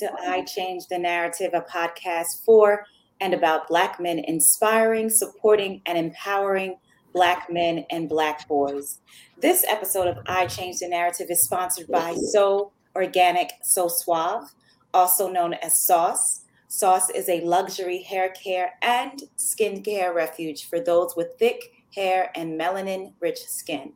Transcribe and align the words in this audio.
To 0.00 0.12
I 0.26 0.42
Change 0.42 0.88
the 0.88 0.98
Narrative, 0.98 1.52
a 1.54 1.60
podcast 1.60 2.44
for 2.44 2.84
and 3.20 3.32
about 3.32 3.68
Black 3.68 4.00
men 4.00 4.18
inspiring, 4.18 5.08
supporting, 5.08 5.82
and 5.86 5.96
empowering 5.96 6.76
Black 7.12 7.48
men 7.48 7.84
and 7.92 8.08
Black 8.08 8.48
boys. 8.48 8.98
This 9.40 9.64
episode 9.68 10.08
of 10.08 10.18
I 10.26 10.46
Change 10.46 10.80
the 10.80 10.88
Narrative 10.88 11.28
is 11.30 11.44
sponsored 11.44 11.86
by 11.86 12.16
So 12.32 12.72
Organic 12.96 13.52
So 13.62 13.86
Suave, 13.86 14.52
also 14.92 15.30
known 15.30 15.54
as 15.54 15.80
Sauce. 15.80 16.40
Sauce 16.66 17.08
is 17.10 17.28
a 17.28 17.42
luxury 17.42 18.02
hair 18.02 18.30
care 18.30 18.72
and 18.82 19.22
skincare 19.38 20.12
refuge 20.12 20.68
for 20.68 20.80
those 20.80 21.14
with 21.14 21.38
thick 21.38 21.84
hair 21.94 22.32
and 22.34 22.58
melanin 22.58 23.12
rich 23.20 23.38
skin. 23.46 23.92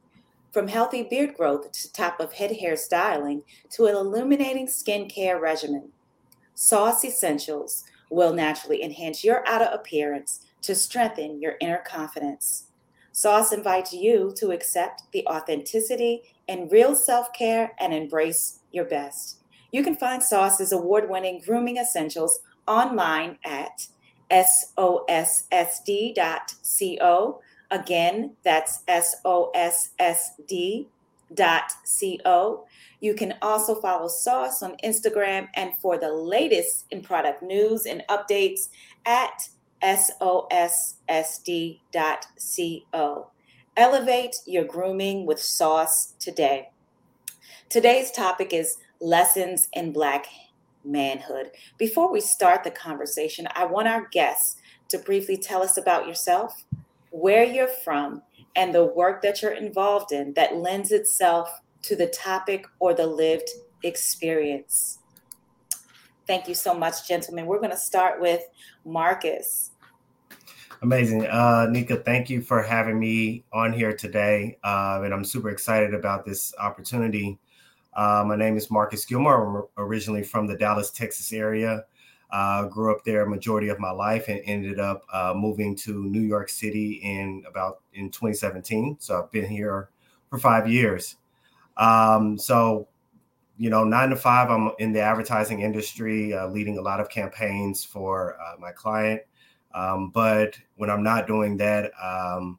From 0.52 0.68
healthy 0.68 1.02
beard 1.02 1.34
growth 1.36 1.70
to 1.72 1.92
top 1.92 2.20
of 2.20 2.32
head 2.32 2.56
hair 2.56 2.76
styling 2.76 3.42
to 3.70 3.86
an 3.86 3.94
illuminating 3.94 4.66
skincare 4.66 5.38
regimen, 5.40 5.90
Sauce 6.54 7.04
Essentials 7.04 7.84
will 8.10 8.32
naturally 8.32 8.82
enhance 8.82 9.22
your 9.22 9.46
outer 9.46 9.68
appearance 9.72 10.46
to 10.62 10.74
strengthen 10.74 11.40
your 11.40 11.56
inner 11.60 11.82
confidence. 11.86 12.64
Sauce 13.12 13.52
invites 13.52 13.92
you 13.92 14.32
to 14.36 14.50
accept 14.50 15.02
the 15.12 15.26
authenticity 15.26 16.22
and 16.48 16.72
real 16.72 16.94
self 16.94 17.32
care 17.32 17.72
and 17.78 17.92
embrace 17.92 18.60
your 18.72 18.86
best. 18.86 19.40
You 19.70 19.82
can 19.82 19.96
find 19.96 20.22
Sauce's 20.22 20.72
award 20.72 21.10
winning 21.10 21.42
grooming 21.44 21.76
essentials 21.76 22.40
online 22.66 23.38
at 23.44 23.86
sossd.co 24.30 24.70
Again, 27.70 28.36
that's 28.44 28.82
S-O-S-S-D 28.88 30.88
dot 31.34 31.72
C-O. 31.84 32.64
You 33.00 33.14
can 33.14 33.34
also 33.42 33.74
follow 33.74 34.08
Sauce 34.08 34.62
on 34.62 34.76
Instagram 34.82 35.48
and 35.54 35.76
for 35.76 35.98
the 35.98 36.12
latest 36.12 36.86
in 36.90 37.02
product 37.02 37.42
news 37.42 37.84
and 37.84 38.02
updates 38.08 38.68
at 39.04 39.50
S-O-S-S-D 39.82 41.82
dot 41.92 42.26
C-O. 42.38 43.30
Elevate 43.76 44.36
your 44.46 44.64
grooming 44.64 45.26
with 45.26 45.40
Sauce 45.40 46.14
today. 46.18 46.70
Today's 47.68 48.10
topic 48.10 48.52
is 48.52 48.78
lessons 49.00 49.68
in 49.74 49.92
Black 49.92 50.26
manhood. 50.84 51.50
Before 51.76 52.10
we 52.10 52.20
start 52.20 52.64
the 52.64 52.70
conversation, 52.70 53.46
I 53.54 53.66
want 53.66 53.88
our 53.88 54.08
guests 54.10 54.56
to 54.88 54.98
briefly 54.98 55.36
tell 55.36 55.62
us 55.62 55.76
about 55.76 56.08
yourself, 56.08 56.64
where 57.10 57.44
you're 57.44 57.68
from, 57.84 58.22
and 58.56 58.74
the 58.74 58.84
work 58.84 59.22
that 59.22 59.42
you're 59.42 59.52
involved 59.52 60.12
in 60.12 60.32
that 60.34 60.56
lends 60.56 60.92
itself 60.92 61.48
to 61.82 61.96
the 61.96 62.06
topic 62.08 62.66
or 62.80 62.94
the 62.94 63.06
lived 63.06 63.48
experience. 63.82 64.98
Thank 66.26 66.48
you 66.48 66.54
so 66.54 66.74
much, 66.74 67.08
gentlemen. 67.08 67.46
We're 67.46 67.58
going 67.58 67.70
to 67.70 67.76
start 67.76 68.20
with 68.20 68.42
Marcus. 68.84 69.70
Amazing. 70.82 71.26
Uh, 71.26 71.66
Nika, 71.70 71.96
thank 71.96 72.30
you 72.30 72.42
for 72.42 72.62
having 72.62 73.00
me 73.00 73.44
on 73.52 73.72
here 73.72 73.96
today. 73.96 74.58
Uh, 74.62 75.00
and 75.02 75.12
I'm 75.12 75.24
super 75.24 75.50
excited 75.50 75.94
about 75.94 76.24
this 76.24 76.54
opportunity. 76.58 77.38
Uh, 77.94 78.24
my 78.26 78.36
name 78.36 78.56
is 78.56 78.70
Marcus 78.70 79.04
Gilmore. 79.04 79.58
I'm 79.58 79.84
originally 79.84 80.22
from 80.22 80.46
the 80.46 80.56
Dallas, 80.56 80.90
Texas 80.90 81.32
area. 81.32 81.84
Uh, 82.30 82.66
grew 82.66 82.94
up 82.94 83.02
there 83.04 83.24
majority 83.26 83.68
of 83.68 83.78
my 83.78 83.90
life 83.90 84.28
and 84.28 84.42
ended 84.44 84.78
up 84.78 85.02
uh, 85.12 85.32
moving 85.34 85.74
to 85.74 86.04
New 86.04 86.20
York 86.20 86.50
City 86.50 87.00
in 87.02 87.42
about 87.48 87.80
in 87.94 88.10
2017. 88.10 88.96
So 89.00 89.22
I've 89.22 89.32
been 89.32 89.46
here 89.46 89.88
for 90.28 90.38
five 90.38 90.70
years. 90.70 91.16
Um, 91.78 92.36
so, 92.36 92.88
you 93.56 93.70
know, 93.70 93.84
nine 93.84 94.10
to 94.10 94.16
five, 94.16 94.50
I'm 94.50 94.72
in 94.78 94.92
the 94.92 95.00
advertising 95.00 95.60
industry, 95.60 96.34
uh, 96.34 96.48
leading 96.48 96.76
a 96.76 96.82
lot 96.82 97.00
of 97.00 97.08
campaigns 97.08 97.84
for 97.84 98.36
uh, 98.40 98.58
my 98.58 98.72
client. 98.72 99.22
Um, 99.74 100.10
but 100.10 100.58
when 100.76 100.90
I'm 100.90 101.02
not 101.02 101.26
doing 101.26 101.56
that, 101.58 101.92
um, 102.02 102.58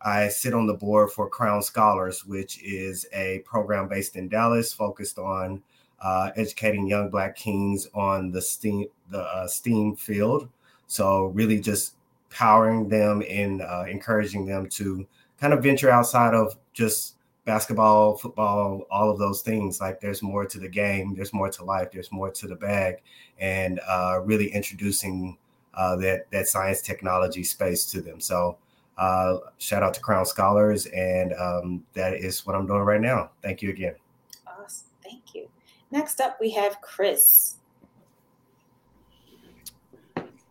I 0.00 0.28
sit 0.28 0.54
on 0.54 0.66
the 0.66 0.74
board 0.74 1.10
for 1.10 1.28
Crown 1.28 1.62
Scholars, 1.62 2.24
which 2.24 2.62
is 2.62 3.06
a 3.12 3.40
program 3.40 3.88
based 3.88 4.16
in 4.16 4.28
Dallas 4.28 4.72
focused 4.72 5.18
on 5.18 5.62
uh, 6.00 6.30
educating 6.36 6.86
young 6.86 7.10
Black 7.10 7.34
kings 7.36 7.88
on 7.94 8.30
the 8.30 8.40
STEAM 8.40 8.86
the 9.10 9.20
uh, 9.20 9.46
STEAM 9.46 9.96
field. 9.96 10.48
So 10.86 11.26
really 11.26 11.60
just 11.60 11.94
powering 12.30 12.88
them 12.88 13.22
and 13.28 13.62
uh, 13.62 13.84
encouraging 13.88 14.46
them 14.46 14.68
to 14.70 15.06
kind 15.40 15.52
of 15.52 15.62
venture 15.62 15.90
outside 15.90 16.34
of 16.34 16.56
just 16.72 17.16
basketball, 17.44 18.16
football, 18.16 18.86
all 18.90 19.10
of 19.10 19.18
those 19.18 19.42
things. 19.42 19.80
Like 19.80 20.00
there's 20.00 20.22
more 20.22 20.44
to 20.46 20.58
the 20.58 20.68
game, 20.68 21.14
there's 21.14 21.32
more 21.32 21.50
to 21.50 21.64
life, 21.64 21.90
there's 21.92 22.12
more 22.12 22.30
to 22.30 22.46
the 22.46 22.56
bag, 22.56 22.96
and 23.38 23.80
uh, 23.88 24.20
really 24.22 24.48
introducing 24.48 25.38
uh, 25.74 25.96
that 25.96 26.30
that 26.30 26.48
science 26.48 26.82
technology 26.82 27.44
space 27.44 27.86
to 27.86 28.00
them. 28.00 28.20
So. 28.20 28.58
Uh, 28.98 29.38
shout 29.58 29.80
out 29.80 29.94
to 29.94 30.00
Crown 30.00 30.26
Scholars, 30.26 30.86
and 30.86 31.32
um, 31.34 31.84
that 31.92 32.14
is 32.14 32.44
what 32.44 32.56
I'm 32.56 32.66
doing 32.66 32.80
right 32.80 33.00
now. 33.00 33.30
Thank 33.44 33.62
you 33.62 33.70
again. 33.70 33.94
Awesome. 34.44 34.88
Thank 35.04 35.36
you. 35.36 35.48
Next 35.92 36.20
up, 36.20 36.36
we 36.40 36.50
have 36.50 36.80
Chris. 36.80 37.58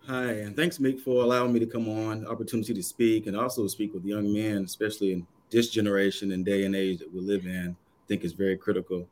Hi, 0.08 0.32
and 0.32 0.56
thanks, 0.56 0.80
Meek, 0.80 1.02
for 1.02 1.22
allowing 1.22 1.52
me 1.52 1.60
to 1.60 1.66
come 1.66 1.90
on, 1.90 2.26
opportunity 2.28 2.74
to 2.74 2.82
speak, 2.82 3.28
and 3.28 3.36
also 3.36 3.68
speak 3.68 3.94
with 3.94 4.06
young 4.06 4.32
men, 4.32 4.64
especially 4.64 5.12
in 5.12 5.28
this 5.50 5.70
generation 5.70 6.32
and 6.32 6.46
day 6.46 6.64
and 6.64 6.78
age 6.78 7.00
that 7.00 7.14
we 7.14 7.20
live 7.20 7.46
in. 7.46 7.76
I 7.76 8.04
think 8.08 8.24
it's 8.24 8.32
very 8.32 8.56
critical 8.56 9.06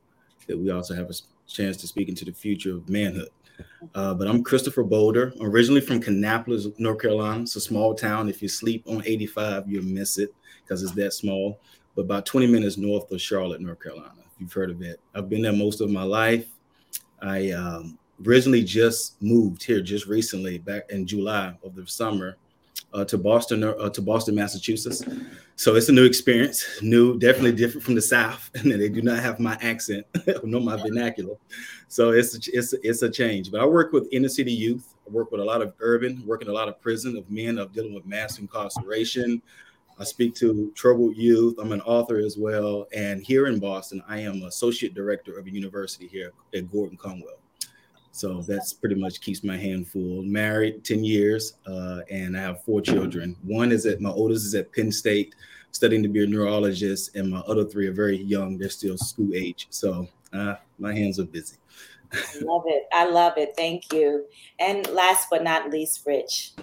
that 0.48 0.58
we 0.58 0.72
also 0.72 0.96
have 0.96 1.10
a 1.10 1.14
chance 1.50 1.76
to 1.78 1.88
speak 1.88 2.08
into 2.08 2.24
the 2.24 2.32
future 2.32 2.76
of 2.76 2.88
manhood. 2.88 3.28
Uh, 3.94 4.14
but 4.14 4.30
I'm 4.30 4.42
Christopher 4.42 4.84
Boulder, 4.84 5.34
originally 5.42 5.82
from 5.82 6.00
Kannapolis, 6.00 6.74
North 6.80 7.02
Carolina. 7.02 7.42
It's 7.42 7.58
a 7.58 7.62
small 7.62 7.94
town. 7.94 8.30
If 8.30 8.42
you 8.42 8.48
sleep 8.48 8.86
on 8.88 9.04
85, 9.06 9.68
you'll 9.68 9.84
miss 9.84 10.18
it 10.18 10.34
because 10.64 10.82
it's 10.82 10.94
that 10.94 11.12
small. 11.12 11.60
But 11.96 12.04
about 12.04 12.26
20 12.26 12.48
minutes 12.48 12.78
north 12.78 13.12
of 13.12 13.20
Charlotte, 13.20 13.60
North 13.60 13.82
Carolina 13.82 14.14
if 14.36 14.40
you've 14.40 14.54
heard 14.54 14.72
of 14.72 14.82
it. 14.82 15.02
I've 15.14 15.30
been 15.30 15.42
there 15.42 15.52
most 15.52 15.82
of 15.82 15.90
my 15.90 16.04
life. 16.04 16.48
I 17.22 17.52
um, 17.52 17.98
originally 18.26 18.64
just 18.64 19.22
moved 19.22 19.64
here 19.64 19.82
just 19.82 20.06
recently, 20.08 20.58
back 20.58 20.84
in 20.90 21.06
July 21.06 21.56
of 21.64 21.76
the 21.76 21.86
summer, 21.88 22.38
uh, 22.94 23.04
to 23.06 23.18
Boston, 23.18 23.64
uh, 23.64 23.90
to 23.90 24.02
Boston, 24.02 24.36
Massachusetts. 24.36 25.04
So 25.56 25.76
it's 25.76 25.90
a 25.90 25.92
new 25.92 26.06
experience, 26.06 26.66
new, 26.82 27.18
definitely 27.18 27.54
different 27.54 27.84
from 27.84 27.96
the 27.96 28.02
South, 28.02 28.50
and 28.56 28.72
they 28.72 28.90
do 28.90 29.02
not 29.02 29.20
have 29.20 29.40
my 29.40 29.58
accent, 29.62 30.06
nor 30.44 30.62
my 30.62 30.78
vernacular. 30.78 31.36
So 31.88 32.12
it's 32.12 32.36
a, 32.36 32.58
it's 32.58 32.74
it's 32.74 33.02
a 33.02 33.10
change. 33.10 33.52
But 33.52 33.62
I 33.62 33.66
work 33.66 33.92
with 33.92 34.08
inner 34.12 34.30
city 34.30 34.52
youth. 34.52 34.96
I 35.08 35.12
work 35.12 35.32
with 35.32 35.42
a 35.42 35.46
lot 35.46 35.62
of 35.62 35.74
urban, 35.80 36.26
work 36.26 36.42
in 36.42 36.48
a 36.48 36.54
lot 36.54 36.68
of 36.68 36.82
prison 36.82 37.18
of 37.18 37.30
men 37.30 37.58
of 37.58 37.74
dealing 37.74 37.94
with 37.94 38.06
mass 38.06 38.40
incarceration, 38.40 39.42
I 39.98 40.04
speak 40.04 40.36
to 40.36 40.72
troubled 40.76 41.16
youth. 41.16 41.56
I'm 41.58 41.72
an 41.72 41.82
author 41.82 42.18
as 42.18 42.38
well. 42.38 42.88
And 42.94 43.24
here 43.24 43.48
in 43.48 43.60
Boston, 43.60 44.04
I 44.08 44.20
am 44.20 44.44
associate 44.44 44.94
director 44.94 45.40
of 45.40 45.48
a 45.48 45.50
university 45.50 46.08
here 46.08 46.34
at 46.54 46.70
Gordon 46.70 46.98
Conwell. 46.98 47.40
So 48.16 48.42
that's 48.42 48.72
pretty 48.72 48.96
much 48.96 49.20
keeps 49.20 49.44
my 49.44 49.58
hand 49.58 49.90
full. 49.90 50.24
Married 50.24 50.86
10 50.86 51.04
years, 51.04 51.56
uh, 51.68 52.00
and 52.10 52.38
I 52.38 52.42
have 52.42 52.64
four 52.64 52.80
children. 52.80 53.36
One 53.44 53.74
is 53.74 53.86
at 53.86 54.00
my 54.00 54.10
oldest 54.10 54.46
is 54.46 54.56
at 54.56 54.72
Penn 54.72 54.90
State, 54.90 55.36
studying 55.72 56.02
to 56.04 56.08
be 56.08 56.24
a 56.24 56.28
neurologist, 56.28 57.14
and 57.18 57.30
my 57.30 57.40
other 57.40 57.66
three 57.66 57.88
are 57.88 57.94
very 57.94 58.16
young. 58.16 58.58
They're 58.58 58.70
still 58.70 58.98
school 58.98 59.32
age. 59.36 59.68
So 59.70 60.08
uh, 60.32 60.56
my 60.80 60.94
hands 60.94 61.20
are 61.20 61.26
busy. 61.26 61.58
love 62.42 62.64
it. 62.68 62.84
I 62.94 63.06
love 63.10 63.34
it. 63.36 63.54
Thank 63.58 63.92
you. 63.92 64.26
And 64.60 64.88
last 64.92 65.28
but 65.30 65.44
not 65.44 65.70
least, 65.70 66.02
Rich. 66.06 66.54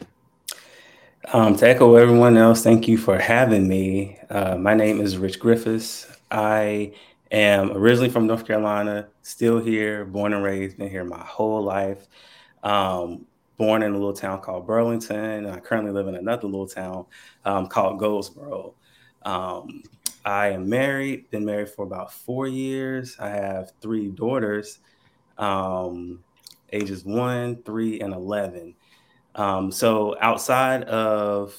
Um, 1.35 1.55
to 1.57 1.69
echo 1.69 1.97
everyone 1.97 2.39
else, 2.39 2.63
thank 2.63 2.89
you 2.89 2.97
for 2.97 3.19
having 3.19 3.69
me. 3.69 4.19
Uh, 4.31 4.57
my 4.57 4.73
name 4.73 5.03
is 5.03 5.19
Rich 5.19 5.39
Griffiths. 5.39 6.07
I 6.31 6.95
am 7.31 7.73
originally 7.73 8.09
from 8.09 8.27
North 8.27 8.47
Carolina, 8.47 9.09
still 9.23 9.59
here, 9.59 10.05
born 10.05 10.33
and 10.33 10.45
raised, 10.45 10.79
been 10.79 10.91
here 10.91 11.05
my 11.05 11.25
whole 11.25 11.63
life. 11.63 12.07
Um, 12.63 13.27
born 13.57 13.83
in 13.83 13.93
a 13.93 13.95
little 13.95 14.13
town 14.13 14.41
called 14.41 14.67
Burlington. 14.67 15.47
I 15.47 15.61
currently 15.61 15.93
live 15.93 16.09
in 16.09 16.17
another 16.17 16.47
little 16.47 16.67
town 16.67 17.07
um, 17.45 17.69
called 17.69 17.99
Goldsboro. 17.99 18.75
Um, 19.25 19.83
I 20.25 20.49
am 20.49 20.69
married, 20.69 21.31
been 21.31 21.45
married 21.45 21.69
for 21.69 21.85
about 21.85 22.13
four 22.13 22.47
years. 22.47 23.17
I 23.19 23.29
have 23.29 23.73
three 23.81 24.09
daughters, 24.09 24.79
um, 25.39 26.23
ages 26.73 27.05
one, 27.05 27.63
three, 27.63 28.01
and 28.01 28.13
11. 28.13 28.75
Um, 29.35 29.73
so 29.73 30.17
outside 30.21 30.85
of 30.85 31.57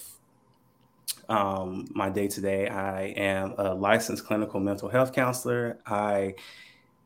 um, 1.29 1.87
my 1.91 2.09
day 2.09 2.27
to 2.27 2.41
day, 2.41 2.67
I 2.67 3.03
am 3.03 3.55
a 3.57 3.73
licensed 3.73 4.25
clinical 4.25 4.59
mental 4.59 4.89
health 4.89 5.13
counselor. 5.13 5.79
I 5.85 6.35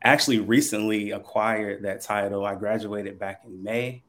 actually 0.04 0.40
recently 0.40 1.12
acquired 1.12 1.84
that 1.84 2.02
title. 2.02 2.46
I 2.46 2.56
graduated 2.56 3.20
back 3.20 3.42
in 3.46 3.64
May 3.64 4.04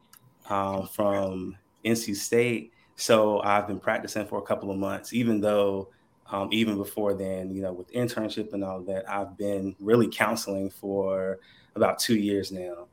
um, 0.48 0.86
from 0.88 1.56
NC 1.84 2.16
State. 2.16 2.72
So 2.96 3.40
I've 3.42 3.66
been 3.66 3.80
practicing 3.80 4.26
for 4.26 4.38
a 4.38 4.42
couple 4.42 4.70
of 4.70 4.78
months, 4.78 5.12
even 5.12 5.40
though 5.40 5.88
um, 6.30 6.48
even 6.52 6.76
before 6.76 7.14
then, 7.14 7.54
you 7.54 7.62
know, 7.62 7.72
with 7.72 7.90
internship 7.92 8.52
and 8.52 8.62
all 8.62 8.80
that, 8.82 9.08
I've 9.08 9.36
been 9.38 9.74
really 9.80 10.08
counseling 10.08 10.68
for 10.68 11.38
about 11.74 11.98
two 11.98 12.16
years 12.16 12.52
now. 12.52 12.86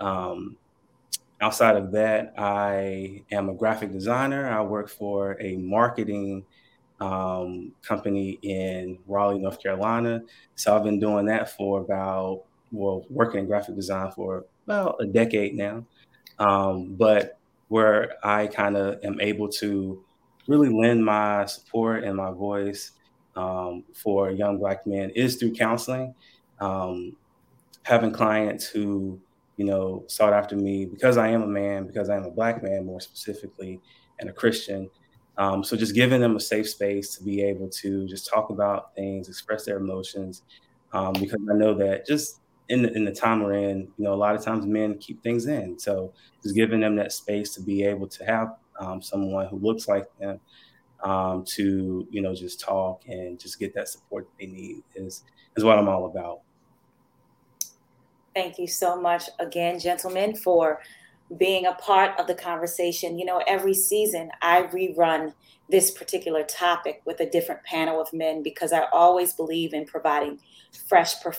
Um, 0.00 0.56
outside 1.40 1.76
of 1.76 1.92
that, 1.92 2.32
I 2.38 3.22
am 3.30 3.50
a 3.50 3.54
graphic 3.54 3.92
designer. 3.92 4.48
I 4.48 4.62
work 4.62 4.88
for 4.88 5.36
a 5.40 5.56
marketing 5.56 6.46
um, 7.00 7.72
company 7.82 8.38
in 8.42 8.98
Raleigh, 9.06 9.38
North 9.38 9.62
Carolina. 9.62 10.22
So 10.56 10.74
I've 10.74 10.84
been 10.84 11.00
doing 11.00 11.26
that 11.26 11.50
for 11.56 11.80
about, 11.80 12.44
well, 12.72 13.04
working 13.08 13.40
in 13.40 13.46
graphic 13.46 13.76
design 13.76 14.10
for 14.12 14.44
about 14.66 14.96
a 15.00 15.06
decade 15.06 15.54
now. 15.54 15.84
Um, 16.38 16.94
but 16.94 17.38
where 17.68 18.14
I 18.24 18.46
kind 18.46 18.76
of 18.76 19.02
am 19.04 19.20
able 19.20 19.48
to 19.48 20.02
really 20.46 20.70
lend 20.70 21.04
my 21.04 21.44
support 21.44 22.04
and 22.04 22.16
my 22.16 22.30
voice 22.30 22.92
um, 23.36 23.84
for 23.94 24.30
young 24.30 24.58
Black 24.58 24.86
men 24.86 25.10
is 25.10 25.36
through 25.36 25.52
counseling. 25.52 26.14
Um, 26.60 27.16
having 27.82 28.12
clients 28.12 28.66
who, 28.66 29.20
you 29.56 29.64
know, 29.64 30.04
sought 30.08 30.32
after 30.32 30.56
me 30.56 30.84
because 30.86 31.16
I 31.16 31.28
am 31.28 31.42
a 31.42 31.46
man, 31.46 31.86
because 31.86 32.08
I 32.10 32.16
am 32.16 32.24
a 32.24 32.30
Black 32.30 32.62
man 32.62 32.84
more 32.86 33.00
specifically, 33.00 33.80
and 34.18 34.28
a 34.28 34.32
Christian. 34.32 34.90
Um, 35.38 35.62
so 35.64 35.76
just 35.76 35.94
giving 35.94 36.20
them 36.20 36.36
a 36.36 36.40
safe 36.40 36.68
space 36.68 37.16
to 37.16 37.24
be 37.24 37.42
able 37.42 37.68
to 37.68 38.06
just 38.08 38.28
talk 38.28 38.50
about 38.50 38.94
things, 38.94 39.28
express 39.28 39.64
their 39.64 39.76
emotions, 39.78 40.42
um, 40.92 41.12
because 41.14 41.40
I 41.50 41.54
know 41.54 41.74
that 41.74 42.06
just 42.06 42.40
in 42.68 42.82
the, 42.82 42.92
in 42.92 43.04
the 43.04 43.12
time 43.12 43.42
we're 43.42 43.54
in, 43.54 43.88
you 43.96 44.04
know, 44.04 44.12
a 44.12 44.16
lot 44.16 44.34
of 44.34 44.44
times 44.44 44.66
men 44.66 44.98
keep 44.98 45.22
things 45.22 45.46
in. 45.46 45.78
So 45.78 46.12
just 46.42 46.54
giving 46.54 46.80
them 46.80 46.96
that 46.96 47.12
space 47.12 47.54
to 47.54 47.62
be 47.62 47.84
able 47.84 48.08
to 48.08 48.24
have 48.24 48.56
um, 48.80 49.00
someone 49.00 49.46
who 49.46 49.58
looks 49.58 49.88
like 49.88 50.06
them 50.18 50.40
um, 51.02 51.44
to 51.44 52.06
you 52.10 52.20
know 52.20 52.34
just 52.34 52.60
talk 52.60 53.02
and 53.06 53.38
just 53.38 53.58
get 53.58 53.74
that 53.74 53.88
support 53.88 54.26
that 54.26 54.44
they 54.44 54.50
need 54.50 54.82
is 54.94 55.24
is 55.56 55.64
what 55.64 55.78
I'm 55.78 55.88
all 55.88 56.06
about. 56.06 56.40
Thank 58.34 58.58
you 58.58 58.66
so 58.66 59.00
much 59.00 59.24
again, 59.38 59.80
gentlemen, 59.80 60.36
for 60.36 60.80
being 61.36 61.66
a 61.66 61.74
part 61.74 62.18
of 62.18 62.26
the 62.26 62.34
conversation. 62.34 63.18
You 63.18 63.24
know, 63.24 63.42
every 63.46 63.74
season 63.74 64.30
I 64.40 64.62
rerun 64.62 65.34
this 65.68 65.90
particular 65.90 66.42
topic 66.44 67.02
with 67.04 67.20
a 67.20 67.28
different 67.28 67.62
panel 67.64 68.00
of 68.00 68.12
men 68.12 68.42
because 68.42 68.72
I 68.72 68.86
always 68.92 69.34
believe 69.34 69.74
in 69.74 69.84
providing 69.84 70.40
fresh 70.88 71.20
per- 71.22 71.34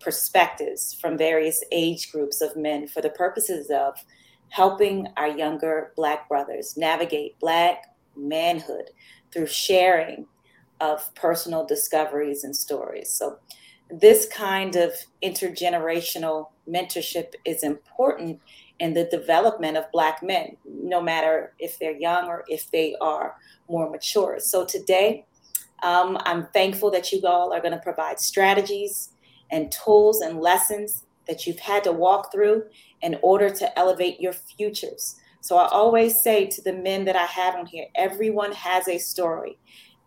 perspectives 0.00 0.94
from 0.94 1.16
various 1.16 1.62
age 1.70 2.10
groups 2.10 2.40
of 2.40 2.56
men 2.56 2.88
for 2.88 3.00
the 3.00 3.10
purposes 3.10 3.70
of 3.70 3.94
helping 4.50 5.06
our 5.16 5.28
younger 5.28 5.92
Black 5.96 6.28
brothers 6.28 6.76
navigate 6.76 7.38
Black 7.38 7.94
manhood 8.16 8.90
through 9.32 9.46
sharing 9.46 10.26
of 10.80 11.14
personal 11.14 11.66
discoveries 11.66 12.44
and 12.44 12.54
stories. 12.54 13.10
So, 13.10 13.38
this 13.90 14.26
kind 14.26 14.76
of 14.76 14.92
intergenerational 15.22 16.48
mentorship 16.68 17.32
is 17.46 17.62
important 17.62 18.38
in 18.80 18.94
the 18.94 19.04
development 19.04 19.76
of 19.76 19.90
Black 19.92 20.22
men, 20.22 20.56
no 20.64 21.00
matter 21.00 21.52
if 21.58 21.78
they're 21.78 21.96
young 21.96 22.26
or 22.26 22.44
if 22.48 22.70
they 22.70 22.94
are 23.00 23.34
more 23.68 23.90
mature. 23.90 24.38
So, 24.38 24.64
today, 24.64 25.26
um, 25.82 26.18
I'm 26.24 26.46
thankful 26.48 26.90
that 26.92 27.12
you 27.12 27.20
all 27.24 27.52
are 27.52 27.60
going 27.60 27.72
to 27.72 27.78
provide 27.78 28.20
strategies 28.20 29.10
and 29.50 29.72
tools 29.72 30.20
and 30.20 30.40
lessons 30.40 31.04
that 31.26 31.46
you've 31.46 31.60
had 31.60 31.84
to 31.84 31.92
walk 31.92 32.32
through 32.32 32.64
in 33.02 33.18
order 33.22 33.50
to 33.50 33.78
elevate 33.78 34.20
your 34.20 34.32
futures. 34.32 35.16
So 35.40 35.56
I 35.56 35.68
always 35.68 36.22
say 36.22 36.46
to 36.46 36.62
the 36.62 36.72
men 36.72 37.04
that 37.04 37.16
I 37.16 37.26
have 37.26 37.54
on 37.54 37.66
here, 37.66 37.86
everyone 37.94 38.52
has 38.52 38.88
a 38.88 38.98
story 38.98 39.58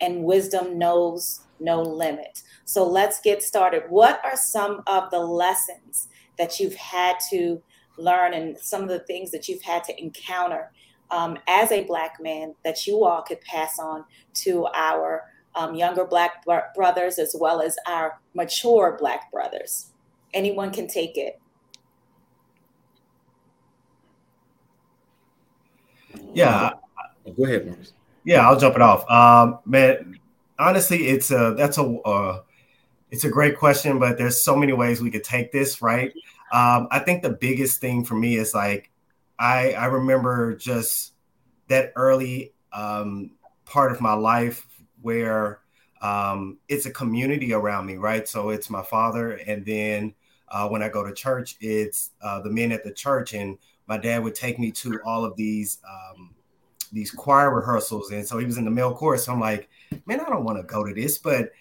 and 0.02 0.24
wisdom 0.24 0.78
knows 0.78 1.42
no 1.60 1.82
limit. 1.82 2.42
So 2.66 2.88
let's 2.88 3.22
get 3.22 3.44
started. 3.44 3.84
What 3.90 4.20
are 4.26 4.36
some 4.36 4.82
of 4.88 5.10
the 5.12 5.20
lessons 5.20 6.10
that 6.38 6.60
you've 6.60 6.76
had 6.76 7.18
to 7.30 7.62
learn 7.98 8.34
and 8.34 8.58
some 8.58 8.82
of 8.84 8.90
the 8.90 9.00
things 9.00 9.32
that 9.32 9.48
you've 9.48 9.62
had 9.62 9.84
to 9.86 10.02
encounter 10.02 10.72
um, 11.10 11.38
as 11.48 11.72
a 11.72 11.84
Black 11.84 12.22
man 12.22 12.56
that 12.64 12.88
you 12.88 13.04
all 13.04 13.22
could 13.22 13.42
pass 13.42 13.80
on 13.80 14.06
to 14.34 14.66
our 14.74 15.24
um, 15.56 15.76
younger 15.76 16.06
Black 16.06 16.46
brothers 16.76 17.20
as 17.20 17.36
well 17.38 17.62
as 17.62 17.76
our 17.88 18.20
mature 18.34 18.98
Black 19.00 19.32
brothers? 19.32 19.88
Anyone 20.34 20.72
can 20.72 20.88
take 20.88 21.18
it. 21.18 21.40
Yeah. 26.34 26.72
Go 27.38 27.46
ahead, 27.46 27.68
Marcus. 27.68 27.94
Yeah, 28.24 28.48
I'll 28.48 28.60
jump 28.60 28.76
it 28.76 28.82
off. 28.82 29.10
Um, 29.10 29.60
man, 29.66 30.20
honestly, 30.60 31.08
it's 31.08 31.32
a 31.32 31.56
that's 31.58 31.78
a 31.78 31.84
uh, 31.84 32.42
it's 33.10 33.24
a 33.24 33.30
great 33.30 33.58
question, 33.58 34.00
but 34.00 34.18
there's 34.18 34.42
so 34.42 34.56
many 34.56 34.74
ways 34.74 35.02
we 35.02 35.12
could 35.12 35.24
take 35.24 35.52
this, 35.52 35.82
right? 35.82 36.14
Um, 36.52 36.88
I 36.92 37.00
think 37.00 37.24
the 37.24 37.30
biggest 37.30 37.80
thing 37.80 38.04
for 38.04 38.16
me 38.16 38.36
is 38.36 38.54
like 38.54 38.92
I 39.40 39.72
I 39.72 39.86
remember 39.86 40.56
just 40.56 41.14
that 41.68 41.94
early 41.96 42.54
um, 42.74 43.32
part 43.66 43.92
of 43.92 44.02
my 44.02 44.14
life 44.14 44.68
where 45.02 45.60
um, 46.02 46.58
it's 46.68 46.86
a 46.86 46.92
community 46.92 47.54
around 47.54 47.86
me, 47.86 47.96
right? 47.96 48.28
So 48.28 48.50
it's 48.50 48.70
my 48.70 48.84
father, 48.84 49.34
and 49.34 49.66
then 49.66 50.14
uh, 50.50 50.68
when 50.68 50.84
I 50.84 50.90
go 50.90 51.04
to 51.04 51.14
church, 51.14 51.56
it's 51.62 52.12
uh, 52.22 52.42
the 52.42 52.50
men 52.50 52.72
at 52.72 52.84
the 52.84 52.92
church, 52.92 53.34
and 53.34 53.58
my 53.88 53.98
dad 53.98 54.24
would 54.24 54.36
take 54.36 54.60
me 54.60 54.72
to 54.72 55.00
all 55.06 55.24
of 55.24 55.36
these 55.38 55.80
um, 55.88 56.36
these 56.92 57.12
choir 57.12 57.56
rehearsals, 57.56 58.12
and 58.12 58.28
so 58.28 58.38
he 58.38 58.46
was 58.46 58.58
in 58.58 58.66
the 58.66 58.72
male 58.72 58.94
chorus. 58.94 59.26
So 59.26 59.34
I'm 59.34 59.40
like, 59.40 59.70
man, 60.06 60.20
I 60.20 60.26
don't 60.26 60.44
want 60.44 60.58
to 60.58 60.64
go 60.64 60.84
to 60.84 60.94
this, 60.94 61.18
but 61.18 61.52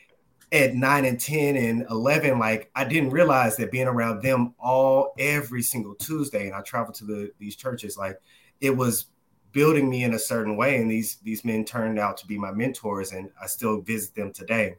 at 0.53 0.75
nine 0.75 1.05
and 1.05 1.21
10 1.21 1.57
and 1.57 1.87
11 1.91 2.39
like 2.39 2.71
i 2.75 2.85
didn't 2.85 3.11
realize 3.11 3.57
that 3.57 3.71
being 3.71 3.87
around 3.87 4.23
them 4.23 4.55
all 4.59 5.15
every 5.19 5.63
single 5.63 5.95
tuesday 5.95 6.47
and 6.47 6.55
i 6.55 6.61
traveled 6.63 6.95
to 6.95 7.05
the 7.05 7.31
these 7.39 7.55
churches 7.55 7.97
like 7.97 8.21
it 8.61 8.77
was 8.77 9.07
building 9.53 9.89
me 9.89 10.05
in 10.05 10.15
a 10.15 10.19
certain 10.19 10.57
way 10.57 10.81
and 10.81 10.91
these 10.91 11.17
these 11.23 11.45
men 11.45 11.65
turned 11.65 11.99
out 11.99 12.17
to 12.17 12.27
be 12.27 12.37
my 12.37 12.51
mentors 12.51 13.13
and 13.13 13.31
i 13.41 13.47
still 13.47 13.81
visit 13.81 14.15
them 14.15 14.33
today 14.33 14.75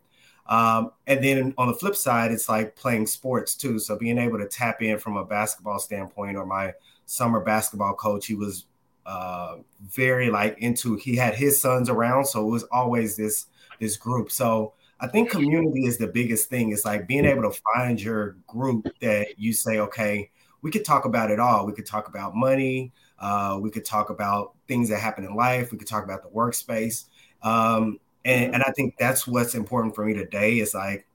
um, 0.48 0.92
and 1.08 1.24
then 1.24 1.54
on 1.58 1.68
the 1.68 1.74
flip 1.74 1.96
side 1.96 2.32
it's 2.32 2.50
like 2.50 2.76
playing 2.76 3.08
sports 3.08 3.56
too 3.56 3.80
so 3.80 3.98
being 3.98 4.18
able 4.18 4.38
to 4.38 4.48
tap 4.48 4.82
in 4.82 4.98
from 4.98 5.16
a 5.16 5.24
basketball 5.24 5.80
standpoint 5.80 6.36
or 6.36 6.46
my 6.46 6.74
summer 7.12 7.42
basketball 7.42 7.94
coach. 7.94 8.26
He 8.26 8.36
was 8.36 8.66
uh, 9.06 9.58
very 9.82 10.30
like 10.30 10.58
into. 10.60 10.96
He 10.96 11.16
had 11.16 11.36
his 11.36 11.60
sons 11.60 11.90
around, 11.90 12.26
so 12.26 12.48
it 12.48 12.50
was 12.50 12.64
always 12.72 13.18
this 13.18 13.48
this 13.80 13.98
group. 13.98 14.32
So 14.32 14.74
I 15.02 15.08
think 15.08 15.32
community 15.32 15.86
is 15.86 15.98
the 15.98 16.08
biggest 16.08 16.48
thing. 16.48 16.72
It's 16.72 16.86
like 16.86 17.08
being 17.08 17.26
able 17.26 17.42
to 17.42 17.60
find 17.74 18.00
your 18.00 18.38
group 18.46 18.88
that 19.02 19.40
you 19.40 19.52
say, 19.52 19.80
okay, 19.80 20.30
we 20.62 20.70
could 20.70 20.86
talk 20.86 21.06
about 21.06 21.32
it 21.32 21.40
all. 21.40 21.66
We 21.66 21.74
could 21.74 21.88
talk 21.88 22.08
about 22.08 22.36
money. 22.36 22.92
Uh, 23.18 23.58
we 23.60 23.72
could 23.72 23.84
talk 23.84 24.12
about 24.12 24.54
things 24.68 24.90
that 24.90 25.00
happen 25.00 25.26
in 25.26 25.36
life. 25.36 25.72
We 25.72 25.80
could 25.80 25.88
talk 25.88 26.04
about 26.04 26.22
the 26.22 26.30
workspace. 26.30 27.06
Um, 27.42 28.00
and, 28.24 28.54
and 28.54 28.64
I 28.64 28.72
think 28.76 28.96
that's 29.00 29.26
what's 29.26 29.56
important 29.56 29.96
for 29.96 30.06
me 30.06 30.14
today 30.14 30.60
is 30.60 30.76
like 30.76 31.08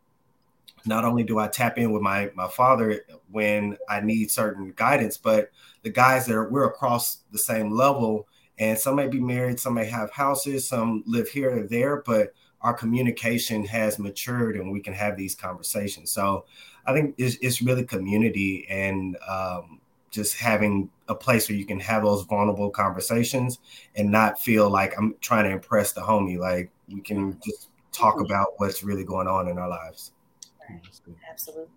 not 0.84 1.04
only 1.04 1.22
do 1.22 1.38
I 1.38 1.46
tap 1.46 1.78
in 1.78 1.92
with 1.92 2.02
my 2.02 2.30
my 2.34 2.48
father 2.48 3.02
when 3.30 3.76
I 3.88 4.00
need 4.00 4.32
certain 4.32 4.72
guidance, 4.74 5.16
but 5.16 5.50
the 5.82 5.90
guys 5.90 6.26
that 6.26 6.34
are 6.34 6.48
we're 6.48 6.66
across 6.66 7.18
the 7.30 7.38
same 7.38 7.70
level, 7.70 8.26
and 8.58 8.76
some 8.76 8.96
may 8.96 9.06
be 9.06 9.20
married, 9.20 9.60
some 9.60 9.74
may 9.74 9.84
have 9.86 10.10
houses, 10.10 10.68
some 10.68 11.04
live 11.06 11.28
here 11.28 11.58
or 11.58 11.66
there, 11.68 12.02
but 12.02 12.32
our 12.66 12.74
communication 12.74 13.64
has 13.64 13.96
matured 13.96 14.56
and 14.56 14.72
we 14.72 14.80
can 14.80 14.92
have 14.92 15.16
these 15.16 15.36
conversations. 15.36 16.10
So 16.10 16.46
I 16.84 16.92
think 16.92 17.14
it's, 17.16 17.36
it's 17.40 17.62
really 17.62 17.84
community 17.84 18.66
and 18.68 19.16
um, 19.28 19.80
just 20.10 20.36
having 20.36 20.90
a 21.06 21.14
place 21.14 21.48
where 21.48 21.56
you 21.56 21.64
can 21.64 21.78
have 21.78 22.02
those 22.02 22.24
vulnerable 22.24 22.68
conversations 22.70 23.60
and 23.94 24.10
not 24.10 24.42
feel 24.42 24.68
like 24.68 24.94
I'm 24.98 25.14
trying 25.20 25.44
to 25.44 25.50
impress 25.50 25.92
the 25.92 26.00
homie. 26.00 26.38
Like 26.38 26.72
we 26.92 27.00
can 27.02 27.38
just 27.44 27.68
talk 27.92 28.20
about 28.20 28.54
what's 28.56 28.82
really 28.82 29.04
going 29.04 29.28
on 29.28 29.46
in 29.46 29.58
our 29.58 29.68
lives. 29.68 30.10
Right. 30.68 30.80
Absolutely. 31.30 31.70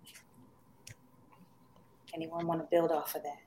Anyone 2.12 2.48
want 2.48 2.62
to 2.62 2.66
build 2.68 2.90
off 2.90 3.14
of 3.14 3.22
that? 3.22 3.38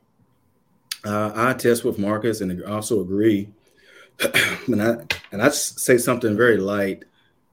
Uh, 1.06 1.34
I 1.36 1.54
test 1.56 1.84
with 1.84 2.00
Marcus 2.00 2.40
and 2.40 2.64
also 2.64 3.02
agree. 3.02 3.50
and 4.68 4.82
I 4.82 4.96
and 5.34 5.42
I 5.42 5.50
say 5.50 5.98
something 5.98 6.38
very 6.38 6.56
light. 6.56 7.04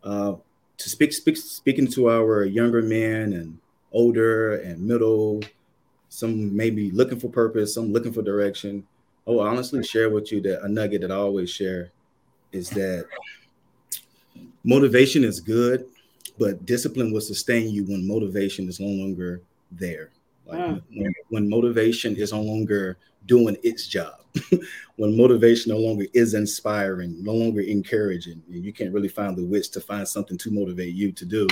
Uh, 0.03 0.35
to 0.77 0.89
speak, 0.89 1.13
speak 1.13 1.37
speaking 1.37 1.87
to 1.89 2.11
our 2.11 2.45
younger 2.45 2.83
men 2.83 3.35
and 3.35 3.59
older 3.93 4.57
and 4.57 4.81
middle, 4.81 5.43
some 6.09 6.55
maybe 6.57 6.91
looking 6.91 7.21
for 7.21 7.29
purpose, 7.29 7.75
some 7.75 7.93
looking 7.93 8.13
for 8.13 8.23
direction. 8.23 8.87
I 9.27 9.31
will 9.31 9.41
honestly 9.41 9.83
share 9.83 10.11
with 10.11 10.33
you 10.33 10.41
that 10.43 10.63
a 10.65 10.69
nugget 10.69 11.03
that 11.03 11.13
I 11.13 11.17
always 11.17 11.51
share 11.51 11.91
is 12.53 12.71
that 12.71 13.07
motivation 14.65 15.23
is 15.23 15.41
good, 15.41 15.87
but 16.39 16.65
discipline 16.65 17.13
will 17.13 17.21
sustain 17.21 17.71
you 17.71 17.85
when 17.85 18.07
motivation 18.07 18.69
is 18.69 18.81
no 18.81 18.89
longer 18.89 19.43
there. 19.71 20.11
Like 20.51 20.61
mm. 20.61 20.83
when, 20.95 21.15
when, 21.29 21.49
motivation 21.49 22.17
is 22.17 22.33
no 22.33 22.43
longer 22.43 22.99
doing 23.27 23.57
its 23.63 23.87
job, 23.87 24.15
when 24.97 25.17
motivation 25.17 25.73
no 25.73 25.79
longer 25.79 26.07
is 26.13 26.35
inspiring, 26.35 27.23
no 27.23 27.33
longer 27.33 27.61
encouraging, 27.61 28.43
and 28.49 28.65
you 28.65 28.73
can't 28.73 28.93
really 28.93 29.09
find 29.09 29.37
the 29.37 29.45
wits 29.45 29.69
to 29.69 29.81
find 29.81 30.07
something 30.07 30.37
to 30.39 30.51
motivate 30.51 30.95
you 30.95 31.13
to 31.13 31.25
do, 31.25 31.47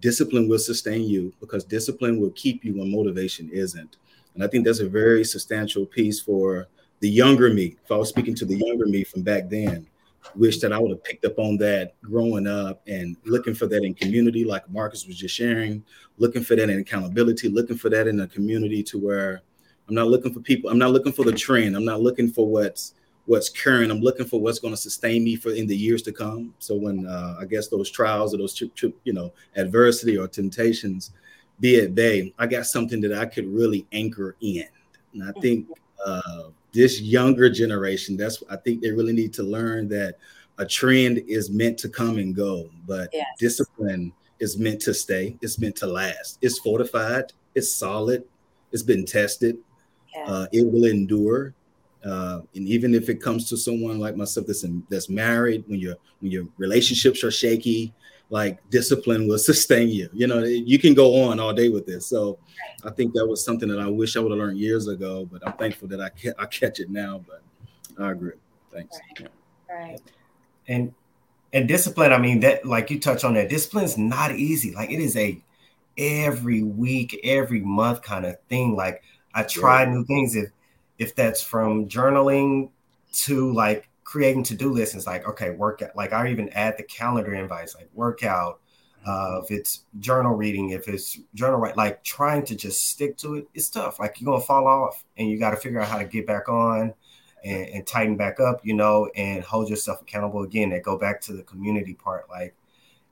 discipline 0.00 0.48
will 0.48 0.58
sustain 0.58 1.02
you 1.02 1.32
because 1.40 1.64
discipline 1.64 2.20
will 2.20 2.30
keep 2.30 2.64
you 2.64 2.78
when 2.78 2.90
motivation 2.90 3.50
isn't. 3.50 3.96
And 4.34 4.44
I 4.44 4.46
think 4.46 4.64
that's 4.64 4.80
a 4.80 4.88
very 4.88 5.24
substantial 5.24 5.84
piece 5.84 6.20
for 6.20 6.68
the 7.00 7.08
younger 7.08 7.52
me. 7.52 7.76
If 7.84 7.90
I 7.90 7.96
was 7.96 8.08
speaking 8.08 8.36
to 8.36 8.44
the 8.44 8.56
younger 8.56 8.86
me 8.86 9.02
from 9.02 9.22
back 9.22 9.48
then, 9.48 9.86
wish 10.34 10.58
that 10.60 10.72
I 10.72 10.78
would 10.78 10.90
have 10.90 11.04
picked 11.04 11.24
up 11.24 11.38
on 11.38 11.56
that 11.58 12.00
growing 12.02 12.46
up 12.46 12.82
and 12.86 13.16
looking 13.24 13.54
for 13.54 13.66
that 13.66 13.84
in 13.84 13.94
community, 13.94 14.44
like 14.44 14.68
Marcus 14.70 15.06
was 15.06 15.16
just 15.16 15.34
sharing, 15.34 15.84
looking 16.18 16.42
for 16.42 16.56
that 16.56 16.70
in 16.70 16.78
accountability, 16.78 17.48
looking 17.48 17.76
for 17.76 17.88
that 17.90 18.06
in 18.06 18.20
a 18.20 18.26
community 18.26 18.82
to 18.84 18.98
where 18.98 19.42
I'm 19.88 19.94
not 19.94 20.08
looking 20.08 20.32
for 20.34 20.40
people, 20.40 20.70
I'm 20.70 20.78
not 20.78 20.90
looking 20.90 21.12
for 21.12 21.24
the 21.24 21.32
trend, 21.32 21.76
I'm 21.76 21.84
not 21.84 22.02
looking 22.02 22.28
for 22.28 22.46
what's 22.46 22.94
what's 23.28 23.50
current. 23.50 23.92
I'm 23.92 24.00
looking 24.00 24.24
for 24.24 24.40
what's 24.40 24.58
going 24.58 24.72
to 24.72 24.80
sustain 24.80 25.22
me 25.22 25.36
for 25.36 25.50
in 25.50 25.66
the 25.66 25.76
years 25.76 26.00
to 26.02 26.12
come. 26.12 26.54
So 26.60 26.76
when 26.76 27.06
uh, 27.06 27.36
I 27.38 27.44
guess 27.44 27.68
those 27.68 27.90
trials 27.90 28.32
or 28.34 28.38
those 28.38 28.54
trip, 28.54 28.74
trip, 28.74 28.96
you 29.04 29.12
know 29.12 29.32
adversity 29.54 30.16
or 30.16 30.26
temptations 30.26 31.12
be 31.60 31.78
at 31.80 31.94
bay, 31.94 32.32
I 32.38 32.46
got 32.46 32.66
something 32.66 33.00
that 33.02 33.12
I 33.12 33.26
could 33.26 33.46
really 33.46 33.86
anchor 33.92 34.36
in. 34.40 34.64
And 35.12 35.24
I 35.24 35.40
think 35.40 35.68
uh, 36.04 36.44
this 36.72 37.00
younger 37.00 37.50
generation, 37.50 38.16
that's 38.16 38.42
I 38.50 38.56
think 38.56 38.82
they 38.82 38.90
really 38.90 39.12
need 39.12 39.32
to 39.34 39.42
learn 39.42 39.88
that 39.88 40.16
a 40.58 40.66
trend 40.66 41.18
is 41.28 41.50
meant 41.50 41.78
to 41.78 41.88
come 41.88 42.18
and 42.18 42.34
go, 42.34 42.68
but 42.86 43.08
yes. 43.12 43.26
discipline 43.38 44.12
is 44.40 44.58
meant 44.58 44.80
to 44.82 44.94
stay. 44.94 45.36
It's 45.40 45.58
meant 45.58 45.76
to 45.76 45.86
last. 45.86 46.38
It's 46.42 46.58
fortified. 46.58 47.32
It's 47.54 47.72
solid. 47.72 48.24
It's 48.72 48.82
been 48.82 49.04
tested. 49.04 49.58
Yes. 50.14 50.28
Uh, 50.28 50.46
it 50.52 50.66
will 50.66 50.84
endure. 50.84 51.54
Uh, 52.04 52.40
and 52.54 52.68
even 52.68 52.94
if 52.94 53.08
it 53.08 53.20
comes 53.20 53.48
to 53.48 53.56
someone 53.56 53.98
like 53.98 54.16
myself 54.16 54.46
that's 54.46 54.64
in, 54.64 54.84
that's 54.88 55.08
married, 55.08 55.64
when 55.66 55.80
your 55.80 55.96
when 56.20 56.30
your 56.30 56.46
relationships 56.56 57.24
are 57.24 57.30
shaky, 57.30 57.92
like 58.30 58.58
discipline 58.70 59.26
will 59.26 59.38
sustain 59.38 59.88
you. 59.88 60.08
You 60.12 60.26
know, 60.26 60.42
you 60.44 60.78
can 60.78 60.94
go 60.94 61.22
on 61.24 61.40
all 61.40 61.52
day 61.52 61.68
with 61.68 61.86
this. 61.86 62.06
So 62.06 62.38
I 62.84 62.90
think 62.90 63.14
that 63.14 63.26
was 63.26 63.44
something 63.44 63.68
that 63.68 63.80
I 63.80 63.88
wish 63.88 64.16
I 64.16 64.20
would 64.20 64.30
have 64.30 64.38
learned 64.38 64.58
years 64.58 64.86
ago, 64.88 65.28
but 65.30 65.46
I'm 65.46 65.54
thankful 65.54 65.88
that 65.88 66.00
I 66.00 66.10
can 66.10 66.34
I 66.38 66.46
catch 66.46 66.80
it 66.80 66.90
now. 66.90 67.24
But 67.26 67.42
I 68.02 68.12
agree. 68.12 68.32
Thanks. 68.72 68.98
Right. 69.20 69.30
right. 69.70 70.00
And 70.68 70.92
and 71.52 71.66
discipline, 71.66 72.12
I 72.12 72.18
mean 72.18 72.40
that 72.40 72.66
like 72.66 72.90
you 72.90 73.00
touch 73.00 73.24
on 73.24 73.34
that, 73.34 73.48
discipline's 73.48 73.96
not 73.96 74.32
easy. 74.32 74.74
Like 74.74 74.90
it 74.90 75.00
is 75.00 75.16
a 75.16 75.42
every 75.96 76.62
week, 76.62 77.18
every 77.24 77.60
month 77.60 78.02
kind 78.02 78.26
of 78.26 78.38
thing. 78.48 78.76
Like 78.76 79.02
I 79.34 79.42
try 79.42 79.82
yeah. 79.82 79.90
new 79.90 80.04
things 80.04 80.36
if 80.36 80.50
if 80.98 81.14
that's 81.14 81.42
from 81.42 81.88
journaling 81.88 82.70
to 83.12 83.52
like 83.52 83.87
creating 84.08 84.42
to-do 84.42 84.72
lists 84.72 84.94
it's 84.94 85.06
like 85.06 85.28
okay 85.28 85.50
workout 85.50 85.94
like 85.94 86.14
i 86.14 86.30
even 86.30 86.48
add 86.54 86.74
the 86.78 86.82
calendar 86.82 87.34
invites 87.34 87.76
like 87.76 87.90
workout 87.92 88.58
uh, 89.06 89.38
if 89.44 89.50
it's 89.50 89.84
journal 90.00 90.32
reading 90.32 90.70
if 90.70 90.88
it's 90.88 91.20
journal 91.34 91.58
right 91.60 91.76
like 91.76 92.02
trying 92.04 92.42
to 92.42 92.56
just 92.56 92.88
stick 92.88 93.18
to 93.18 93.34
it 93.34 93.46
it's 93.52 93.68
tough 93.68 94.00
like 94.00 94.18
you're 94.18 94.32
gonna 94.32 94.42
fall 94.42 94.66
off 94.66 95.04
and 95.18 95.28
you 95.28 95.38
got 95.38 95.50
to 95.50 95.58
figure 95.58 95.78
out 95.78 95.88
how 95.88 95.98
to 95.98 96.06
get 96.06 96.26
back 96.26 96.48
on 96.48 96.94
and, 97.44 97.68
and, 97.68 97.86
tighten 97.86 98.16
back 98.16 98.40
up 98.40 98.64
you 98.64 98.72
know 98.72 99.10
and 99.14 99.44
hold 99.44 99.68
yourself 99.68 100.00
accountable 100.00 100.42
again 100.42 100.72
and 100.72 100.82
go 100.82 100.96
back 100.96 101.20
to 101.20 101.34
the 101.34 101.42
community 101.42 101.92
part 101.92 102.30
like 102.30 102.56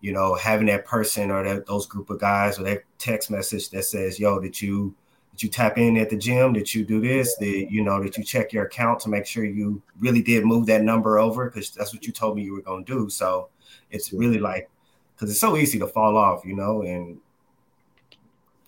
you 0.01 0.15
know 0.15 0.35
having 0.35 0.67
that 0.67 0.87
person 0.87 1.31
or 1.31 1.45
that 1.45 1.67
those 1.67 1.85
group 1.87 2.09
of 2.09 2.19
guys 2.19 2.59
or 2.59 2.63
that 2.63 2.83
text 2.97 3.31
message 3.31 3.69
that 3.69 3.85
says 3.85 4.19
yo 4.19 4.41
did 4.41 4.63
you 4.63 4.95
that 5.37 5.43
you 5.43 5.51
tap 5.51 5.77
in 5.77 5.99
at 5.99 6.09
the 6.09 6.17
gym, 6.17 6.55
that 6.55 6.75
you 6.75 6.83
do 6.83 6.99
this, 6.99 7.37
that 7.37 7.67
you 7.71 7.85
know, 7.85 8.03
that 8.03 8.17
you 8.17 8.25
check 8.25 8.55
your 8.55 8.65
account 8.65 9.01
to 9.01 9.11
make 9.11 9.27
sure 9.27 9.45
you 9.45 9.83
really 9.99 10.23
did 10.23 10.47
move 10.47 10.65
that 10.65 10.83
number 10.83 11.19
over 11.19 11.51
because 11.51 11.71
that's 11.71 11.93
what 11.93 12.07
you 12.07 12.13
told 12.13 12.37
me 12.37 12.43
you 12.43 12.55
were 12.55 12.63
going 12.63 12.87
to 12.87 12.95
do. 12.95 13.11
So 13.11 13.51
it's 13.91 14.15
really 14.15 14.39
like 14.39 14.71
because 15.15 15.31
it's 15.31 15.41
so 15.41 15.59
easy 15.59 15.79
to 15.79 15.87
fall 15.87 16.17
off, 16.17 16.43
you 16.47 16.57
know, 16.57 16.81
and 16.83 17.19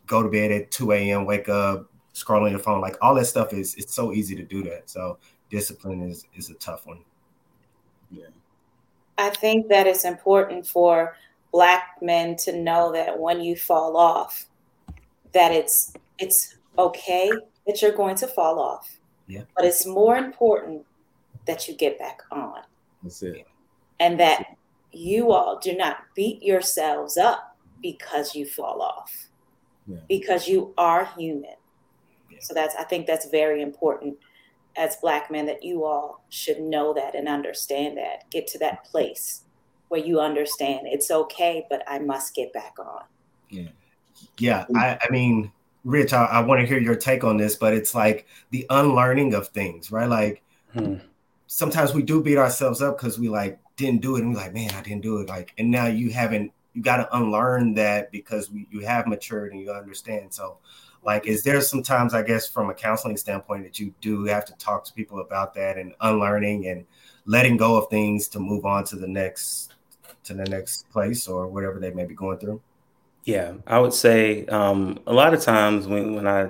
go 0.06 0.22
to 0.22 0.28
bed 0.28 0.52
at 0.52 0.70
2 0.70 0.92
a.m., 0.92 1.24
wake 1.24 1.48
up, 1.48 1.88
scrolling 2.12 2.50
your 2.50 2.58
phone, 2.58 2.82
like 2.82 2.96
all 3.00 3.14
that 3.14 3.24
stuff 3.24 3.54
is 3.54 3.74
it's 3.76 3.94
so 3.94 4.12
easy 4.12 4.36
to 4.36 4.44
do 4.44 4.62
that. 4.64 4.90
So 4.90 5.16
discipline 5.48 6.02
is 6.02 6.26
is 6.36 6.50
a 6.50 6.54
tough 6.54 6.86
one. 6.86 7.00
Yeah. 8.10 8.26
I 9.16 9.30
think 9.30 9.68
that 9.68 9.86
it's 9.86 10.04
important 10.04 10.66
for 10.66 11.16
black 11.50 11.96
men 12.02 12.36
to 12.36 12.52
know 12.60 12.92
that 12.92 13.18
when 13.18 13.40
you 13.40 13.56
fall 13.56 13.96
off, 13.96 14.44
that 15.32 15.50
it's 15.52 15.94
it's 16.18 16.57
okay 16.78 17.30
that 17.66 17.82
you're 17.82 17.92
going 17.92 18.16
to 18.16 18.26
fall 18.26 18.58
off. 18.58 18.88
Yeah. 19.26 19.42
But 19.54 19.66
it's 19.66 19.86
more 19.86 20.16
important 20.16 20.86
that 21.46 21.68
you 21.68 21.74
get 21.74 21.98
back 21.98 22.22
on. 22.30 22.60
That's 23.02 23.22
it. 23.22 23.46
And 24.00 24.18
that 24.20 24.56
you 24.92 25.32
all 25.32 25.58
do 25.58 25.76
not 25.76 25.98
beat 26.14 26.42
yourselves 26.42 27.16
up 27.16 27.56
because 27.82 28.34
you 28.34 28.46
fall 28.46 28.80
off. 28.80 29.12
Yeah. 29.86 29.98
Because 30.08 30.48
you 30.48 30.72
are 30.78 31.06
human. 31.16 31.56
Yeah. 32.30 32.38
So 32.40 32.54
that's 32.54 32.74
I 32.76 32.84
think 32.84 33.06
that's 33.06 33.28
very 33.28 33.62
important 33.62 34.16
as 34.76 34.96
black 34.96 35.30
men 35.30 35.46
that 35.46 35.62
you 35.62 35.84
all 35.84 36.24
should 36.28 36.60
know 36.60 36.94
that 36.94 37.14
and 37.14 37.28
understand 37.28 37.98
that. 37.98 38.30
Get 38.30 38.46
to 38.48 38.58
that 38.58 38.84
place 38.84 39.44
where 39.88 40.00
you 40.00 40.20
understand 40.20 40.80
it's 40.84 41.10
okay, 41.10 41.66
but 41.68 41.82
I 41.88 41.98
must 41.98 42.34
get 42.34 42.52
back 42.52 42.74
on. 42.78 43.02
Yeah. 43.50 43.68
Yeah. 44.38 44.66
I, 44.76 44.98
I 45.02 45.10
mean, 45.10 45.50
Rich, 45.88 46.12
I, 46.12 46.26
I 46.26 46.40
want 46.40 46.60
to 46.60 46.66
hear 46.66 46.78
your 46.78 46.96
take 46.96 47.24
on 47.24 47.38
this, 47.38 47.56
but 47.56 47.72
it's 47.72 47.94
like 47.94 48.26
the 48.50 48.66
unlearning 48.68 49.32
of 49.32 49.48
things, 49.48 49.90
right? 49.90 50.06
Like 50.08 50.42
hmm. 50.74 50.96
sometimes 51.46 51.94
we 51.94 52.02
do 52.02 52.22
beat 52.22 52.36
ourselves 52.36 52.82
up 52.82 52.98
because 52.98 53.18
we 53.18 53.30
like 53.30 53.58
didn't 53.76 54.02
do 54.02 54.16
it, 54.16 54.22
and 54.22 54.34
we're 54.34 54.40
like, 54.40 54.52
man, 54.52 54.70
I 54.74 54.82
didn't 54.82 55.00
do 55.00 55.18
it. 55.20 55.30
Like, 55.30 55.54
and 55.56 55.70
now 55.70 55.86
you 55.86 56.10
haven't, 56.10 56.52
you 56.74 56.82
got 56.82 56.98
to 56.98 57.16
unlearn 57.16 57.72
that 57.74 58.12
because 58.12 58.50
we, 58.50 58.68
you 58.70 58.80
have 58.80 59.06
matured 59.06 59.52
and 59.52 59.62
you 59.62 59.72
understand. 59.72 60.34
So, 60.34 60.58
like, 61.02 61.26
is 61.26 61.42
there 61.42 61.58
sometimes, 61.62 62.12
I 62.12 62.20
guess, 62.20 62.46
from 62.46 62.68
a 62.68 62.74
counseling 62.74 63.16
standpoint, 63.16 63.64
that 63.64 63.78
you 63.78 63.94
do 64.02 64.24
have 64.24 64.44
to 64.44 64.52
talk 64.58 64.84
to 64.84 64.92
people 64.92 65.20
about 65.20 65.54
that 65.54 65.78
and 65.78 65.94
unlearning 66.02 66.66
and 66.66 66.84
letting 67.24 67.56
go 67.56 67.78
of 67.78 67.88
things 67.88 68.28
to 68.28 68.38
move 68.38 68.66
on 68.66 68.84
to 68.84 68.96
the 68.96 69.08
next 69.08 69.72
to 70.24 70.34
the 70.34 70.44
next 70.44 70.90
place 70.90 71.26
or 71.26 71.48
whatever 71.48 71.80
they 71.80 71.92
may 71.92 72.04
be 72.04 72.14
going 72.14 72.36
through? 72.36 72.60
Yeah, 73.28 73.56
I 73.66 73.78
would 73.78 73.92
say 73.92 74.46
um, 74.46 75.00
a 75.06 75.12
lot 75.12 75.34
of 75.34 75.42
times 75.42 75.86
when, 75.86 76.14
when 76.14 76.26
I 76.26 76.48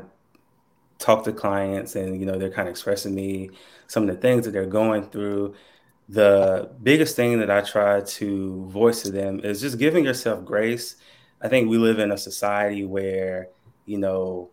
talk 1.01 1.25
to 1.25 1.33
clients 1.33 1.97
and 1.97 2.21
you 2.21 2.25
know 2.25 2.39
they're 2.39 2.53
kind 2.53 2.69
of 2.69 2.71
expressing 2.71 3.17
me 3.17 3.51
some 3.89 4.09
of 4.09 4.15
the 4.15 4.21
things 4.23 4.45
that 4.45 4.53
they're 4.53 4.65
going 4.65 5.03
through, 5.11 5.57
the 6.09 6.71
biggest 6.85 7.17
thing 7.17 7.41
that 7.41 7.51
I 7.51 7.63
try 7.63 8.03
to 8.03 8.67
voice 8.67 9.03
to 9.03 9.11
them 9.11 9.41
is 9.41 9.61
just 9.61 9.81
giving 9.81 10.05
yourself 10.05 10.45
grace. 10.45 10.95
I 11.43 11.49
think 11.49 11.69
we 11.69 11.79
live 11.79 11.99
in 11.99 12.13
a 12.13 12.17
society 12.17 12.85
where 12.85 13.49
you 13.87 13.99
know 13.99 14.51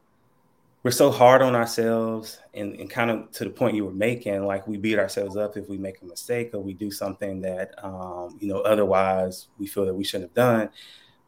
we're 0.81 0.89
so 0.89 1.11
hard 1.11 1.43
on 1.43 1.55
ourselves 1.55 2.39
and, 2.55 2.73
and 2.79 2.89
kind 2.89 3.11
of 3.11 3.31
to 3.33 3.43
the 3.43 3.51
point 3.51 3.75
you 3.75 3.85
were 3.85 3.93
making 3.93 4.47
like 4.47 4.67
we 4.67 4.77
beat 4.77 4.97
ourselves 4.97 5.37
up 5.37 5.57
if 5.57 5.69
we 5.69 5.77
make 5.77 6.01
a 6.01 6.05
mistake 6.05 6.55
or 6.55 6.59
we 6.61 6.73
do 6.73 6.89
something 6.89 7.41
that 7.41 7.75
um, 7.85 8.35
you 8.39 8.47
know 8.47 8.61
otherwise 8.61 9.49
we 9.59 9.67
feel 9.67 9.85
that 9.85 9.93
we 9.93 10.03
shouldn't 10.03 10.31
have 10.31 10.35
done 10.35 10.71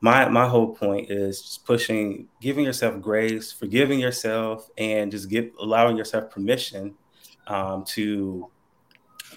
my 0.02 0.30
my 0.30 0.48
whole 0.48 0.76
point 0.76 1.10
is 1.10 1.42
just 1.42 1.66
pushing, 1.66 2.28
giving 2.40 2.64
yourself 2.64 3.02
grace, 3.02 3.52
forgiving 3.52 4.00
yourself, 4.00 4.70
and 4.78 5.12
just 5.12 5.30
get 5.30 5.52
allowing 5.60 5.98
yourself 5.98 6.30
permission 6.30 6.94
um, 7.48 7.84
to 7.86 8.50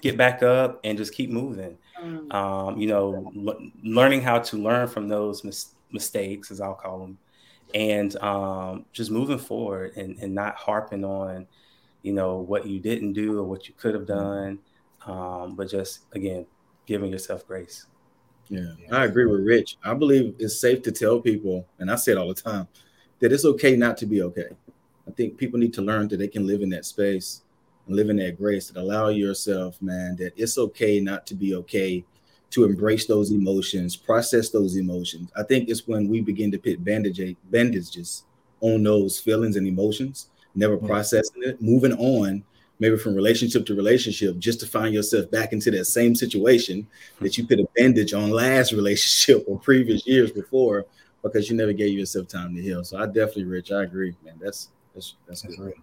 get 0.01 0.17
back 0.17 0.43
up 0.43 0.79
and 0.83 0.97
just 0.97 1.13
keep 1.13 1.29
moving. 1.29 1.77
Mm. 2.01 2.33
Um, 2.33 2.77
you 2.77 2.87
know, 2.87 3.31
l- 3.35 3.71
learning 3.83 4.21
how 4.21 4.39
to 4.39 4.57
learn 4.57 4.87
from 4.87 5.07
those 5.07 5.43
mis- 5.43 5.75
mistakes, 5.91 6.51
as 6.51 6.61
I'll 6.61 6.75
call 6.75 6.99
them, 6.99 7.17
and 7.73 8.15
um, 8.17 8.85
just 8.93 9.11
moving 9.11 9.39
forward 9.39 9.95
and, 9.97 10.17
and 10.19 10.33
not 10.33 10.55
harping 10.55 11.03
on, 11.03 11.47
you 12.03 12.13
know, 12.13 12.37
what 12.37 12.67
you 12.67 12.79
didn't 12.79 13.13
do 13.13 13.39
or 13.39 13.43
what 13.43 13.67
you 13.67 13.73
could 13.77 13.93
have 13.93 14.05
done, 14.05 14.59
um, 15.05 15.55
but 15.55 15.69
just 15.69 16.01
again 16.13 16.45
giving 16.85 17.11
yourself 17.11 17.47
grace. 17.47 17.87
Yeah, 18.51 18.73
I 18.91 19.05
agree 19.05 19.25
with 19.25 19.45
Rich. 19.45 19.77
I 19.81 19.93
believe 19.93 20.35
it's 20.37 20.59
safe 20.59 20.81
to 20.81 20.91
tell 20.91 21.21
people, 21.21 21.65
and 21.79 21.89
I 21.89 21.95
say 21.95 22.11
it 22.11 22.17
all 22.17 22.27
the 22.27 22.33
time, 22.33 22.67
that 23.19 23.31
it's 23.31 23.45
okay 23.45 23.77
not 23.77 23.95
to 23.99 24.05
be 24.05 24.21
okay. 24.23 24.49
I 25.07 25.11
think 25.11 25.37
people 25.37 25.57
need 25.57 25.73
to 25.75 25.81
learn 25.81 26.09
that 26.09 26.17
they 26.17 26.27
can 26.27 26.45
live 26.45 26.61
in 26.61 26.69
that 26.71 26.83
space 26.83 27.43
and 27.87 27.95
live 27.95 28.09
in 28.09 28.17
that 28.17 28.37
grace 28.37 28.67
and 28.67 28.77
allow 28.77 29.07
yourself, 29.07 29.81
man, 29.81 30.17
that 30.17 30.33
it's 30.35 30.57
okay 30.57 30.99
not 30.99 31.25
to 31.27 31.35
be 31.35 31.55
okay, 31.55 32.03
to 32.49 32.65
embrace 32.65 33.05
those 33.05 33.31
emotions, 33.31 33.95
process 33.95 34.49
those 34.49 34.75
emotions. 34.75 35.31
I 35.33 35.43
think 35.43 35.69
it's 35.69 35.87
when 35.87 36.09
we 36.09 36.19
begin 36.19 36.51
to 36.51 36.59
put 36.59 36.83
bandage 36.83 37.37
bandages 37.49 38.25
on 38.59 38.83
those 38.83 39.17
feelings 39.17 39.55
and 39.55 39.65
emotions, 39.65 40.27
never 40.55 40.75
mm-hmm. 40.75 40.87
processing 40.87 41.43
it, 41.43 41.61
moving 41.61 41.93
on 41.93 42.43
maybe 42.81 42.97
from 42.97 43.13
relationship 43.13 43.63
to 43.67 43.75
relationship, 43.75 44.39
just 44.39 44.59
to 44.59 44.65
find 44.65 44.91
yourself 44.91 45.29
back 45.29 45.53
into 45.53 45.69
that 45.69 45.85
same 45.85 46.15
situation 46.15 46.87
that 47.19 47.37
you 47.37 47.45
put 47.45 47.59
a 47.59 47.67
bandage 47.77 48.11
on 48.11 48.31
last 48.31 48.71
relationship 48.73 49.45
or 49.47 49.59
previous 49.59 50.05
years 50.07 50.31
before 50.31 50.85
because 51.21 51.47
you 51.47 51.55
never 51.55 51.73
gave 51.73 51.97
yourself 51.97 52.27
time 52.27 52.55
to 52.55 52.61
heal. 52.61 52.83
So 52.83 52.97
I 52.97 53.05
definitely, 53.05 53.43
Rich, 53.43 53.71
I 53.71 53.83
agree, 53.83 54.15
man. 54.25 54.33
That's 54.41 54.69
that's 54.95 55.15
that's, 55.27 55.43
that's 55.43 55.55
good. 55.55 55.73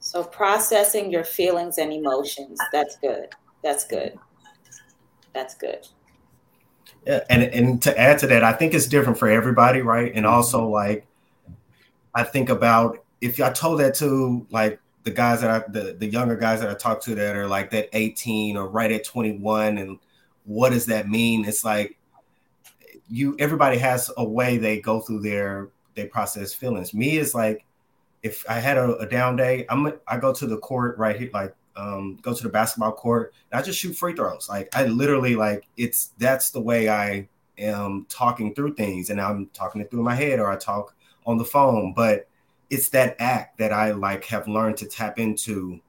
So 0.00 0.24
processing 0.24 1.10
your 1.10 1.24
feelings 1.24 1.78
and 1.78 1.92
emotions, 1.92 2.58
that's 2.72 2.96
good. 2.96 3.28
That's 3.62 3.84
good. 3.84 4.18
That's 5.32 5.54
good. 5.54 5.86
Yeah, 7.06 7.20
and 7.30 7.44
and 7.44 7.80
to 7.82 7.96
add 7.96 8.18
to 8.18 8.26
that, 8.26 8.42
I 8.42 8.52
think 8.54 8.74
it's 8.74 8.86
different 8.86 9.18
for 9.18 9.28
everybody, 9.28 9.82
right? 9.82 10.10
And 10.12 10.26
also 10.26 10.68
like 10.68 11.06
I 12.12 12.24
think 12.24 12.48
about 12.48 13.03
if 13.24 13.40
I 13.40 13.50
told 13.50 13.80
that 13.80 13.94
to 13.96 14.46
like 14.50 14.78
the 15.04 15.10
guys 15.10 15.40
that 15.40 15.50
I 15.50 15.64
the, 15.70 15.96
the 15.98 16.06
younger 16.06 16.36
guys 16.36 16.60
that 16.60 16.68
I 16.68 16.74
talk 16.74 17.00
to 17.04 17.14
that 17.14 17.34
are 17.34 17.48
like 17.48 17.70
that 17.70 17.88
18 17.94 18.58
or 18.58 18.68
right 18.68 18.92
at 18.92 19.02
21 19.04 19.78
and 19.78 19.98
what 20.44 20.70
does 20.70 20.86
that 20.86 21.08
mean? 21.08 21.46
It's 21.46 21.64
like 21.64 21.96
you 23.08 23.34
everybody 23.38 23.78
has 23.78 24.10
a 24.18 24.24
way 24.24 24.58
they 24.58 24.78
go 24.78 25.00
through 25.00 25.20
their 25.20 25.70
they 25.94 26.06
process 26.06 26.52
feelings. 26.52 26.92
Me 26.92 27.16
is 27.16 27.34
like 27.34 27.64
if 28.22 28.44
I 28.48 28.58
had 28.60 28.76
a, 28.76 28.94
a 28.98 29.06
down 29.06 29.36
day, 29.36 29.64
I'm 29.70 29.90
I 30.06 30.18
go 30.18 30.34
to 30.34 30.46
the 30.46 30.58
court 30.58 30.98
right 30.98 31.18
here, 31.18 31.30
like 31.32 31.54
um, 31.76 32.18
go 32.20 32.34
to 32.34 32.42
the 32.42 32.50
basketball 32.50 32.92
court 32.92 33.32
and 33.50 33.58
I 33.58 33.64
just 33.64 33.78
shoot 33.78 33.94
free 33.94 34.12
throws. 34.12 34.50
Like 34.50 34.68
I 34.76 34.84
literally 34.84 35.34
like 35.34 35.66
it's 35.78 36.12
that's 36.18 36.50
the 36.50 36.60
way 36.60 36.90
I 36.90 37.26
am 37.56 38.04
talking 38.10 38.54
through 38.54 38.74
things 38.74 39.08
and 39.08 39.18
I'm 39.18 39.46
talking 39.54 39.80
it 39.80 39.90
through 39.90 40.02
my 40.02 40.14
head 40.14 40.40
or 40.40 40.50
I 40.50 40.56
talk 40.56 40.94
on 41.24 41.38
the 41.38 41.44
phone. 41.44 41.94
But 41.94 42.28
it's 42.70 42.88
that 42.90 43.16
act 43.18 43.58
that 43.58 43.72
I 43.72 43.92
like 43.92 44.24
have 44.26 44.48
learned 44.48 44.76
to 44.78 44.86
tap 44.86 45.18
into. 45.18 45.80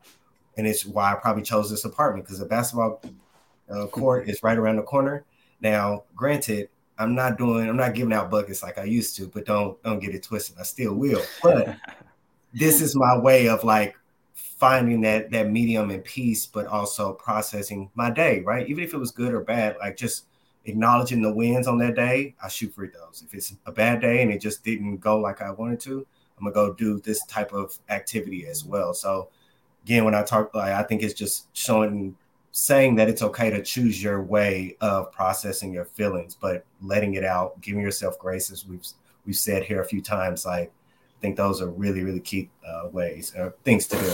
And 0.57 0.65
it's 0.65 0.85
why 0.85 1.11
I 1.11 1.15
probably 1.15 1.43
chose 1.43 1.69
this 1.69 1.85
apartment 1.85 2.25
because 2.25 2.39
the 2.39 2.45
basketball 2.45 3.01
uh, 3.69 3.87
court 3.87 4.29
is 4.29 4.41
right 4.43 4.57
around 4.57 4.77
the 4.77 4.83
corner. 4.83 5.25
Now, 5.61 6.03
granted, 6.15 6.69
I'm 6.97 7.15
not 7.15 7.37
doing, 7.37 7.67
I'm 7.67 7.75
not 7.75 7.93
giving 7.93 8.13
out 8.13 8.31
buckets 8.31 8.63
like 8.63 8.77
I 8.77 8.85
used 8.85 9.15
to, 9.17 9.27
but 9.27 9.45
don't 9.45 9.81
don't 9.83 9.99
get 9.99 10.15
it 10.15 10.23
twisted. 10.23 10.55
I 10.59 10.63
still 10.63 10.93
will. 10.93 11.21
But 11.43 11.75
this 12.53 12.81
is 12.81 12.95
my 12.95 13.17
way 13.17 13.49
of 13.49 13.63
like 13.63 13.97
finding 14.33 15.01
that 15.01 15.31
that 15.31 15.51
medium 15.51 15.91
and 15.91 16.03
peace, 16.03 16.45
but 16.45 16.67
also 16.67 17.13
processing 17.13 17.89
my 17.95 18.09
day, 18.09 18.41
right? 18.41 18.67
Even 18.69 18.83
if 18.83 18.93
it 18.93 18.97
was 18.97 19.11
good 19.11 19.33
or 19.33 19.41
bad, 19.41 19.75
like 19.79 19.97
just 19.97 20.27
acknowledging 20.65 21.21
the 21.21 21.33
wins 21.33 21.67
on 21.67 21.77
that 21.79 21.95
day, 21.95 22.35
I 22.41 22.47
shoot 22.47 22.73
free 22.73 22.89
throws. 22.89 23.23
If 23.25 23.33
it's 23.33 23.55
a 23.65 23.71
bad 23.71 24.01
day 24.01 24.21
and 24.21 24.31
it 24.31 24.39
just 24.39 24.63
didn't 24.63 24.97
go 24.97 25.19
like 25.19 25.41
I 25.41 25.51
wanted 25.51 25.79
to, 25.81 26.07
I'm 26.37 26.43
gonna 26.43 26.53
go 26.53 26.73
do 26.73 26.99
this 26.99 27.23
type 27.25 27.53
of 27.53 27.77
activity 27.89 28.47
as 28.47 28.65
well. 28.65 28.93
So 28.93 29.29
again, 29.83 30.03
when 30.05 30.15
I 30.15 30.23
talk, 30.23 30.53
like 30.53 30.73
I 30.73 30.83
think 30.83 31.01
it's 31.01 31.13
just 31.13 31.47
showing, 31.55 32.15
saying 32.51 32.95
that 32.95 33.09
it's 33.09 33.21
okay 33.21 33.49
to 33.49 33.63
choose 33.63 34.01
your 34.01 34.21
way 34.21 34.75
of 34.81 35.11
processing 35.11 35.73
your 35.73 35.85
feelings, 35.85 36.35
but 36.35 36.65
letting 36.81 37.13
it 37.13 37.23
out, 37.23 37.59
giving 37.61 37.81
yourself 37.81 38.19
grace, 38.19 38.51
as 38.51 38.65
we've 38.65 38.85
we've 39.25 39.35
said 39.35 39.63
here 39.63 39.81
a 39.81 39.85
few 39.85 40.01
times. 40.01 40.45
Like 40.45 40.71
I 41.17 41.21
think 41.21 41.37
those 41.37 41.61
are 41.61 41.69
really 41.69 42.03
really 42.03 42.19
key 42.19 42.49
uh, 42.67 42.89
ways 42.91 43.33
or 43.35 43.47
uh, 43.47 43.51
things 43.63 43.87
to 43.87 43.97
do. 43.97 44.13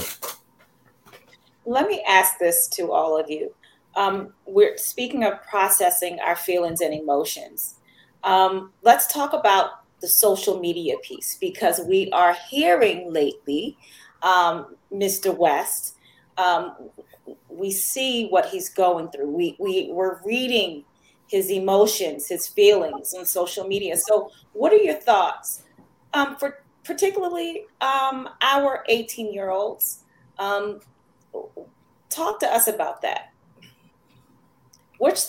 Let 1.65 1.87
me 1.87 2.03
ask 2.07 2.39
this 2.39 2.67
to 2.69 2.91
all 2.91 3.17
of 3.17 3.29
you. 3.29 3.53
Um, 3.95 4.33
we're 4.45 4.77
speaking 4.77 5.23
of 5.23 5.41
processing 5.43 6.19
our 6.19 6.35
feelings 6.35 6.81
and 6.81 6.93
emotions. 6.93 7.75
Um, 8.23 8.71
let's 8.83 9.11
talk 9.11 9.33
about 9.33 9.80
the 10.01 10.07
social 10.07 10.59
media 10.59 10.95
piece 11.03 11.37
because 11.39 11.81
we 11.87 12.09
are 12.11 12.35
hearing 12.49 13.11
lately 13.13 13.77
um, 14.23 14.75
Mr. 14.91 15.35
West. 15.35 15.95
Um, 16.37 16.75
we 17.49 17.71
see 17.71 18.27
what 18.27 18.47
he's 18.47 18.69
going 18.69 19.09
through. 19.09 19.29
We, 19.29 19.55
we, 19.59 19.89
we're 19.91 20.19
reading 20.23 20.83
his 21.27 21.49
emotions, 21.49 22.27
his 22.27 22.47
feelings 22.47 23.13
on 23.13 23.25
social 23.25 23.67
media. 23.67 23.95
So, 23.95 24.31
what 24.53 24.73
are 24.73 24.77
your 24.77 24.95
thoughts 24.95 25.63
um, 26.13 26.35
for 26.35 26.63
particularly 26.83 27.65
um, 27.79 28.27
our 28.41 28.83
18 28.89 29.33
year 29.33 29.49
olds? 29.49 30.03
Um, 30.39 30.81
talk 32.09 32.39
to 32.41 32.47
us 32.47 32.67
about 32.67 33.01
that. 33.03 33.31
Which, 34.97 35.19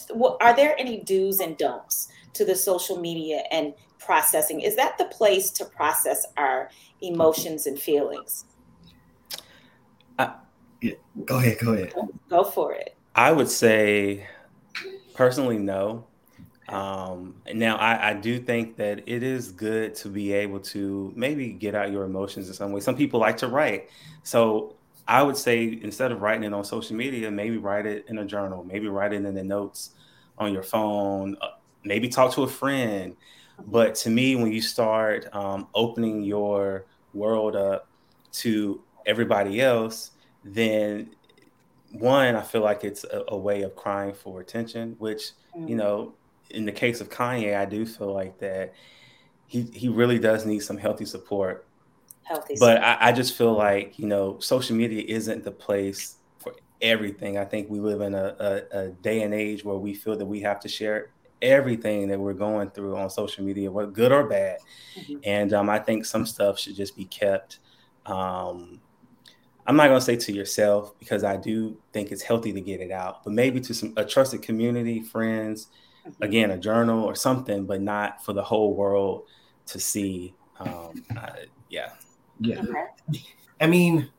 are 0.41 0.54
there 0.54 0.75
any 0.78 1.00
do's 1.00 1.41
and 1.41 1.56
don'ts 1.56 2.08
to 2.35 2.45
the 2.45 2.54
social 2.54 2.99
media 2.99 3.45
and 3.50 3.75
processing. 4.04 4.60
Is 4.60 4.76
that 4.76 4.99
the 4.99 5.06
place 5.06 5.50
to 5.50 5.65
process 5.65 6.26
our 6.36 6.71
emotions 7.00 7.67
and 7.67 7.78
feelings? 7.78 8.45
Uh, 10.19 10.34
yeah, 10.80 10.95
go 11.25 11.38
ahead 11.38 11.58
go 11.58 11.73
ahead. 11.73 11.95
Go 12.28 12.45
for 12.45 12.73
it. 12.73 12.97
I 13.15 13.32
would 13.32 13.49
say 13.49 14.26
personally 15.15 15.58
no. 15.58 16.06
Um, 16.69 17.34
now 17.52 17.76
I, 17.76 18.10
I 18.10 18.15
do 18.15 18.38
think 18.38 18.76
that 18.76 19.02
it 19.06 19.23
is 19.23 19.52
good 19.52 19.95
to 19.97 20.08
be 20.08 20.32
able 20.32 20.60
to 20.60 21.12
maybe 21.15 21.52
get 21.52 21.75
out 21.75 21.91
your 21.91 22.04
emotions 22.04 22.49
in 22.49 22.54
some 22.54 22.73
way. 22.73 22.80
Some 22.80 22.97
people 22.97 23.21
like 23.21 23.36
to 23.38 23.49
write. 23.49 23.91
So 24.23 24.76
i 25.08 25.21
would 25.21 25.36
say 25.36 25.80
instead 25.82 26.12
of 26.12 26.23
writing 26.23 26.45
it 26.45 26.54
on 26.54 26.65
social 26.65 26.95
media 26.95 27.28
maybe 27.28 27.56
write 27.56 27.86
it 27.86 28.04
in 28.08 28.19
a 28.19 28.25
journal. 28.25 28.65
Maybe 28.65 28.88
write 28.88 29.12
it 29.12 29.25
in 29.25 29.34
the 29.34 29.43
notes 29.43 29.91
on 30.38 30.52
your 30.52 30.62
phone. 30.62 31.36
Uh, 31.41 31.49
maybe 31.84 32.08
talk 32.08 32.32
to 32.34 32.43
a 32.45 32.49
friend 32.49 33.17
but 33.67 33.95
to 33.97 34.10
me, 34.10 34.36
when 34.36 34.52
you 34.52 34.62
start 34.62 35.26
um, 35.34 35.69
opening 35.75 36.23
your 36.23 36.86
world 37.15 37.56
up 37.56 37.88
to 38.32 38.82
everybody 39.06 39.60
else, 39.60 40.12
then 40.45 41.15
one, 41.93 42.34
I 42.34 42.43
feel 42.43 42.62
like 42.62 42.84
it's 42.84 43.04
a, 43.04 43.25
a 43.28 43.36
way 43.36 43.62
of 43.62 43.76
crying 43.76 44.15
for 44.15 44.41
attention, 44.41 44.97
which, 44.99 45.32
mm-hmm. 45.54 45.69
you 45.69 45.76
know, 45.76 46.15
in 46.50 46.65
the 46.65 46.73
case 46.73 47.00
of 47.00 47.10
Kanye, 47.10 47.56
I 47.56 47.65
do 47.65 47.86
feel 47.86 48.12
like 48.12 48.38
that 48.38 48.75
he, 49.47 49.62
he 49.62 49.88
really 49.88 50.19
does 50.19 50.47
need 50.47 50.60
some 50.60 50.78
healthy 50.78 51.04
support. 51.04 51.67
Healthy 52.25 52.56
but 52.58 52.82
I, 52.82 52.97
I 53.00 53.12
just 53.12 53.36
feel 53.36 53.52
like, 53.52 53.99
you 53.99 54.06
know, 54.06 54.38
social 54.38 54.76
media 54.76 55.04
isn't 55.06 55.45
the 55.45 55.50
place 55.50 56.17
for 56.38 56.54
everything. 56.80 57.36
I 57.36 57.45
think 57.45 57.69
we 57.69 57.80
live 57.80 58.00
in 58.00 58.15
a, 58.15 58.36
a, 58.73 58.78
a 58.78 58.88
day 58.88 59.23
and 59.23 59.34
age 59.34 59.65
where 59.65 59.76
we 59.76 59.95
feel 59.95 60.17
that 60.17 60.26
we 60.26 60.41
have 60.41 60.60
to 60.60 60.69
share 60.69 61.10
everything 61.43 62.09
that 62.09 62.19
we're 62.19 62.33
going 62.33 62.71
through 62.71 62.97
on 62.97 63.11
social 63.11 63.45
media, 63.45 63.71
what 63.71 63.93
good 63.93 64.13
or 64.13 64.26
bad. 64.26 64.59
Mm-hmm. 64.97 65.17
And 65.25 65.52
um, 65.52 65.69
I 65.69 65.78
think 65.78 66.05
some 66.05 66.25
stuff 66.25 66.59
should 66.59 66.76
just 66.76 66.97
be 66.97 67.05
kept. 67.05 67.59
Um, 68.07 68.81
I'm 69.67 69.76
not 69.76 69.89
going 69.89 70.00
to 70.00 70.05
say 70.05 70.17
to 70.17 70.33
yourself 70.33 70.99
because 70.99 71.25
I 71.25 71.37
do 71.37 71.76
think 71.93 72.11
it's 72.11 72.23
healthy 72.23 72.52
to 72.52 72.61
get 72.61 72.81
it 72.81 72.91
out, 72.91 73.25
but 73.25 73.33
maybe 73.33 73.61
to 73.61 73.75
some 73.75 73.93
a 73.97 74.05
trusted 74.05 74.43
community, 74.43 75.02
friends, 75.02 75.69
mm-hmm. 76.07 76.23
again, 76.23 76.50
a 76.50 76.59
journal 76.59 77.05
or 77.05 77.15
something, 77.15 77.67
but 77.67 77.81
not 77.81 78.25
for 78.25 78.33
the 78.33 78.43
whole 78.43 78.75
world 78.75 79.25
to 79.67 79.78
see. 79.78 80.35
Um, 80.59 81.05
yeah. 81.69 81.93
Yeah. 82.41 82.63
Okay. 82.63 83.23
I 83.61 83.67
mean, 83.67 84.11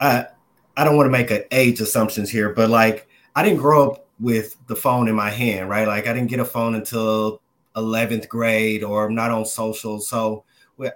I 0.00 0.26
I 0.76 0.84
don't 0.84 0.96
want 0.96 1.06
to 1.06 1.10
make 1.10 1.30
an 1.30 1.44
age 1.50 1.80
assumptions 1.80 2.30
here, 2.30 2.50
but 2.50 2.68
like 2.68 3.08
I 3.34 3.42
didn't 3.42 3.58
grow 3.58 3.92
up 3.92 4.05
with 4.18 4.56
the 4.66 4.76
phone 4.76 5.08
in 5.08 5.14
my 5.14 5.30
hand, 5.30 5.68
right? 5.68 5.86
Like 5.86 6.06
I 6.06 6.12
didn't 6.12 6.30
get 6.30 6.40
a 6.40 6.44
phone 6.44 6.74
until 6.74 7.40
11th 7.76 8.28
grade 8.28 8.82
or 8.82 9.06
I'm 9.06 9.14
not 9.14 9.30
on 9.30 9.44
social. 9.44 10.00
So 10.00 10.44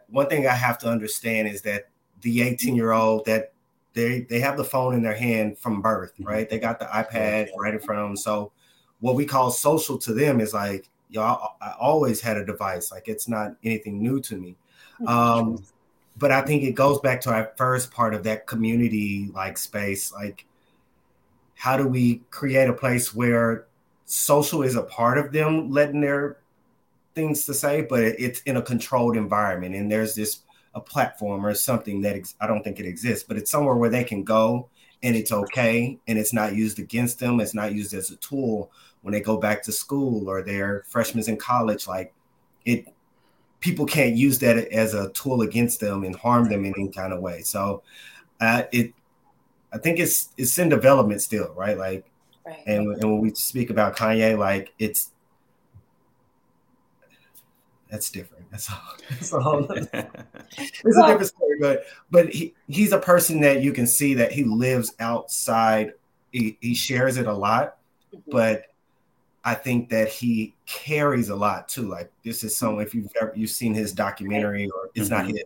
one 0.09 0.29
thing 0.29 0.47
I 0.47 0.55
have 0.55 0.79
to 0.79 0.89
understand 0.89 1.49
is 1.49 1.63
that 1.63 1.89
the 2.23 2.43
18 2.43 2.75
year 2.77 2.93
old 2.93 3.25
that 3.27 3.53
they 3.93 4.21
they 4.23 4.41
have 4.41 4.57
the 4.57 4.65
phone 4.65 4.95
in 4.95 5.03
their 5.03 5.15
hand 5.15 5.59
from 5.59 5.83
birth, 5.83 6.15
mm-hmm. 6.15 6.29
right? 6.29 6.49
They 6.49 6.59
got 6.59 6.79
the 6.79 6.87
iPad 6.87 7.49
right 7.59 7.75
in 7.75 7.81
front 7.81 8.01
of 8.01 8.09
them. 8.09 8.17
So 8.17 8.53
what 9.01 9.15
we 9.15 9.25
call 9.25 9.51
social 9.51 9.99
to 9.99 10.13
them 10.13 10.41
is 10.41 10.55
like, 10.55 10.89
y'all, 11.09 11.57
I 11.61 11.75
always 11.81 12.21
had 12.21 12.37
a 12.37 12.45
device. 12.45 12.93
Like 12.93 13.09
it's 13.09 13.29
not 13.29 13.57
anything 13.65 14.03
new 14.03 14.21
to 14.21 14.37
me. 14.37 14.57
Um, 15.07 15.65
but 16.19 16.31
I 16.31 16.43
think 16.43 16.63
it 16.63 16.73
goes 16.73 17.01
back 17.01 17.23
to 17.23 17.33
our 17.33 17.53
first 17.57 17.91
part 17.91 18.15
of 18.15 18.23
that 18.25 18.47
community 18.47 19.31
like 19.35 19.57
space. 19.57 20.13
Like 20.13 20.45
how 21.61 21.77
do 21.77 21.87
we 21.87 22.23
create 22.31 22.71
a 22.71 22.73
place 22.73 23.15
where 23.15 23.67
social 24.07 24.63
is 24.63 24.77
a 24.77 24.83
part 24.83 25.19
of 25.19 25.31
them 25.31 25.71
letting 25.71 26.01
their 26.01 26.39
things 27.15 27.45
to 27.45 27.53
say, 27.53 27.83
but 27.83 28.03
it's 28.03 28.41
in 28.41 28.57
a 28.57 28.63
controlled 28.63 29.15
environment 29.15 29.75
and 29.75 29.93
there's 29.93 30.15
this 30.15 30.41
a 30.75 30.81
platform 30.81 31.45
or 31.45 31.53
something 31.53 32.01
that 32.01 32.17
ex- 32.17 32.35
I 32.41 32.47
don't 32.47 32.63
think 32.63 32.81
it 32.81 32.87
exists, 32.87 33.27
but 33.29 33.37
it's 33.37 33.51
somewhere 33.51 33.75
where 33.75 33.91
they 33.91 34.05
can 34.05 34.25
go 34.25 34.71
and 35.03 35.15
it's 35.15 35.33
okay 35.33 35.99
and 36.09 36.19
it's 36.19 36.33
not 36.33 36.55
used 36.55 36.79
against 36.79 37.19
them. 37.19 37.41
It's 37.41 37.53
not 37.53 37.75
used 37.75 37.93
as 37.93 38.11
a 38.11 38.17
tool 38.17 38.73
when 39.03 39.13
they 39.13 39.21
go 39.21 39.37
back 39.37 39.63
to 39.65 39.73
school 39.73 40.31
or 40.31 40.41
they're 40.41 40.85
freshmen 40.89 41.29
in 41.29 41.37
college. 41.37 41.87
Like 41.87 42.15
it, 42.65 42.87
people 43.61 43.85
can't 43.85 44.17
use 44.17 44.39
that 44.39 44.57
as 44.57 44.95
a 44.95 45.11
tool 45.11 45.43
against 45.43 45.81
them 45.81 46.05
and 46.05 46.17
harm 46.17 46.49
them 46.49 46.65
in 46.65 46.73
any 46.79 46.89
kind 46.89 47.13
of 47.13 47.21
way. 47.21 47.43
So 47.43 47.83
uh, 48.41 48.63
it 48.73 48.95
I 49.73 49.79
think 49.79 49.99
it's 49.99 50.31
it's 50.37 50.59
in 50.59 50.69
development 50.69 51.23
still, 51.23 51.53
right? 51.55 51.79
Like, 51.79 52.05
right. 52.47 52.63
and 52.67 52.97
and 52.97 53.11
when 53.13 53.21
we 53.21 53.31
speak 53.35 53.71
about 53.71 53.97
Kanye, 53.97 54.39
like 54.39 54.73
it's 54.79 55.13
that's 57.91 58.11
different. 58.11 58.51
That's 58.51 58.71
all. 58.71 58.81
That's 59.11 59.33
a 59.33 59.41
whole. 59.41 59.67
it's 59.71 59.93
well, 60.85 61.05
a 61.05 61.09
different 61.09 61.27
story, 61.27 61.57
but 61.61 61.85
but 62.11 62.29
he 62.29 62.55
he's 62.69 62.93
a 62.93 62.99
person 62.99 63.41
that 63.41 63.63
you 63.63 63.73
can 63.73 63.87
see 63.87 64.15
that 64.15 64.33
he 64.33 64.45
lives 64.45 64.95
outside. 65.01 65.93
He 66.33 66.57
he 66.61 66.75
shares 66.75 67.17
it 67.17 67.27
a 67.27 67.33
lot, 67.33 67.79
mm-hmm. 68.15 68.31
but 68.31 68.67
I 69.45 69.55
think 69.55 69.89
that 69.91 70.09
he 70.09 70.55
carries 70.67 71.29
a 71.31 71.37
lot 71.37 71.69
too. 71.69 71.89
Like 71.89 72.13
this 72.25 72.45
is 72.45 72.57
some 72.57 72.81
if 72.81 72.95
you've 72.95 73.11
ever 73.21 73.33
you've 73.35 73.51
seen 73.51 73.75
his 73.75 73.93
documentary 73.93 74.69
or 74.71 74.91
it's 74.95 75.09
mm-hmm. 75.09 75.27
not 75.27 75.27
his, 75.27 75.45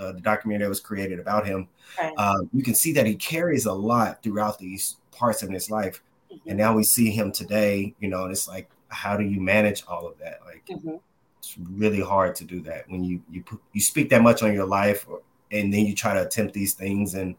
uh, 0.00 0.12
the 0.12 0.20
documentary 0.20 0.64
that 0.64 0.68
was 0.68 0.80
created 0.80 1.20
about 1.20 1.46
him, 1.46 1.68
right. 2.00 2.12
uh, 2.16 2.38
you 2.52 2.62
can 2.62 2.74
see 2.74 2.92
that 2.92 3.06
he 3.06 3.14
carries 3.14 3.66
a 3.66 3.72
lot 3.72 4.22
throughout 4.22 4.58
these 4.58 4.96
parts 5.12 5.42
of 5.42 5.50
his 5.50 5.70
life. 5.70 6.02
Mm-hmm. 6.32 6.48
And 6.48 6.58
now 6.58 6.74
we 6.74 6.82
see 6.84 7.10
him 7.10 7.32
today, 7.32 7.94
you 8.00 8.08
know, 8.08 8.24
and 8.24 8.32
it's 8.32 8.48
like, 8.48 8.70
how 8.88 9.16
do 9.16 9.24
you 9.24 9.40
manage 9.40 9.84
all 9.86 10.06
of 10.06 10.18
that? 10.18 10.40
Like, 10.46 10.64
mm-hmm. 10.66 10.96
it's 11.38 11.56
really 11.58 12.00
hard 12.00 12.34
to 12.36 12.44
do 12.44 12.60
that 12.62 12.88
when 12.88 13.04
you 13.04 13.22
you 13.30 13.42
put, 13.42 13.60
you 13.72 13.80
speak 13.80 14.08
that 14.10 14.22
much 14.22 14.42
on 14.42 14.54
your 14.54 14.66
life, 14.66 15.06
or, 15.08 15.20
and 15.52 15.72
then 15.72 15.86
you 15.86 15.94
try 15.94 16.14
to 16.14 16.22
attempt 16.22 16.54
these 16.54 16.74
things, 16.74 17.14
and 17.14 17.36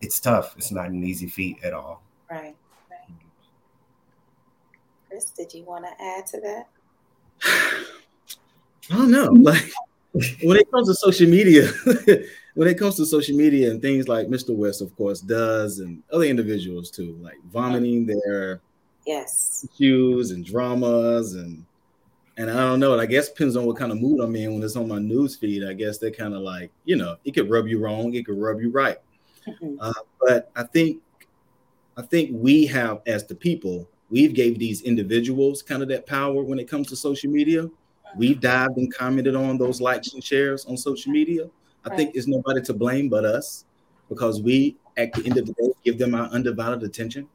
it's 0.00 0.20
tough. 0.20 0.54
It's 0.56 0.70
not 0.70 0.88
an 0.88 1.02
easy 1.02 1.26
feat 1.26 1.58
at 1.64 1.72
all. 1.72 2.02
Right. 2.30 2.54
right. 2.90 3.16
Chris, 5.08 5.30
did 5.30 5.54
you 5.54 5.64
want 5.64 5.84
to 5.84 6.04
add 6.04 6.26
to 6.26 6.40
that? 6.40 6.68
I 8.90 8.96
don't 8.96 9.10
know. 9.10 9.30
Like 9.32 9.72
when 10.42 10.56
it 10.56 10.70
comes 10.70 10.88
to 10.88 10.94
social 10.94 11.28
media, 11.28 11.66
when 12.54 12.68
it 12.68 12.78
comes 12.78 12.96
to 12.96 13.06
social 13.06 13.36
media 13.36 13.70
and 13.70 13.82
things 13.82 14.06
like 14.06 14.28
Mr. 14.28 14.54
West, 14.54 14.80
of 14.80 14.94
course, 14.96 15.20
does, 15.20 15.80
and 15.80 16.02
other 16.12 16.24
individuals 16.24 16.90
too, 16.90 17.18
like 17.20 17.38
vomiting 17.50 18.06
their 18.06 18.60
yes 19.06 19.66
issues 19.74 20.30
and 20.30 20.44
dramas 20.44 21.34
and 21.34 21.64
and 22.36 22.50
I 22.50 22.54
don't 22.54 22.80
know. 22.80 22.98
I 22.98 23.06
guess 23.06 23.28
depends 23.28 23.54
on 23.56 23.64
what 23.64 23.76
kind 23.76 23.92
of 23.92 24.00
mood 24.00 24.20
I'm 24.20 24.34
in 24.34 24.54
when 24.54 24.62
it's 24.62 24.76
on 24.76 24.88
my 24.88 24.98
news 24.98 25.36
feed. 25.36 25.64
I 25.64 25.72
guess 25.72 25.98
they 25.98 26.10
kind 26.10 26.34
of 26.34 26.40
like 26.40 26.70
you 26.84 26.96
know 26.96 27.16
it 27.24 27.32
could 27.32 27.50
rub 27.50 27.66
you 27.66 27.78
wrong, 27.78 28.14
it 28.14 28.26
could 28.26 28.38
rub 28.38 28.60
you 28.60 28.70
right. 28.70 28.98
Mm-hmm. 29.46 29.76
Uh, 29.80 29.92
but 30.20 30.50
I 30.56 30.62
think 30.64 31.02
I 31.96 32.02
think 32.02 32.30
we 32.32 32.66
have 32.66 33.02
as 33.06 33.26
the 33.26 33.34
people 33.34 33.88
we've 34.10 34.34
gave 34.34 34.58
these 34.58 34.82
individuals 34.82 35.62
kind 35.62 35.82
of 35.82 35.88
that 35.88 36.06
power 36.06 36.42
when 36.42 36.58
it 36.58 36.68
comes 36.68 36.88
to 36.88 36.96
social 36.96 37.30
media. 37.30 37.68
We've 38.16 38.40
dived 38.40 38.76
and 38.76 38.92
commented 38.92 39.34
on 39.34 39.58
those 39.58 39.80
likes 39.80 40.14
and 40.14 40.22
shares 40.22 40.64
on 40.66 40.76
social 40.76 41.12
media. 41.12 41.48
I 41.84 41.88
right. 41.88 41.96
think 41.96 42.14
it's 42.14 42.26
nobody 42.26 42.62
to 42.62 42.72
blame 42.72 43.08
but 43.08 43.24
us 43.24 43.64
because 44.08 44.40
we, 44.40 44.76
at 44.96 45.12
the 45.12 45.24
end 45.26 45.38
of 45.38 45.46
the 45.46 45.52
day, 45.52 45.68
give 45.84 45.98
them 45.98 46.14
our 46.14 46.26
undivided 46.28 46.82
attention. 46.82 47.28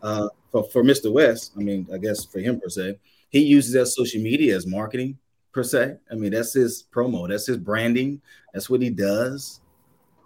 Uh, 0.00 0.28
for, 0.52 0.64
for 0.70 0.84
Mr. 0.84 1.12
West, 1.12 1.52
I 1.56 1.60
mean, 1.60 1.88
I 1.92 1.98
guess 1.98 2.24
for 2.24 2.38
him 2.38 2.60
per 2.60 2.68
se, 2.68 2.98
he 3.30 3.40
uses 3.40 3.72
that 3.72 3.86
social 3.86 4.22
media 4.22 4.54
as 4.54 4.66
marketing 4.66 5.18
per 5.52 5.64
se. 5.64 5.96
I 6.10 6.14
mean, 6.14 6.32
that's 6.32 6.52
his 6.52 6.84
promo, 6.94 7.28
that's 7.28 7.46
his 7.46 7.56
branding, 7.56 8.20
that's 8.52 8.70
what 8.70 8.80
he 8.80 8.90
does. 8.90 9.60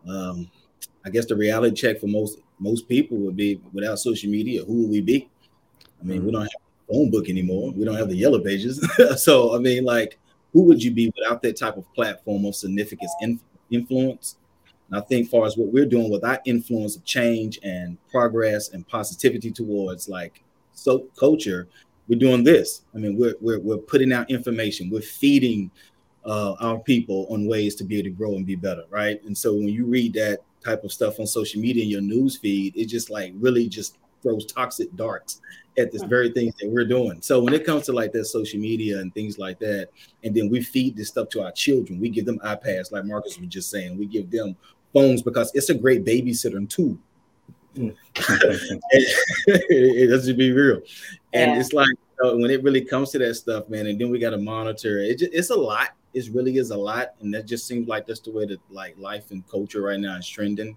Um, 0.07 0.50
I 1.05 1.11
guess 1.11 1.24
the 1.24 1.37
reality 1.37 1.74
check 1.74 2.00
for 2.00 2.07
most 2.07 2.40
most 2.59 2.88
people 2.88 3.18
would 3.18 3.37
be 3.37 3.61
without 3.72 3.98
social 3.98 4.31
media, 4.31 4.64
who 4.64 4.83
would 4.83 4.90
we 4.90 5.00
be? 5.00 5.29
I 6.00 6.05
mean, 6.05 6.24
we 6.24 6.33
don't 6.33 6.42
have 6.42 6.50
a 6.50 6.65
phone 6.90 7.11
book 7.11 7.29
anymore. 7.29 7.72
We 7.72 7.85
don't 7.85 7.96
have 7.96 8.09
the 8.09 8.16
yellow 8.16 8.40
pages. 8.40 8.87
so 9.22 9.55
I 9.55 9.59
mean, 9.59 9.85
like, 9.85 10.18
who 10.53 10.62
would 10.62 10.83
you 10.83 10.90
be 10.90 11.12
without 11.16 11.42
that 11.42 11.57
type 11.57 11.77
of 11.77 11.92
platform 11.94 12.44
of 12.44 12.55
significance 12.55 13.12
in, 13.20 13.40
influence? 13.70 14.37
And 14.88 14.99
I 14.99 15.03
think, 15.03 15.29
far 15.29 15.46
as 15.46 15.57
what 15.57 15.72
we're 15.72 15.87
doing 15.87 16.11
with 16.11 16.25
our 16.25 16.40
influence 16.44 16.96
of 16.96 17.05
change 17.05 17.59
and 17.62 17.99
progress 18.11 18.70
and 18.70 18.87
positivity 18.87 19.51
towards 19.51 20.09
like 20.09 20.42
so 20.72 21.07
culture, 21.18 21.68
we're 22.09 22.18
doing 22.18 22.44
this. 22.44 22.83
I 22.94 22.99
mean, 22.99 23.16
we're 23.16 23.35
we're, 23.40 23.59
we're 23.59 23.79
putting 23.79 24.12
out 24.12 24.31
information. 24.31 24.90
We're 24.90 25.01
feeding 25.01 25.70
uh, 26.25 26.55
our 26.61 26.79
people 26.81 27.27
on 27.31 27.46
ways 27.46 27.75
to 27.77 27.85
be 27.85 27.99
able 27.99 28.11
to 28.11 28.11
grow 28.11 28.35
and 28.35 28.46
be 28.46 28.57
better, 28.57 28.85
right? 28.90 29.22
And 29.25 29.37
so 29.37 29.55
when 29.55 29.68
you 29.68 29.87
read 29.87 30.12
that 30.14 30.40
type 30.64 30.83
of 30.85 30.92
stuff 30.92 31.20
on 31.20 31.27
social 31.27 31.61
media 31.61 31.85
in 31.85 31.88
your 31.88 32.01
news 32.01 32.37
feed, 32.37 32.77
it 32.77 32.87
just 32.87 33.11
like 33.11 33.33
really 33.37 33.68
just 33.68 33.99
throws 34.27 34.47
toxic 34.47 34.95
darts 34.97 35.41
at 35.79 35.93
this 35.93 36.03
very 36.03 36.31
things 36.31 36.55
that 36.61 36.69
we're 36.69 36.87
doing. 36.87 37.21
So 37.21 37.41
when 37.41 37.55
it 37.55 37.65
comes 37.65 37.85
to 37.87 37.93
like 37.93 38.12
that 38.12 38.25
social 38.25 38.59
media 38.59 38.99
and 38.99 39.12
things 39.15 39.39
like 39.39 39.59
that, 39.61 39.91
and 40.25 40.35
then 40.35 40.49
we 40.49 40.62
feed 40.62 40.97
this 40.97 41.09
stuff 41.09 41.29
to 41.31 41.45
our 41.45 41.53
children, 41.53 42.01
we 42.01 42.09
give 42.09 42.27
them 42.27 42.39
iPads, 42.41 42.93
like 42.93 43.05
Marcus 43.05 43.39
was 43.39 43.49
just 43.49 43.71
saying, 43.71 43.97
we 43.99 44.07
give 44.07 44.31
them 44.31 44.57
phones 44.93 45.23
because 45.23 45.51
it's 45.55 45.71
a 45.71 45.75
great 45.75 46.05
babysitter 46.05 46.69
too. 46.69 46.99
Mm. 47.77 47.95
it, 49.59 50.09
does 50.09 50.33
be 50.33 50.51
real, 50.51 50.81
and 51.35 51.53
yeah. 51.53 51.61
it's 51.61 51.75
like 51.75 51.91
uh, 52.25 52.35
when 52.35 52.51
it 52.51 52.62
really 52.62 52.81
comes 52.81 53.11
to 53.11 53.19
that 53.19 53.35
stuff, 53.35 53.69
man. 53.69 53.87
And 53.87 54.01
then 54.01 54.09
we 54.09 54.19
got 54.19 54.31
to 54.31 54.39
monitor 54.39 54.99
it. 54.99 55.19
Just, 55.19 55.35
it's 55.35 55.51
a 55.51 55.55
lot. 55.55 55.91
It 56.15 56.31
really 56.33 56.57
is 56.57 56.71
a 56.71 56.77
lot, 56.77 57.09
and 57.21 57.35
that 57.35 57.45
just 57.45 57.67
seems 57.67 57.87
like 57.87 58.07
that's 58.07 58.21
the 58.21 58.31
way 58.31 58.47
that 58.47 58.61
like 58.71 58.97
life 58.99 59.31
and 59.31 59.47
culture 59.47 59.83
right 59.83 60.01
now 60.01 60.17
is 60.17 60.27
trending 60.27 60.75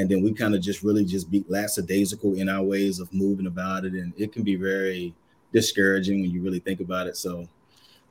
and 0.00 0.08
then 0.10 0.22
we 0.22 0.32
kind 0.32 0.54
of 0.54 0.62
just 0.62 0.82
really 0.82 1.04
just 1.04 1.30
be 1.30 1.44
lackadaisical 1.48 2.34
in 2.34 2.48
our 2.48 2.62
ways 2.62 3.00
of 3.00 3.12
moving 3.12 3.46
about 3.46 3.84
it. 3.84 3.92
And 3.92 4.14
it 4.16 4.32
can 4.32 4.42
be 4.42 4.56
very 4.56 5.14
discouraging 5.52 6.22
when 6.22 6.30
you 6.30 6.40
really 6.40 6.58
think 6.58 6.80
about 6.80 7.06
it. 7.06 7.18
So 7.18 7.46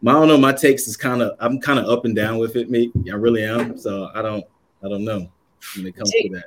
my, 0.04 0.12
I 0.12 0.13
don't 0.13 0.28
know 0.28 0.38
my 0.38 0.54
takes 0.54 0.88
is 0.88 0.95
kind 0.95 1.23
of 1.23 1.36
I'm 1.39 1.60
kind 1.60 1.80
of 1.80 1.89
up 1.89 2.06
and 2.06 2.15
down 2.15 2.38
with 2.38 2.56
it. 2.56 2.69
Me 2.69 2.91
I 3.12 3.15
really 3.15 3.43
am. 3.43 3.75
So 3.75 4.12
I 4.13 4.21
don't 4.21 4.45
I 4.84 4.88
don't 4.88 5.04
know 5.04 5.32
when 5.75 5.88
it 5.88 5.95
comes 5.95 6.12
do, 6.12 6.21
to 6.21 6.30
that. 6.36 6.45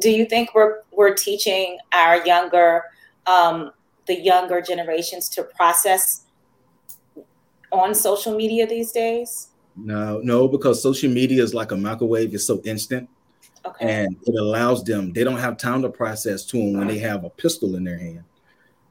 do 0.00 0.10
you 0.10 0.24
think 0.26 0.54
we're 0.54 0.82
we're 0.92 1.14
teaching 1.14 1.78
our 1.92 2.24
younger 2.24 2.84
um 3.26 3.72
the 4.06 4.14
younger 4.14 4.62
generations 4.62 5.28
to 5.30 5.42
process 5.42 6.24
on 7.72 7.96
social 7.96 8.36
media 8.36 8.64
these 8.64 8.92
days? 8.92 9.48
No 9.76 10.20
no 10.22 10.46
because 10.46 10.80
social 10.80 11.10
media 11.10 11.42
is 11.42 11.52
like 11.52 11.72
a 11.72 11.76
microwave. 11.76 12.32
It's 12.32 12.44
so 12.44 12.62
instant 12.64 13.10
Okay. 13.70 14.04
And 14.04 14.16
it 14.26 14.34
allows 14.34 14.84
them, 14.84 15.12
they 15.12 15.24
don't 15.24 15.38
have 15.38 15.56
time 15.56 15.82
to 15.82 15.88
process 15.88 16.44
to 16.46 16.56
them 16.58 16.78
when 16.78 16.88
they 16.88 16.98
have 16.98 17.24
a 17.24 17.30
pistol 17.30 17.76
in 17.76 17.84
their 17.84 17.98
hand. 17.98 18.24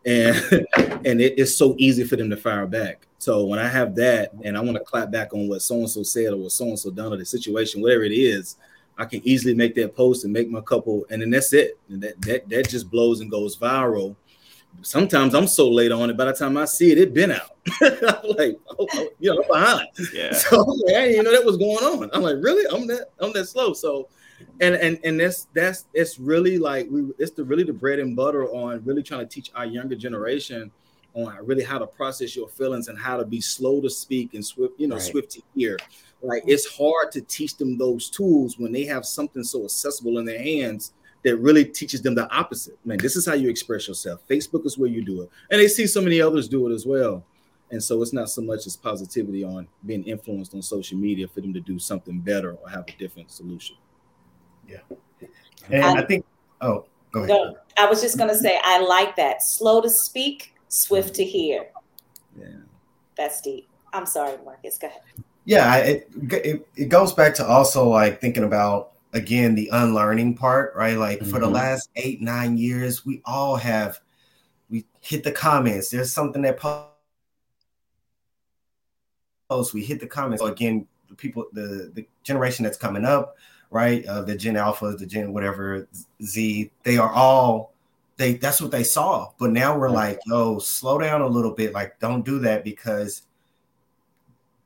And 0.06 0.36
and 1.06 1.22
it 1.22 1.38
is 1.38 1.56
so 1.56 1.76
easy 1.78 2.04
for 2.04 2.16
them 2.16 2.30
to 2.30 2.38
fire 2.38 2.66
back. 2.66 3.08
So 3.20 3.46
when 3.46 3.60
I 3.60 3.68
have 3.68 3.96
that 3.96 4.32
and 4.44 4.58
I 4.58 4.62
want 4.62 4.78
to 4.78 4.84
clap 4.84 5.12
back 5.12 5.34
on 5.34 5.48
what 5.48 5.62
so-and-so 5.62 6.04
said 6.04 6.34
or 6.34 6.38
what 6.38 6.52
so-and-so 6.52 6.92
done 6.92 7.14
or 7.14 7.18
the 7.18 7.26
situation, 7.26 7.82
whatever 7.82 8.04
it 8.04 8.12
is, 8.12 8.56
I 8.98 9.06
can 9.06 9.22
easily 9.28 9.54
make 9.54 9.76
that 9.76 9.96
post 9.96 10.24
and 10.24 10.34
make 10.34 10.50
my 10.50 10.62
couple, 10.62 11.06
and 11.10 11.22
then 11.22 11.30
that's 11.30 11.54
it. 11.54 11.78
And 11.90 12.02
that 12.02 12.20
that 12.22 12.50
that 12.50 12.70
just 12.70 12.90
blows 12.90 13.22
and 13.22 13.30
goes 13.30 13.58
viral. 13.58 14.16
Sometimes 14.82 15.34
I'm 15.34 15.48
so 15.48 15.70
late 15.70 15.92
on 15.92 16.10
it. 16.10 16.18
By 16.18 16.26
the 16.26 16.34
time 16.34 16.58
I 16.58 16.66
see 16.66 16.92
it, 16.92 16.98
it 16.98 17.14
been 17.14 17.32
out. 17.32 17.56
I'm 17.82 18.36
like, 18.38 18.60
oh, 18.70 18.88
oh, 18.94 19.10
you 19.20 19.34
know, 19.34 19.42
I'm 19.42 19.48
behind. 19.48 19.88
Yeah. 20.14 20.34
So 20.34 20.62
like, 20.62 20.96
I 20.96 21.00
didn't 21.00 21.14
even 21.14 21.24
know 21.26 21.32
that 21.32 21.46
was 21.46 21.58
going 21.58 21.78
on. 21.78 22.10
I'm 22.14 22.22
like, 22.22 22.38
really? 22.42 22.66
I'm 22.72 22.88
that 22.88 23.12
I'm 23.20 23.34
that 23.34 23.46
slow. 23.46 23.74
So 23.74 24.10
and 24.60 24.76
and 24.76 25.00
and 25.04 25.20
that's 25.20 25.48
that's 25.54 25.86
it's 25.94 26.20
really 26.20 26.58
like 26.58 26.88
we 26.90 27.12
it's 27.18 27.32
the 27.32 27.44
really 27.44 27.64
the 27.64 27.74
bread 27.74 28.00
and 28.00 28.16
butter 28.16 28.46
on 28.46 28.84
really 28.86 29.04
trying 29.04 29.22
to 29.22 29.26
teach 29.28 29.52
our 29.56 29.66
younger 29.66 29.96
generation 29.96 30.72
on 31.14 31.36
really 31.46 31.64
how 31.64 31.78
to 31.78 31.88
process 31.88 32.36
your 32.36 32.48
feelings 32.48 32.88
and 32.88 32.98
how 32.98 33.18
to 33.18 33.26
be 33.26 33.42
slow 33.42 33.82
to 33.82 33.90
speak 33.90 34.34
and 34.34 34.46
swift 34.46 34.80
you 34.80 34.88
know 34.88 34.96
right. 34.96 35.04
swift 35.04 35.32
to 35.32 35.42
hear. 35.56 35.78
Like 36.22 36.44
it's 36.48 36.68
hard 36.76 37.12
to 37.12 37.22
teach 37.22 37.58
them 37.58 37.78
those 37.78 38.10
tools 38.10 38.58
when 38.58 38.72
they 38.72 38.86
have 38.86 39.06
something 39.06 39.44
so 39.44 39.64
accessible 39.66 40.18
in 40.18 40.26
their 40.26 40.42
hands 40.42 40.94
that 41.24 41.38
really 41.38 41.66
teaches 41.66 42.02
them 42.02 42.16
the 42.16 42.30
opposite. 42.32 42.78
Man 42.86 42.98
this 42.98 43.16
is 43.16 43.26
how 43.26 43.34
you 43.34 43.50
express 43.50 43.88
yourself. 43.88 44.22
Facebook 44.30 44.66
is 44.66 44.78
where 44.78 44.90
you 44.90 45.04
do 45.04 45.22
it. 45.22 45.30
And 45.52 45.62
they 45.62 45.68
see 45.68 45.86
so 45.88 46.02
many 46.02 46.22
others 46.22 46.48
do 46.48 46.68
it 46.70 46.74
as 46.74 46.86
well. 46.86 47.24
And 47.70 47.84
so 47.84 48.02
it's 48.02 48.14
not 48.14 48.30
so 48.30 48.42
much 48.42 48.66
as 48.66 48.78
positivity 48.78 49.44
on 49.44 49.68
being 49.86 50.04
influenced 50.06 50.54
on 50.56 50.62
social 50.62 50.98
media 50.98 51.28
for 51.28 51.42
them 51.42 51.54
to 51.54 51.60
do 51.60 51.78
something 51.78 52.20
better 52.20 52.54
or 52.54 52.70
have 52.70 52.86
a 52.88 52.98
different 52.98 53.30
solution 53.30 53.76
yeah. 54.68 54.80
And 55.70 55.84
I, 55.84 56.02
I 56.02 56.06
think, 56.06 56.26
oh, 56.62 56.86
go 57.12 57.24
ahead. 57.24 57.30
No, 57.30 57.58
I 57.78 57.86
was 57.88 58.02
just 58.02 58.18
going 58.18 58.30
to 58.30 58.38
say, 58.38 58.60
I 58.64 58.80
like 58.80 59.16
that. 59.16 59.44
Slow 59.44 59.82
to 59.82 59.90
speak, 59.90 60.54
swift 60.68 61.16
to 61.16 61.26
hear. 61.26 61.68
Yeah. 62.38 62.48
That's 63.18 63.42
deep. 63.42 63.68
I'm 63.94 64.06
sorry, 64.06 64.38
Marcus. 64.46 64.78
Go 64.78 64.88
ahead. 64.88 65.02
Yeah, 65.46 65.78
it, 65.78 66.10
it, 66.32 66.68
it 66.76 66.90
goes 66.90 67.14
back 67.14 67.34
to 67.36 67.46
also 67.46 67.88
like 67.88 68.20
thinking 68.20 68.44
about 68.44 68.92
again 69.14 69.56
the 69.56 69.70
unlearning 69.72 70.36
part, 70.36 70.76
right? 70.76 70.98
Like 70.98 71.20
mm-hmm. 71.20 71.30
for 71.30 71.40
the 71.40 71.46
mm-hmm. 71.46 71.56
last 71.56 71.90
eight 71.96 72.22
nine 72.22 72.58
years, 72.58 73.06
we 73.06 73.22
all 73.26 73.56
have 73.56 74.00
we 74.70 74.86
hit 75.00 75.24
the 75.24 75.32
comments. 75.32 75.90
There's 75.90 76.14
something 76.14 76.42
that 76.42 76.60
posts. 76.60 76.94
We 79.74 79.84
hit 79.84 80.02
the 80.02 80.08
comments. 80.08 80.42
So 80.42 80.50
again, 80.50 80.86
the 81.08 81.16
people, 81.16 81.46
the 81.54 81.92
the 81.94 82.06
generation 82.24 82.64
that's 82.64 82.78
coming 82.78 83.06
up, 83.06 83.38
right? 83.70 84.06
Uh, 84.06 84.22
the 84.22 84.36
Gen 84.36 84.56
Alphas, 84.56 84.98
the 84.98 85.06
Gen 85.06 85.34
whatever 85.34 85.88
Z, 86.24 86.72
they 86.84 86.98
are 86.98 87.12
all 87.12 87.74
they. 88.18 88.34
That's 88.34 88.62
what 88.62 88.72
they 88.72 88.84
saw. 88.84 89.32
But 89.38 89.52
now 89.52 89.78
we're 89.78 89.90
like, 89.90 90.20
yo, 90.26 90.60
slow 90.60 91.00
down 91.00 91.22
a 91.22 91.28
little 91.28 91.54
bit. 91.54 91.74
Like, 91.74 92.00
don't 92.00 92.26
do 92.26 92.40
that 92.40 92.64
because 92.64 93.24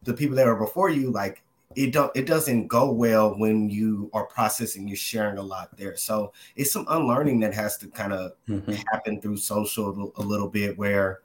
the 0.04 0.14
people 0.14 0.36
that 0.38 0.48
are 0.48 0.56
before 0.56 0.90
you, 0.90 1.12
like, 1.12 1.44
it 1.76 1.94
don't 1.94 2.12
it 2.16 2.26
doesn't 2.26 2.68
go 2.68 2.92
well 2.92 3.38
when 3.38 3.70
you 3.70 4.10
are 4.14 4.26
processing. 4.26 4.88
You're 4.88 4.98
sharing 4.98 5.38
a 5.38 5.44
lot 5.44 5.76
there, 5.78 5.96
so 5.96 6.34
it's 6.56 6.72
some 6.72 6.86
unlearning 6.90 7.40
that 7.42 7.54
has 7.54 7.78
to 7.78 7.88
kind 7.88 8.14
of 8.14 8.34
mm-hmm. 8.48 8.74
happen 8.92 9.22
through 9.22 9.38
social 9.38 10.12
a 10.18 10.22
little 10.22 10.50
bit 10.50 10.78
where 10.78 11.22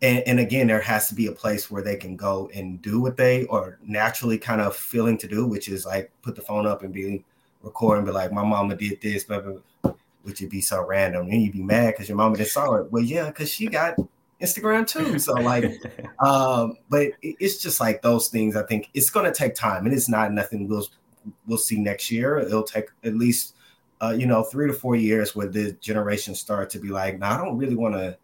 and, 0.00 0.22
and, 0.26 0.40
again 0.40 0.68
there 0.68 0.80
has 0.80 1.08
to 1.08 1.14
be 1.14 1.26
a 1.26 1.32
place 1.32 1.70
where 1.70 1.82
they 1.82 1.96
can 1.96 2.16
go 2.16 2.50
and 2.54 2.80
do 2.82 3.00
what 3.00 3.16
they 3.16 3.46
are 3.48 3.78
naturally 3.84 4.38
kind 4.38 4.60
of 4.60 4.76
feeling 4.76 5.18
to 5.18 5.26
do 5.28 5.46
which 5.46 5.68
is 5.68 5.84
like 5.84 6.10
put 6.22 6.36
the 6.36 6.42
phone 6.42 6.66
up 6.66 6.82
and 6.82 6.92
be 6.92 7.24
recording 7.62 8.04
be 8.04 8.10
like 8.10 8.32
my 8.32 8.44
mama 8.44 8.76
did 8.76 9.00
this 9.00 9.24
blah, 9.24 9.40
blah, 9.40 9.54
blah, 9.82 9.92
which 10.22 10.40
would 10.40 10.50
be 10.50 10.60
so 10.60 10.84
random. 10.84 11.28
And 11.30 11.42
you'd 11.42 11.52
be 11.52 11.62
mad 11.62 11.94
because 11.94 12.08
your 12.08 12.16
mama 12.16 12.36
didn't 12.36 12.50
saw 12.50 12.74
it. 12.74 12.92
Well 12.92 13.02
yeah 13.02 13.26
because 13.26 13.50
she 13.50 13.66
got 13.66 13.96
instagram 14.40 14.86
too. 14.86 15.18
So 15.18 15.34
like 15.34 15.64
um 16.20 16.76
but 16.88 17.08
it's 17.22 17.60
just 17.60 17.80
like 17.80 18.02
those 18.02 18.28
things 18.28 18.54
i 18.54 18.62
think 18.62 18.88
it's 18.94 19.10
going 19.10 19.26
to 19.26 19.32
take 19.32 19.54
time 19.54 19.84
and 19.84 19.94
it's 19.94 20.08
not 20.08 20.32
nothing 20.32 20.68
we'll 20.68 20.86
we'll 21.46 21.58
see 21.58 21.78
next 21.78 22.10
year. 22.10 22.38
It'll 22.38 22.62
take 22.62 22.86
at 23.04 23.16
least 23.16 23.54
uh, 24.00 24.14
you 24.16 24.26
know 24.26 24.44
three 24.44 24.68
to 24.68 24.72
four 24.72 24.96
years 24.96 25.34
where 25.34 25.48
the 25.48 25.72
generation 25.80 26.34
start 26.34 26.70
to 26.70 26.78
be 26.78 26.88
like 26.88 27.18
no 27.18 27.28
nah, 27.28 27.34
i 27.34 27.44
don't 27.44 27.58
really 27.58 27.74
want 27.74 27.94
to 27.94 28.16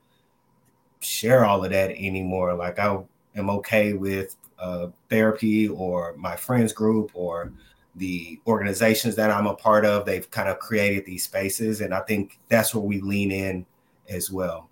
share 1.05 1.45
all 1.45 1.65
of 1.65 1.71
that 1.71 1.91
anymore. 1.91 2.55
Like 2.55 2.79
I 2.79 2.99
am 3.37 3.51
okay 3.51 3.93
with 3.93 4.37
uh, 4.59 4.89
therapy 5.11 5.69
or 5.69 6.15
my 6.17 6.37
friends 6.37 6.73
group 6.73 7.11
or 7.15 7.53
the 7.97 8.41
organizations 8.47 9.15
that 9.17 9.31
I'm 9.31 9.47
a 9.47 9.55
part 9.55 9.85
of, 9.85 10.05
they've 10.05 10.29
kind 10.31 10.49
of 10.49 10.59
created 10.59 11.07
these 11.07 11.25
spaces. 11.25 11.81
And 11.81 11.95
I 11.95 12.01
think 12.01 12.39
that's 12.49 12.75
where 12.75 12.83
we 12.83 13.01
lean 13.01 13.31
in 13.31 13.67
as 14.09 14.31
well. 14.31 14.69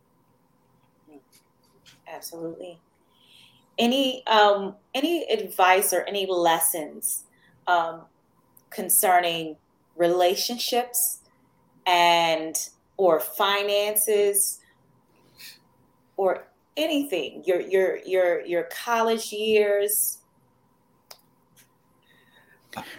Absolutely. 2.09 2.81
Any 3.79 4.27
um, 4.27 4.75
any 4.95 5.25
advice 5.25 5.92
or 5.92 6.03
any 6.03 6.27
lessons 6.27 7.25
um, 7.66 8.03
concerning 8.71 9.57
relationships 9.97 11.21
and 11.87 12.57
or 12.97 13.18
finances 13.18 14.61
or 16.16 16.44
anything 16.77 17.42
your 17.46 17.61
your 17.61 17.98
your 18.05 18.40
your 18.46 18.64
college 18.64 19.33
years. 19.33 20.18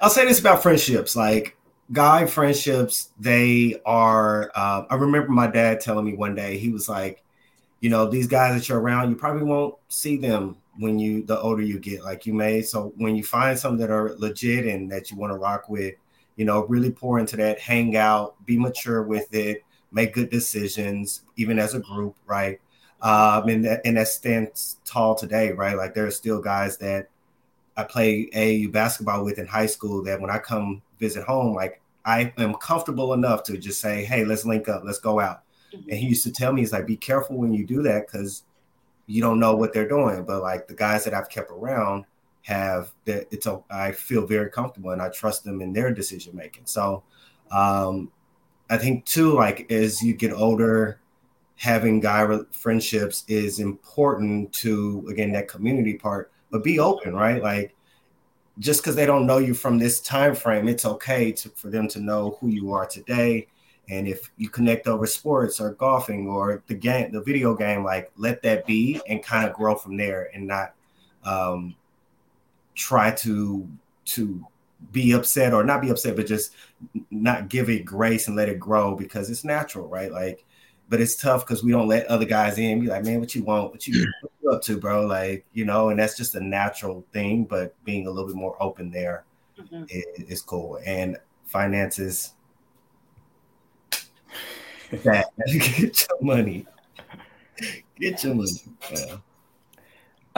I'll 0.00 0.10
say 0.10 0.24
this 0.24 0.38
about 0.38 0.62
friendships 0.62 1.16
like 1.16 1.56
guy 1.92 2.24
friendships 2.24 3.10
they 3.18 3.80
are 3.84 4.52
uh, 4.54 4.84
i 4.88 4.94
remember 4.94 5.32
my 5.32 5.48
dad 5.48 5.80
telling 5.80 6.04
me 6.04 6.14
one 6.14 6.34
day 6.34 6.56
he 6.56 6.70
was 6.70 6.88
like 6.88 7.24
you 7.80 7.90
know 7.90 8.08
these 8.08 8.28
guys 8.28 8.54
that 8.54 8.68
you're 8.68 8.78
around 8.78 9.10
you 9.10 9.16
probably 9.16 9.42
won't 9.42 9.74
see 9.88 10.16
them 10.16 10.56
when 10.78 10.98
you 10.98 11.24
the 11.24 11.38
older 11.40 11.62
you 11.62 11.80
get 11.80 12.04
like 12.04 12.24
you 12.24 12.32
may 12.32 12.62
so 12.62 12.92
when 12.96 13.16
you 13.16 13.24
find 13.24 13.58
some 13.58 13.76
that 13.76 13.90
are 13.90 14.14
legit 14.18 14.66
and 14.66 14.90
that 14.90 15.10
you 15.10 15.16
want 15.16 15.32
to 15.32 15.36
rock 15.36 15.68
with 15.68 15.94
you 16.36 16.44
know 16.44 16.64
really 16.66 16.90
pour 16.90 17.18
into 17.18 17.36
that 17.36 17.58
hang 17.58 17.96
out 17.96 18.34
be 18.46 18.56
mature 18.56 19.02
with 19.02 19.32
it 19.34 19.64
make 19.92 20.14
good 20.14 20.30
decisions 20.30 21.22
even 21.36 21.58
as 21.58 21.74
a 21.74 21.80
group 21.80 22.14
right 22.26 22.60
um 23.02 23.48
and 23.48 23.64
that 23.64 23.80
and 23.84 23.96
that 23.96 24.08
stands 24.08 24.78
tall 24.84 25.14
today 25.14 25.52
right 25.52 25.76
like 25.76 25.94
there 25.94 26.06
are 26.06 26.10
still 26.10 26.40
guys 26.40 26.76
that 26.78 27.08
i 27.76 27.82
play 27.82 28.28
AAU 28.34 28.70
basketball 28.70 29.24
with 29.24 29.38
in 29.38 29.46
high 29.46 29.66
school 29.66 30.02
that 30.02 30.20
when 30.20 30.30
i 30.30 30.38
come 30.38 30.82
visit 30.98 31.24
home 31.24 31.54
like 31.54 31.80
i 32.04 32.32
am 32.38 32.54
comfortable 32.54 33.14
enough 33.14 33.42
to 33.42 33.56
just 33.56 33.80
say 33.80 34.04
hey 34.04 34.24
let's 34.24 34.44
link 34.44 34.68
up 34.68 34.82
let's 34.84 34.98
go 34.98 35.18
out 35.18 35.42
mm-hmm. 35.72 35.88
and 35.88 35.98
he 35.98 36.06
used 36.06 36.22
to 36.22 36.32
tell 36.32 36.52
me 36.52 36.60
he's 36.60 36.72
like 36.72 36.86
be 36.86 36.96
careful 36.96 37.36
when 37.36 37.52
you 37.52 37.64
do 37.64 37.82
that 37.82 38.06
because 38.06 38.44
you 39.10 39.20
don't 39.20 39.40
know 39.40 39.56
what 39.56 39.72
they're 39.72 39.88
doing. 39.88 40.24
But 40.24 40.40
like 40.40 40.68
the 40.68 40.74
guys 40.74 41.04
that 41.04 41.14
I've 41.14 41.28
kept 41.28 41.50
around 41.50 42.04
have 42.42 42.92
that 43.04 43.26
it's 43.30 43.46
a 43.46 43.60
I 43.68 43.92
feel 43.92 44.24
very 44.26 44.50
comfortable 44.50 44.90
and 44.90 45.02
I 45.02 45.08
trust 45.08 45.44
them 45.44 45.60
in 45.60 45.72
their 45.72 45.92
decision 45.92 46.34
making. 46.36 46.66
So 46.66 47.02
um 47.50 48.10
I 48.70 48.78
think 48.78 49.04
too, 49.04 49.34
like 49.34 49.70
as 49.70 50.00
you 50.00 50.14
get 50.14 50.32
older, 50.32 51.00
having 51.56 52.00
guy 52.00 52.26
friendships 52.52 53.24
is 53.28 53.58
important 53.58 54.52
to 54.54 55.06
again 55.10 55.32
that 55.32 55.48
community 55.48 55.94
part, 55.94 56.32
but 56.50 56.64
be 56.64 56.78
open, 56.78 57.14
right? 57.14 57.42
Like 57.42 57.74
just 58.58 58.80
because 58.80 58.96
they 58.96 59.06
don't 59.06 59.26
know 59.26 59.38
you 59.38 59.52
from 59.52 59.78
this 59.78 60.00
time 60.00 60.34
frame, 60.34 60.68
it's 60.68 60.86
okay 60.86 61.32
to, 61.32 61.48
for 61.50 61.68
them 61.68 61.88
to 61.88 62.00
know 62.00 62.38
who 62.40 62.48
you 62.48 62.72
are 62.72 62.86
today 62.86 63.46
and 63.90 64.06
if 64.06 64.30
you 64.36 64.48
connect 64.48 64.86
over 64.86 65.04
sports 65.04 65.60
or 65.60 65.72
golfing 65.72 66.28
or 66.28 66.62
the 66.68 66.74
game, 66.74 67.10
the 67.10 67.20
video 67.20 67.54
game, 67.56 67.84
like 67.84 68.12
let 68.16 68.40
that 68.42 68.64
be 68.64 69.00
and 69.08 69.22
kind 69.22 69.48
of 69.48 69.54
grow 69.54 69.74
from 69.74 69.96
there 69.96 70.30
and 70.32 70.46
not 70.46 70.74
um, 71.24 71.74
try 72.76 73.10
to 73.10 73.68
to 74.06 74.46
be 74.92 75.12
upset 75.12 75.52
or 75.52 75.62
not 75.62 75.82
be 75.82 75.90
upset, 75.90 76.16
but 76.16 76.26
just 76.26 76.54
not 77.10 77.48
give 77.48 77.68
it 77.68 77.84
grace 77.84 78.26
and 78.26 78.36
let 78.36 78.48
it 78.48 78.58
grow 78.58 78.94
because 78.94 79.30
it's 79.30 79.44
natural, 79.44 79.88
right? 79.88 80.10
Like, 80.10 80.44
but 80.88 81.00
it's 81.00 81.14
tough 81.14 81.46
because 81.46 81.62
we 81.62 81.70
don't 81.70 81.86
let 81.86 82.06
other 82.06 82.24
guys 82.24 82.58
in. 82.58 82.80
Be 82.80 82.88
like, 82.88 83.04
man, 83.04 83.20
what 83.20 83.34
you 83.34 83.44
want? 83.44 83.70
What 83.70 83.86
you, 83.86 84.12
what 84.22 84.32
you 84.42 84.50
up 84.50 84.62
to, 84.62 84.78
bro? 84.78 85.06
Like, 85.06 85.46
you 85.52 85.64
know, 85.64 85.90
and 85.90 85.98
that's 85.98 86.16
just 86.16 86.34
a 86.34 86.40
natural 86.40 87.04
thing. 87.12 87.44
But 87.44 87.74
being 87.84 88.06
a 88.06 88.10
little 88.10 88.26
bit 88.28 88.36
more 88.36 88.56
open 88.60 88.90
there 88.90 89.24
mm-hmm. 89.58 89.84
is, 89.88 90.28
is 90.28 90.42
cool. 90.42 90.80
And 90.84 91.16
finances 91.44 92.34
that. 94.90 95.26
Get 95.46 96.06
your 96.08 96.18
money. 96.20 96.66
Get 97.98 98.24
your 98.24 98.34
money. 98.34 98.50
Yeah. 98.92 99.16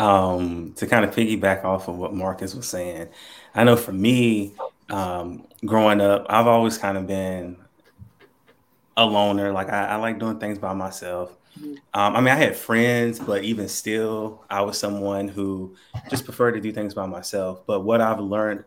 Um, 0.02 0.72
to 0.76 0.86
kind 0.88 1.04
of 1.04 1.14
piggyback 1.14 1.64
off 1.64 1.86
of 1.86 1.96
what 1.96 2.12
Marcus 2.12 2.56
was 2.56 2.66
saying, 2.68 3.08
I 3.54 3.62
know 3.62 3.76
for 3.76 3.92
me, 3.92 4.52
um, 4.90 5.46
growing 5.64 6.00
up, 6.00 6.26
I've 6.28 6.48
always 6.48 6.76
kind 6.76 6.98
of 6.98 7.06
been 7.06 7.56
a 8.96 9.06
loner. 9.06 9.52
Like 9.52 9.70
I, 9.70 9.86
I 9.86 9.96
like 9.96 10.18
doing 10.18 10.40
things 10.40 10.58
by 10.58 10.72
myself. 10.72 11.36
Mm-hmm. 11.58 11.74
Um, 11.94 12.16
I 12.16 12.20
mean, 12.20 12.28
I 12.28 12.36
had 12.36 12.56
friends, 12.56 13.20
but 13.20 13.44
even 13.44 13.68
still, 13.68 14.42
I 14.50 14.62
was 14.62 14.76
someone 14.76 15.28
who 15.28 15.76
just 16.10 16.24
preferred 16.24 16.52
to 16.52 16.60
do 16.60 16.72
things 16.72 16.94
by 16.94 17.06
myself. 17.06 17.62
But 17.66 17.80
what 17.80 18.00
I've 18.00 18.18
learned 18.18 18.64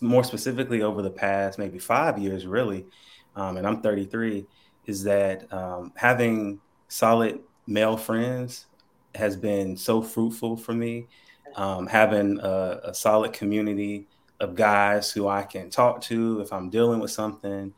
more 0.00 0.22
specifically 0.22 0.82
over 0.82 1.02
the 1.02 1.10
past 1.10 1.58
maybe 1.58 1.78
five 1.78 2.16
years, 2.18 2.46
really, 2.46 2.86
um, 3.34 3.56
and 3.56 3.66
I'm 3.66 3.82
33, 3.82 4.46
is 4.86 5.02
that 5.04 5.52
um, 5.52 5.92
having 5.96 6.60
solid 6.88 7.40
male 7.66 7.96
friends 7.96 8.66
has 9.14 9.36
been 9.36 9.76
so 9.76 10.02
fruitful 10.02 10.56
for 10.56 10.72
me. 10.72 11.08
Um, 11.56 11.86
having 11.86 12.38
a, 12.40 12.80
a, 12.84 12.94
solid 12.94 13.32
community 13.32 14.06
of 14.38 14.54
guys 14.54 15.10
who 15.10 15.26
I 15.26 15.42
can 15.42 15.68
talk 15.68 16.00
to 16.02 16.40
if 16.40 16.52
I'm 16.52 16.70
dealing 16.70 17.00
with 17.00 17.10
something, 17.10 17.74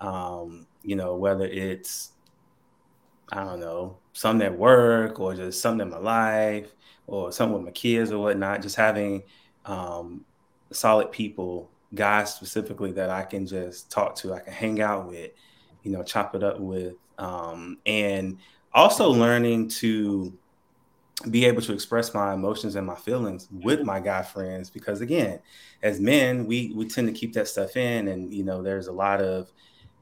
um, 0.00 0.68
you 0.84 0.94
know, 0.94 1.16
whether 1.16 1.44
it's, 1.44 2.12
I 3.32 3.42
don't 3.42 3.58
know, 3.58 3.98
something 4.12 4.46
at 4.46 4.56
work 4.56 5.18
or 5.18 5.34
just 5.34 5.60
something 5.60 5.88
in 5.88 5.92
my 5.92 5.98
life 5.98 6.72
or 7.08 7.32
something 7.32 7.54
with 7.54 7.64
my 7.64 7.72
kids 7.72 8.12
or 8.12 8.22
whatnot, 8.22 8.62
just 8.62 8.76
having 8.76 9.24
um, 9.64 10.24
solid 10.70 11.10
people, 11.10 11.68
guys 11.94 12.32
specifically 12.32 12.92
that 12.92 13.10
I 13.10 13.22
can 13.22 13.44
just 13.44 13.90
talk 13.90 14.14
to, 14.16 14.34
I 14.34 14.38
can 14.38 14.52
hang 14.52 14.80
out 14.80 15.08
with, 15.08 15.32
you 15.82 15.90
know, 15.90 16.04
chop 16.04 16.36
it 16.36 16.44
up 16.44 16.60
with. 16.60 16.94
Um, 17.18 17.78
and 17.86 18.38
also 18.72 19.08
learning 19.08 19.68
to 19.68 20.36
be 21.30 21.46
able 21.46 21.62
to 21.62 21.72
express 21.72 22.12
my 22.12 22.34
emotions 22.34 22.76
and 22.76 22.86
my 22.86 22.94
feelings 22.94 23.48
with 23.50 23.82
my 23.82 23.98
guy 23.98 24.22
friends 24.22 24.68
because 24.68 25.00
again 25.00 25.40
as 25.82 25.98
men 25.98 26.46
we 26.46 26.72
we 26.76 26.86
tend 26.86 27.06
to 27.08 27.12
keep 27.12 27.32
that 27.32 27.48
stuff 27.48 27.74
in 27.76 28.08
and 28.08 28.32
you 28.34 28.44
know 28.44 28.62
there's 28.62 28.86
a 28.86 28.92
lot 28.92 29.20
of 29.20 29.50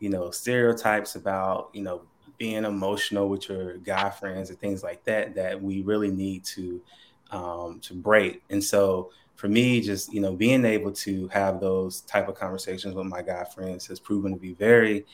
you 0.00 0.10
know 0.10 0.30
stereotypes 0.32 1.14
about 1.14 1.70
you 1.72 1.82
know 1.82 2.02
being 2.36 2.64
emotional 2.64 3.28
with 3.28 3.48
your 3.48 3.76
guy 3.78 4.10
friends 4.10 4.50
and 4.50 4.58
things 4.58 4.82
like 4.82 5.04
that 5.04 5.36
that 5.36 5.60
we 5.62 5.82
really 5.82 6.10
need 6.10 6.42
to 6.44 6.82
um 7.30 7.78
to 7.80 7.94
break 7.94 8.42
and 8.50 8.62
so 8.62 9.10
for 9.36 9.48
me 9.48 9.80
just 9.80 10.12
you 10.12 10.20
know 10.20 10.34
being 10.34 10.64
able 10.64 10.90
to 10.92 11.28
have 11.28 11.60
those 11.60 12.00
type 12.02 12.28
of 12.28 12.34
conversations 12.34 12.92
with 12.92 13.06
my 13.06 13.22
guy 13.22 13.44
friends 13.44 13.86
has 13.86 14.00
proven 14.00 14.32
to 14.32 14.38
be 14.38 14.52
very 14.52 15.06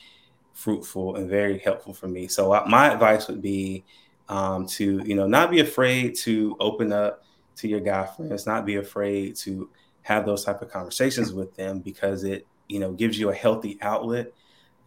fruitful 0.53 1.15
and 1.15 1.29
very 1.29 1.57
helpful 1.59 1.93
for 1.93 2.07
me. 2.07 2.27
So 2.27 2.53
uh, 2.53 2.65
my 2.67 2.91
advice 2.93 3.27
would 3.27 3.41
be 3.41 3.85
um, 4.31 4.65
to 4.65 5.03
you 5.05 5.13
know 5.13 5.27
not 5.27 5.51
be 5.51 5.59
afraid 5.59 6.15
to 6.15 6.55
open 6.59 6.93
up 6.93 7.23
to 7.57 7.67
your 7.67 7.81
guy 7.81 8.05
friends, 8.05 8.47
not 8.47 8.65
be 8.65 8.77
afraid 8.77 9.35
to 9.35 9.69
have 10.03 10.25
those 10.25 10.45
type 10.45 10.61
of 10.61 10.71
conversations 10.71 11.33
with 11.33 11.53
them 11.55 11.79
because 11.79 12.23
it 12.23 12.47
you 12.69 12.79
know 12.79 12.93
gives 12.93 13.19
you 13.19 13.29
a 13.29 13.35
healthy 13.35 13.77
outlet. 13.81 14.33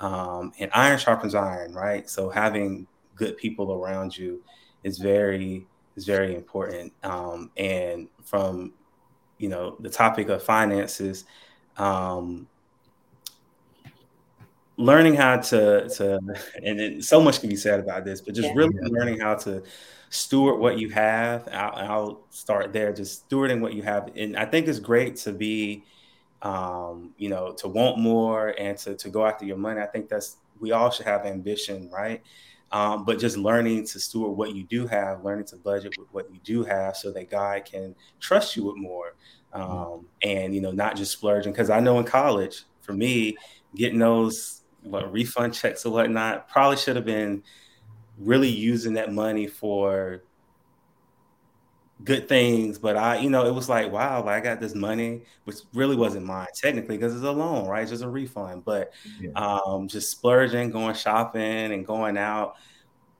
Um, 0.00 0.52
and 0.58 0.70
iron 0.74 0.98
sharpens 0.98 1.34
iron, 1.34 1.72
right? 1.72 2.10
So 2.10 2.28
having 2.28 2.86
good 3.14 3.36
people 3.36 3.72
around 3.72 4.16
you 4.16 4.42
is 4.82 4.98
very 4.98 5.66
is 5.94 6.06
very 6.06 6.34
important. 6.34 6.92
Um, 7.02 7.50
and 7.56 8.08
from 8.24 8.72
you 9.38 9.50
know 9.50 9.76
the 9.78 9.90
topic 9.90 10.30
of 10.30 10.42
finances, 10.42 11.26
um, 11.76 12.48
learning 14.76 15.14
how 15.14 15.36
to 15.36 15.88
to 15.88 16.18
and 16.64 16.80
it, 16.80 17.04
so 17.04 17.20
much 17.20 17.40
can 17.40 17.48
be 17.48 17.56
said 17.56 17.78
about 17.78 18.04
this 18.04 18.20
but 18.20 18.34
just 18.34 18.48
yeah. 18.48 18.54
really 18.54 18.74
learning 18.82 19.20
how 19.20 19.34
to 19.34 19.62
steward 20.10 20.58
what 20.58 20.78
you 20.78 20.88
have 20.88 21.48
I'll, 21.52 21.74
I'll, 21.74 22.20
start 22.30 22.72
there 22.72 22.92
just 22.92 23.28
stewarding 23.28 23.60
what 23.60 23.74
you 23.74 23.82
have 23.82 24.10
and 24.16 24.36
i 24.36 24.44
think 24.44 24.66
it's 24.66 24.80
great 24.80 25.16
to 25.16 25.32
be 25.32 25.84
um, 26.42 27.14
you 27.16 27.30
know 27.30 27.52
to 27.54 27.68
want 27.68 27.98
more 27.98 28.48
and 28.58 28.76
to, 28.78 28.94
to 28.96 29.08
go 29.08 29.24
after 29.24 29.44
your 29.44 29.56
money 29.56 29.80
i 29.80 29.86
think 29.86 30.08
that's 30.08 30.36
we 30.60 30.72
all 30.72 30.90
should 30.90 31.06
have 31.06 31.24
ambition 31.24 31.88
right 31.90 32.22
um, 32.72 33.04
but 33.04 33.20
just 33.20 33.36
learning 33.36 33.86
to 33.86 34.00
steward 34.00 34.36
what 34.36 34.54
you 34.54 34.64
do 34.64 34.86
have 34.86 35.24
learning 35.24 35.46
to 35.46 35.56
budget 35.56 35.94
with 35.96 36.08
what 36.12 36.28
you 36.32 36.40
do 36.44 36.64
have 36.64 36.96
so 36.96 37.12
that 37.12 37.30
god 37.30 37.64
can 37.64 37.94
trust 38.20 38.56
you 38.56 38.64
with 38.64 38.76
more 38.76 39.14
mm-hmm. 39.54 39.70
um, 39.70 40.06
and 40.22 40.54
you 40.54 40.60
know 40.60 40.72
not 40.72 40.96
just 40.96 41.12
splurging 41.12 41.52
because 41.52 41.70
i 41.70 41.80
know 41.80 41.98
in 41.98 42.04
college 42.04 42.64
for 42.82 42.92
me 42.92 43.36
getting 43.74 43.98
those 43.98 44.63
what 44.84 45.12
refund 45.12 45.54
checks 45.54 45.84
or 45.84 45.92
whatnot. 45.92 46.48
Probably 46.48 46.76
should 46.76 46.96
have 46.96 47.04
been 47.04 47.42
really 48.18 48.48
using 48.48 48.94
that 48.94 49.12
money 49.12 49.46
for 49.46 50.22
good 52.02 52.28
things. 52.28 52.78
But 52.78 52.96
I, 52.96 53.18
you 53.18 53.30
know, 53.30 53.46
it 53.46 53.54
was 53.54 53.68
like, 53.68 53.90
wow, 53.90 54.24
like 54.24 54.36
I 54.36 54.40
got 54.40 54.60
this 54.60 54.74
money, 54.74 55.22
which 55.44 55.56
really 55.72 55.96
wasn't 55.96 56.26
mine 56.26 56.46
technically 56.54 56.96
because 56.96 57.14
it's 57.14 57.24
a 57.24 57.30
loan, 57.30 57.66
right? 57.66 57.82
It's 57.82 57.90
just 57.90 58.04
a 58.04 58.08
refund. 58.08 58.64
But 58.64 58.92
yeah. 59.20 59.30
um, 59.34 59.88
just 59.88 60.10
splurging, 60.10 60.70
going 60.70 60.94
shopping, 60.94 61.72
and 61.72 61.86
going 61.86 62.16
out. 62.16 62.56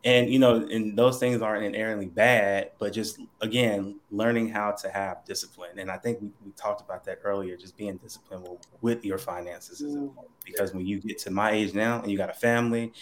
And 0.04 0.30
you 0.30 0.38
know, 0.38 0.56
and 0.56 0.96
those 0.98 1.18
things 1.18 1.40
aren't 1.40 1.64
inherently 1.64 2.06
bad, 2.06 2.72
but 2.78 2.92
just 2.92 3.18
again, 3.40 3.98
learning 4.10 4.50
how 4.50 4.72
to 4.72 4.90
have 4.90 5.24
discipline. 5.24 5.78
And 5.78 5.90
I 5.90 5.96
think 5.96 6.20
we, 6.20 6.30
we 6.44 6.52
talked 6.52 6.82
about 6.82 7.04
that 7.04 7.20
earlier. 7.24 7.56
Just 7.56 7.74
being 7.76 7.96
disciplined 7.96 8.46
with 8.82 9.02
your 9.02 9.16
finances 9.16 9.80
is 9.80 9.94
mm. 9.94 10.02
important 10.02 10.34
because 10.44 10.74
when 10.74 10.86
you 10.86 11.00
get 11.00 11.18
to 11.20 11.30
my 11.30 11.52
age 11.52 11.72
now 11.72 12.02
and 12.02 12.10
you 12.10 12.18
got 12.18 12.28
a 12.28 12.34
family, 12.34 12.92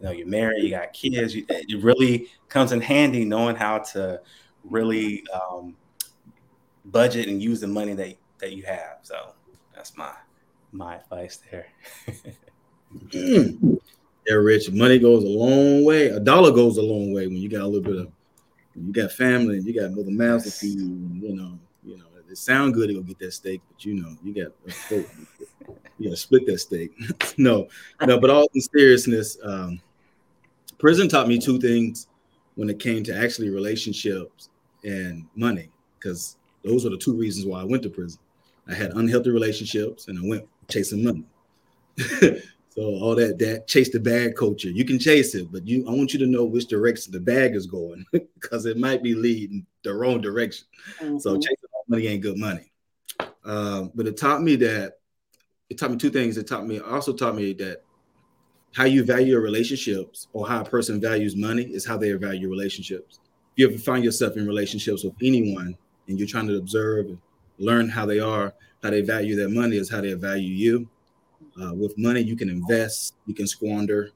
you 0.00 0.06
know, 0.06 0.12
you're 0.12 0.28
married, 0.28 0.62
you 0.62 0.70
got 0.70 0.92
kids, 0.92 1.34
you, 1.34 1.44
it 1.48 1.82
really 1.82 2.28
comes 2.48 2.70
in 2.70 2.80
handy 2.80 3.24
knowing 3.24 3.56
how 3.56 3.78
to 3.78 4.20
really 4.62 5.24
um, 5.34 5.74
budget 6.84 7.26
and 7.26 7.42
use 7.42 7.60
the 7.60 7.66
money 7.66 7.94
that 7.94 8.16
that 8.38 8.52
you 8.52 8.62
have. 8.62 8.98
So 9.02 9.32
that's 9.74 9.96
my 9.96 10.12
my 10.70 10.96
advice 10.96 11.40
there. 11.50 11.66
Yeah, 14.26 14.34
Rich. 14.36 14.70
Money 14.70 14.98
goes 14.98 15.24
a 15.24 15.28
long 15.28 15.84
way. 15.84 16.06
A 16.08 16.20
dollar 16.20 16.52
goes 16.52 16.76
a 16.78 16.82
long 16.82 17.12
way 17.12 17.26
when 17.26 17.36
you 17.36 17.48
got 17.48 17.62
a 17.62 17.66
little 17.66 17.82
bit 17.82 17.96
of 17.96 18.12
you 18.74 18.92
got 18.92 19.12
family 19.12 19.58
and 19.58 19.66
you 19.66 19.78
got 19.78 19.90
mother 19.90 20.10
mouths 20.10 20.44
to 20.44 20.50
feed. 20.50 20.78
You 20.78 21.36
know, 21.36 21.58
you 21.84 21.98
know, 21.98 22.04
it 22.30 22.38
sound 22.38 22.74
good 22.74 22.88
to 22.88 22.94
go 22.94 23.02
get 23.02 23.18
that 23.18 23.32
steak, 23.32 23.60
but 23.68 23.84
you 23.84 23.94
know, 23.94 24.16
you 24.22 24.34
got 24.34 24.52
you 25.98 26.08
got 26.08 26.18
split 26.18 26.46
that 26.46 26.58
steak. 26.58 26.92
no, 27.38 27.68
no, 28.06 28.18
but 28.18 28.30
all 28.30 28.48
in 28.54 28.60
seriousness, 28.60 29.36
um, 29.42 29.80
prison 30.78 31.08
taught 31.08 31.28
me 31.28 31.38
two 31.38 31.58
things 31.58 32.06
when 32.54 32.70
it 32.70 32.78
came 32.78 33.02
to 33.04 33.16
actually 33.16 33.50
relationships 33.50 34.48
and 34.84 35.26
money, 35.34 35.68
because 35.98 36.36
those 36.64 36.86
are 36.86 36.90
the 36.90 36.96
two 36.96 37.14
reasons 37.14 37.46
why 37.46 37.60
I 37.60 37.64
went 37.64 37.82
to 37.82 37.90
prison. 37.90 38.20
I 38.68 38.74
had 38.74 38.92
unhealthy 38.92 39.30
relationships 39.30 40.08
and 40.08 40.18
I 40.18 40.22
went 40.26 40.48
chasing 40.68 41.02
money. 41.02 41.24
So 42.74 42.80
all 42.80 43.14
that 43.16 43.38
that 43.40 43.66
chase 43.66 43.90
the 43.90 44.00
bag 44.00 44.34
culture, 44.34 44.70
you 44.70 44.86
can 44.86 44.98
chase 44.98 45.34
it, 45.34 45.52
but 45.52 45.66
you 45.66 45.86
I 45.86 45.90
want 45.90 46.14
you 46.14 46.18
to 46.20 46.26
know 46.26 46.46
which 46.46 46.68
direction 46.68 47.12
the 47.12 47.20
bag 47.20 47.54
is 47.54 47.66
going 47.66 48.06
because 48.12 48.64
it 48.64 48.78
might 48.78 49.02
be 49.02 49.14
leading 49.14 49.66
the 49.82 49.92
wrong 49.92 50.22
direction. 50.22 50.66
Mm-hmm. 50.98 51.18
So 51.18 51.34
chasing 51.36 51.56
money 51.86 52.06
ain't 52.06 52.22
good 52.22 52.38
money. 52.38 52.72
Um, 53.44 53.92
but 53.94 54.06
it 54.06 54.16
taught 54.16 54.40
me 54.40 54.56
that 54.56 54.94
it 55.68 55.76
taught 55.76 55.90
me 55.90 55.98
two 55.98 56.08
things. 56.08 56.38
It 56.38 56.46
taught 56.46 56.66
me 56.66 56.78
also 56.78 57.12
taught 57.12 57.34
me 57.34 57.52
that 57.54 57.82
how 58.74 58.84
you 58.84 59.04
value 59.04 59.32
your 59.32 59.42
relationships 59.42 60.28
or 60.32 60.48
how 60.48 60.62
a 60.62 60.64
person 60.64 60.98
values 60.98 61.36
money 61.36 61.64
is 61.64 61.84
how 61.84 61.98
they 61.98 62.10
value 62.12 62.48
relationships. 62.48 63.20
If 63.22 63.58
you 63.58 63.68
ever 63.68 63.78
find 63.78 64.02
yourself 64.02 64.38
in 64.38 64.46
relationships 64.46 65.04
with 65.04 65.12
anyone 65.22 65.76
and 66.08 66.18
you're 66.18 66.26
trying 66.26 66.46
to 66.46 66.56
observe 66.56 67.04
and 67.04 67.18
learn 67.58 67.90
how 67.90 68.06
they 68.06 68.18
are, 68.18 68.54
how 68.82 68.88
they 68.88 69.02
value 69.02 69.36
their 69.36 69.50
money 69.50 69.76
is 69.76 69.90
how 69.90 70.00
they 70.00 70.14
value 70.14 70.48
you 70.48 70.88
uh, 71.62 71.74
with 71.74 71.96
money, 71.98 72.20
you 72.20 72.36
can 72.36 72.48
invest, 72.48 73.14
you 73.26 73.34
can 73.34 73.46
squander, 73.46 74.10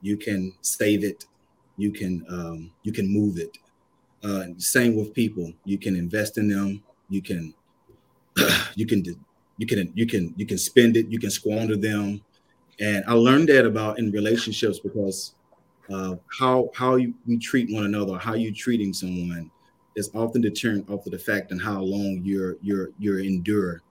you 0.00 0.16
can 0.16 0.52
save 0.62 1.04
it, 1.04 1.26
you 1.76 1.90
can 1.90 2.24
um, 2.28 2.70
you 2.82 2.92
can 2.92 3.08
move 3.08 3.38
it. 3.38 3.58
Uh, 4.24 4.46
same 4.58 4.96
with 4.96 5.14
people, 5.14 5.52
you 5.64 5.78
can 5.78 5.96
invest 5.96 6.38
in 6.38 6.48
them, 6.48 6.82
you 7.08 7.22
can 7.22 7.54
you 8.74 8.86
can 8.86 9.02
you 9.58 9.66
can 9.66 9.92
you 9.94 10.06
can 10.06 10.34
you 10.36 10.46
can 10.46 10.58
spend 10.58 10.96
it, 10.96 11.08
you 11.08 11.18
can 11.18 11.30
squander 11.30 11.76
them, 11.76 12.20
and 12.80 13.04
I 13.06 13.12
learned 13.12 13.48
that 13.48 13.66
about 13.66 13.98
in 13.98 14.10
relationships 14.10 14.78
because 14.78 15.34
uh, 15.92 16.16
how 16.38 16.70
how 16.74 16.96
you, 16.96 17.14
we 17.26 17.38
treat 17.38 17.72
one 17.72 17.84
another, 17.84 18.18
how 18.18 18.34
you 18.34 18.52
treating 18.52 18.92
someone 18.92 19.50
is 19.96 20.10
often 20.14 20.40
determined 20.40 20.88
off 20.88 21.04
of 21.06 21.12
the 21.12 21.18
fact 21.18 21.50
and 21.50 21.60
how 21.60 21.80
long 21.80 22.20
you're 22.22 22.56
you're 22.62 22.90
you're 22.98 23.20
endure 23.20 23.82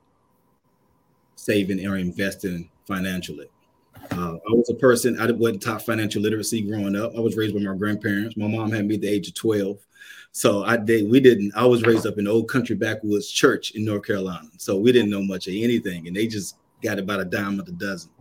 saving 1.38 1.86
or 1.88 1.96
investing 1.96 2.70
financially. 2.86 3.48
Uh, 4.12 4.36
I 4.36 4.54
was 4.54 4.70
a 4.70 4.76
person, 4.76 5.20
I 5.20 5.32
wasn't 5.32 5.62
taught 5.62 5.82
financial 5.82 6.22
literacy 6.22 6.62
growing 6.62 6.96
up. 6.96 7.14
I 7.16 7.20
was 7.20 7.38
raised 7.38 7.56
by 7.56 7.62
my 7.62 7.76
grandparents. 7.76 8.36
My 8.36 8.48
mom 8.48 8.72
had 8.72 8.86
me 8.86 8.96
at 8.96 9.02
the 9.02 9.08
age 9.08 9.30
of 9.30 9.36
12. 9.36 9.78
So 10.32 10.64
I 10.64 10.78
did, 10.78 11.10
we 11.10 11.20
didn't, 11.20 11.54
I 11.56 11.66
was 11.66 11.84
raised 11.84 12.06
up 12.06 12.18
in 12.18 12.28
old 12.28 12.50
country 12.50 12.76
backwoods 12.76 13.32
church 13.32 13.72
in 13.72 13.86
North 13.86 14.06
Carolina. 14.06 14.48
So 14.58 14.78
we 14.78 14.92
didn't 14.92 15.10
know 15.10 15.24
much 15.24 15.48
of 15.48 15.54
anything. 15.56 16.08
And 16.08 16.16
they 16.16 16.28
just 16.28 16.58
got 16.84 17.00
about 17.00 17.22
a 17.22 17.26
dime 17.26 17.60
a 17.60 17.64
dozen. 17.64 18.12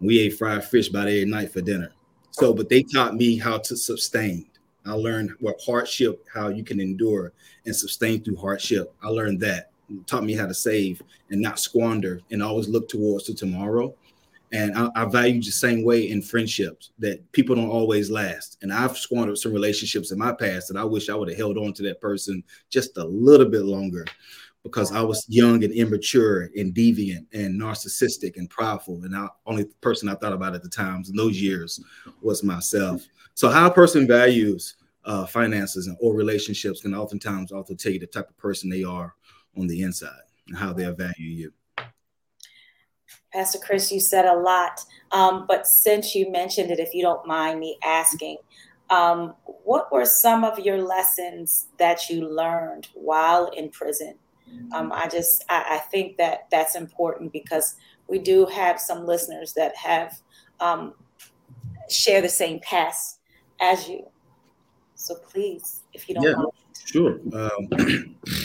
We 0.00 0.20
ate 0.20 0.36
fried 0.36 0.64
fish 0.64 0.90
about 0.90 1.06
every 1.06 1.24
night 1.24 1.52
for 1.52 1.60
dinner. 1.60 1.92
So, 2.32 2.52
but 2.52 2.68
they 2.68 2.82
taught 2.82 3.14
me 3.14 3.38
how 3.38 3.58
to 3.58 3.76
sustain. 3.76 4.46
I 4.84 4.92
learned 4.92 5.30
what 5.40 5.60
hardship, 5.64 6.26
how 6.32 6.48
you 6.48 6.64
can 6.64 6.80
endure 6.80 7.32
and 7.64 7.74
sustain 7.74 8.22
through 8.22 8.36
hardship. 8.36 8.92
I 9.02 9.08
learned 9.08 9.40
that 9.40 9.70
taught 10.06 10.24
me 10.24 10.34
how 10.34 10.46
to 10.46 10.54
save 10.54 11.02
and 11.30 11.40
not 11.40 11.58
squander 11.58 12.20
and 12.30 12.42
always 12.42 12.68
look 12.68 12.88
towards 12.88 13.26
the 13.26 13.34
tomorrow. 13.34 13.94
And 14.52 14.76
I, 14.76 14.88
I 14.94 15.04
value 15.06 15.42
the 15.42 15.50
same 15.50 15.84
way 15.84 16.10
in 16.10 16.22
friendships 16.22 16.90
that 16.98 17.30
people 17.32 17.56
don't 17.56 17.68
always 17.68 18.10
last. 18.10 18.58
And 18.62 18.72
I've 18.72 18.96
squandered 18.96 19.38
some 19.38 19.52
relationships 19.52 20.12
in 20.12 20.18
my 20.18 20.32
past 20.32 20.68
that 20.68 20.76
I 20.76 20.84
wish 20.84 21.08
I 21.08 21.14
would 21.14 21.28
have 21.28 21.36
held 21.36 21.58
on 21.58 21.72
to 21.74 21.82
that 21.84 22.00
person 22.00 22.42
just 22.70 22.96
a 22.96 23.04
little 23.04 23.48
bit 23.48 23.62
longer 23.62 24.06
because 24.62 24.92
I 24.92 25.02
was 25.02 25.26
young 25.28 25.62
and 25.64 25.72
immature 25.72 26.50
and 26.56 26.74
deviant 26.74 27.26
and 27.32 27.60
narcissistic 27.60 28.36
and 28.36 28.48
prideful. 28.48 29.02
And 29.02 29.12
the 29.12 29.28
only 29.44 29.64
person 29.80 30.08
I 30.08 30.14
thought 30.14 30.32
about 30.32 30.54
at 30.54 30.62
the 30.62 30.68
times 30.68 31.10
in 31.10 31.16
those 31.16 31.40
years 31.40 31.80
was 32.22 32.42
myself. 32.42 33.04
So 33.34 33.50
how 33.50 33.66
a 33.66 33.74
person 33.74 34.06
values 34.06 34.76
uh, 35.04 35.26
finances 35.26 35.86
and 35.86 35.96
or 36.00 36.14
relationships 36.14 36.80
can 36.80 36.94
oftentimes 36.94 37.52
also 37.52 37.74
tell 37.74 37.92
you 37.92 37.98
the 37.98 38.06
type 38.06 38.28
of 38.28 38.36
person 38.38 38.70
they 38.70 38.84
are 38.84 39.14
on 39.56 39.66
the 39.66 39.82
inside 39.82 40.10
and 40.48 40.56
how 40.56 40.72
they'll 40.72 40.94
value 40.94 41.14
you. 41.18 41.52
Pastor 43.32 43.58
Chris, 43.58 43.90
you 43.90 43.98
said 43.98 44.26
a 44.26 44.34
lot, 44.34 44.80
um, 45.10 45.46
but 45.48 45.66
since 45.66 46.14
you 46.14 46.30
mentioned 46.30 46.70
it, 46.70 46.78
if 46.78 46.94
you 46.94 47.02
don't 47.02 47.26
mind 47.26 47.58
me 47.58 47.78
asking, 47.82 48.36
um, 48.90 49.34
what 49.64 49.90
were 49.90 50.04
some 50.04 50.44
of 50.44 50.58
your 50.60 50.80
lessons 50.80 51.66
that 51.78 52.08
you 52.08 52.28
learned 52.28 52.88
while 52.94 53.46
in 53.48 53.70
prison? 53.70 54.14
Um, 54.72 54.92
I 54.92 55.08
just 55.08 55.44
I, 55.48 55.64
I, 55.70 55.78
think 55.78 56.16
that 56.18 56.46
that's 56.50 56.76
important 56.76 57.32
because 57.32 57.74
we 58.06 58.20
do 58.20 58.46
have 58.46 58.78
some 58.78 59.04
listeners 59.04 59.52
that 59.54 59.74
have 59.76 60.20
um, 60.60 60.94
share 61.90 62.20
the 62.20 62.28
same 62.28 62.60
past 62.60 63.18
as 63.60 63.88
you. 63.88 64.06
So 64.94 65.16
please, 65.16 65.82
if 65.92 66.08
you 66.08 66.14
don't 66.14 66.24
yeah, 66.24 66.34
mind. 66.34 66.52
Sure. 66.84 67.18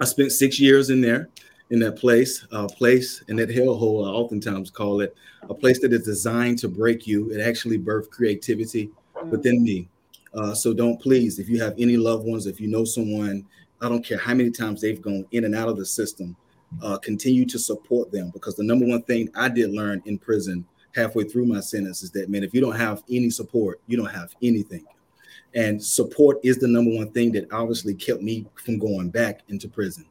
I 0.00 0.06
spent 0.06 0.32
six 0.32 0.58
years 0.58 0.88
in 0.88 1.02
there, 1.02 1.28
in 1.68 1.78
that 1.80 1.96
place, 1.96 2.46
uh, 2.52 2.66
place 2.66 3.22
in 3.28 3.36
that 3.36 3.50
hellhole. 3.50 4.06
I 4.06 4.10
oftentimes 4.10 4.70
call 4.70 5.02
it 5.02 5.14
a 5.42 5.54
place 5.54 5.80
that 5.80 5.92
is 5.92 6.04
designed 6.04 6.58
to 6.60 6.68
break 6.68 7.06
you. 7.06 7.30
It 7.30 7.40
actually 7.40 7.78
birthed 7.78 8.10
creativity 8.10 8.90
within 9.30 9.62
me. 9.62 9.88
Uh, 10.32 10.54
so 10.54 10.72
don't 10.72 11.00
please, 11.00 11.38
if 11.38 11.48
you 11.48 11.60
have 11.60 11.74
any 11.78 11.96
loved 11.96 12.24
ones, 12.26 12.46
if 12.46 12.60
you 12.60 12.68
know 12.68 12.84
someone, 12.84 13.44
I 13.82 13.88
don't 13.88 14.04
care 14.04 14.18
how 14.18 14.34
many 14.34 14.50
times 14.50 14.80
they've 14.80 15.00
gone 15.00 15.26
in 15.32 15.44
and 15.44 15.54
out 15.54 15.68
of 15.68 15.76
the 15.76 15.86
system, 15.86 16.36
uh, 16.82 16.96
continue 16.98 17.44
to 17.46 17.58
support 17.58 18.10
them 18.12 18.30
because 18.30 18.56
the 18.56 18.64
number 18.64 18.86
one 18.86 19.02
thing 19.02 19.28
I 19.34 19.48
did 19.48 19.70
learn 19.70 20.02
in 20.06 20.18
prison 20.18 20.64
halfway 20.94 21.24
through 21.24 21.46
my 21.46 21.60
sentence 21.60 22.02
is 22.02 22.10
that 22.12 22.28
man, 22.28 22.42
if 22.42 22.54
you 22.54 22.60
don't 22.60 22.76
have 22.76 23.02
any 23.10 23.30
support, 23.30 23.80
you 23.86 23.96
don't 23.96 24.10
have 24.10 24.34
anything. 24.42 24.84
And 25.54 25.82
support 25.82 26.38
is 26.44 26.58
the 26.58 26.68
number 26.68 26.94
one 26.94 27.10
thing 27.10 27.32
that 27.32 27.52
obviously 27.52 27.94
kept 27.94 28.22
me 28.22 28.46
from 28.54 28.78
going 28.78 29.10
back 29.10 29.40
into 29.48 29.68
prison. 29.68 30.06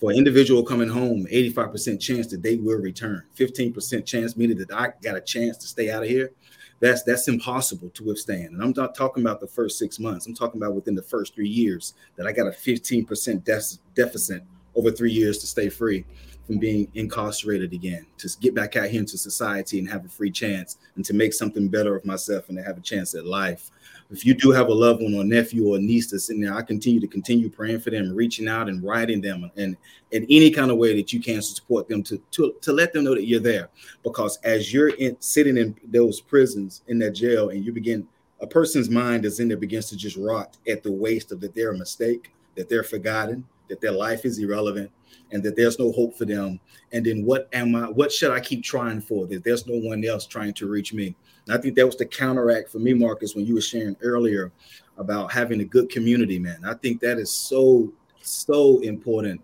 For 0.00 0.10
an 0.10 0.16
individual 0.16 0.64
coming 0.64 0.88
home, 0.88 1.26
85% 1.30 2.00
chance 2.00 2.26
that 2.28 2.42
they 2.42 2.56
will 2.56 2.78
return, 2.78 3.24
15% 3.36 4.04
chance 4.04 4.36
meaning 4.36 4.58
that 4.58 4.72
I 4.72 4.92
got 5.02 5.16
a 5.16 5.20
chance 5.20 5.56
to 5.58 5.66
stay 5.66 5.90
out 5.90 6.02
of 6.02 6.08
here. 6.08 6.32
That's 6.80 7.04
that's 7.04 7.28
impossible 7.28 7.90
to 7.90 8.04
withstand. 8.04 8.54
And 8.54 8.62
I'm 8.62 8.74
not 8.76 8.96
talking 8.96 9.22
about 9.22 9.38
the 9.38 9.46
first 9.46 9.78
six 9.78 10.00
months. 10.00 10.26
I'm 10.26 10.34
talking 10.34 10.60
about 10.60 10.74
within 10.74 10.96
the 10.96 11.02
first 11.02 11.32
three 11.34 11.48
years 11.48 11.94
that 12.16 12.26
I 12.26 12.32
got 12.32 12.48
a 12.48 12.50
15% 12.50 13.44
de- 13.44 13.78
deficit 13.94 14.42
over 14.74 14.90
three 14.90 15.12
years 15.12 15.38
to 15.38 15.46
stay 15.46 15.68
free 15.68 16.04
from 16.46 16.58
being 16.58 16.90
incarcerated 16.94 17.72
again, 17.72 18.04
to 18.18 18.28
get 18.40 18.54
back 18.54 18.74
out 18.74 18.88
here 18.88 19.00
into 19.00 19.16
society 19.16 19.78
and 19.78 19.88
have 19.88 20.04
a 20.04 20.08
free 20.08 20.30
chance 20.30 20.78
and 20.96 21.04
to 21.04 21.14
make 21.14 21.32
something 21.32 21.68
better 21.68 21.94
of 21.94 22.04
myself 22.04 22.48
and 22.48 22.58
to 22.58 22.64
have 22.64 22.76
a 22.76 22.80
chance 22.80 23.14
at 23.14 23.24
life 23.24 23.70
if 24.12 24.26
you 24.26 24.34
do 24.34 24.50
have 24.50 24.68
a 24.68 24.74
loved 24.74 25.02
one 25.02 25.14
or 25.14 25.24
nephew 25.24 25.74
or 25.74 25.78
niece 25.78 26.10
that's 26.10 26.28
in 26.28 26.40
there, 26.40 26.54
I 26.54 26.60
continue 26.60 27.00
to 27.00 27.06
continue 27.06 27.48
praying 27.48 27.80
for 27.80 27.90
them, 27.90 28.14
reaching 28.14 28.46
out 28.46 28.68
and 28.68 28.84
writing 28.84 29.22
them, 29.22 29.50
and 29.56 29.76
in 30.10 30.26
any 30.28 30.50
kind 30.50 30.70
of 30.70 30.76
way 30.76 30.94
that 30.94 31.12
you 31.12 31.20
can 31.20 31.36
to 31.36 31.42
support 31.42 31.88
them 31.88 32.02
to 32.04 32.18
to, 32.32 32.54
to 32.60 32.72
let 32.72 32.92
them 32.92 33.04
know 33.04 33.14
that 33.14 33.26
you're 33.26 33.40
there. 33.40 33.70
Because 34.02 34.38
as 34.44 34.72
you're 34.72 34.90
in, 34.90 35.16
sitting 35.20 35.56
in 35.56 35.74
those 35.84 36.20
prisons 36.20 36.82
in 36.88 36.98
that 36.98 37.12
jail, 37.12 37.48
and 37.48 37.64
you 37.64 37.72
begin, 37.72 38.06
a 38.40 38.46
person's 38.46 38.90
mind 38.90 39.24
is 39.24 39.40
in 39.40 39.48
there 39.48 39.56
begins 39.56 39.88
to 39.88 39.96
just 39.96 40.16
rot 40.16 40.58
at 40.68 40.82
the 40.82 40.92
waste 40.92 41.32
of 41.32 41.40
that 41.40 41.54
they're 41.54 41.72
a 41.72 41.78
mistake, 41.78 42.32
that 42.54 42.68
they're 42.68 42.84
forgotten, 42.84 43.44
that 43.68 43.80
their 43.80 43.92
life 43.92 44.26
is 44.26 44.38
irrelevant, 44.38 44.90
and 45.30 45.42
that 45.42 45.56
there's 45.56 45.78
no 45.78 45.90
hope 45.92 46.18
for 46.18 46.26
them. 46.26 46.60
And 46.92 47.06
then 47.06 47.24
what 47.24 47.48
am 47.54 47.74
I? 47.74 47.88
What 47.88 48.12
should 48.12 48.30
I 48.30 48.40
keep 48.40 48.62
trying 48.62 49.00
for? 49.00 49.26
That 49.26 49.42
there's 49.42 49.66
no 49.66 49.78
one 49.78 50.04
else 50.04 50.26
trying 50.26 50.52
to 50.54 50.68
reach 50.68 50.92
me. 50.92 51.16
And 51.46 51.56
I 51.56 51.60
think 51.60 51.74
that 51.76 51.86
was 51.86 51.96
the 51.96 52.06
counteract 52.06 52.70
for 52.70 52.78
me, 52.78 52.94
Marcus, 52.94 53.34
when 53.34 53.46
you 53.46 53.54
were 53.54 53.60
sharing 53.60 53.96
earlier 54.02 54.52
about 54.98 55.32
having 55.32 55.60
a 55.60 55.64
good 55.64 55.88
community, 55.90 56.38
man. 56.38 56.62
I 56.64 56.74
think 56.74 57.00
that 57.00 57.18
is 57.18 57.30
so, 57.30 57.92
so 58.20 58.78
important 58.80 59.40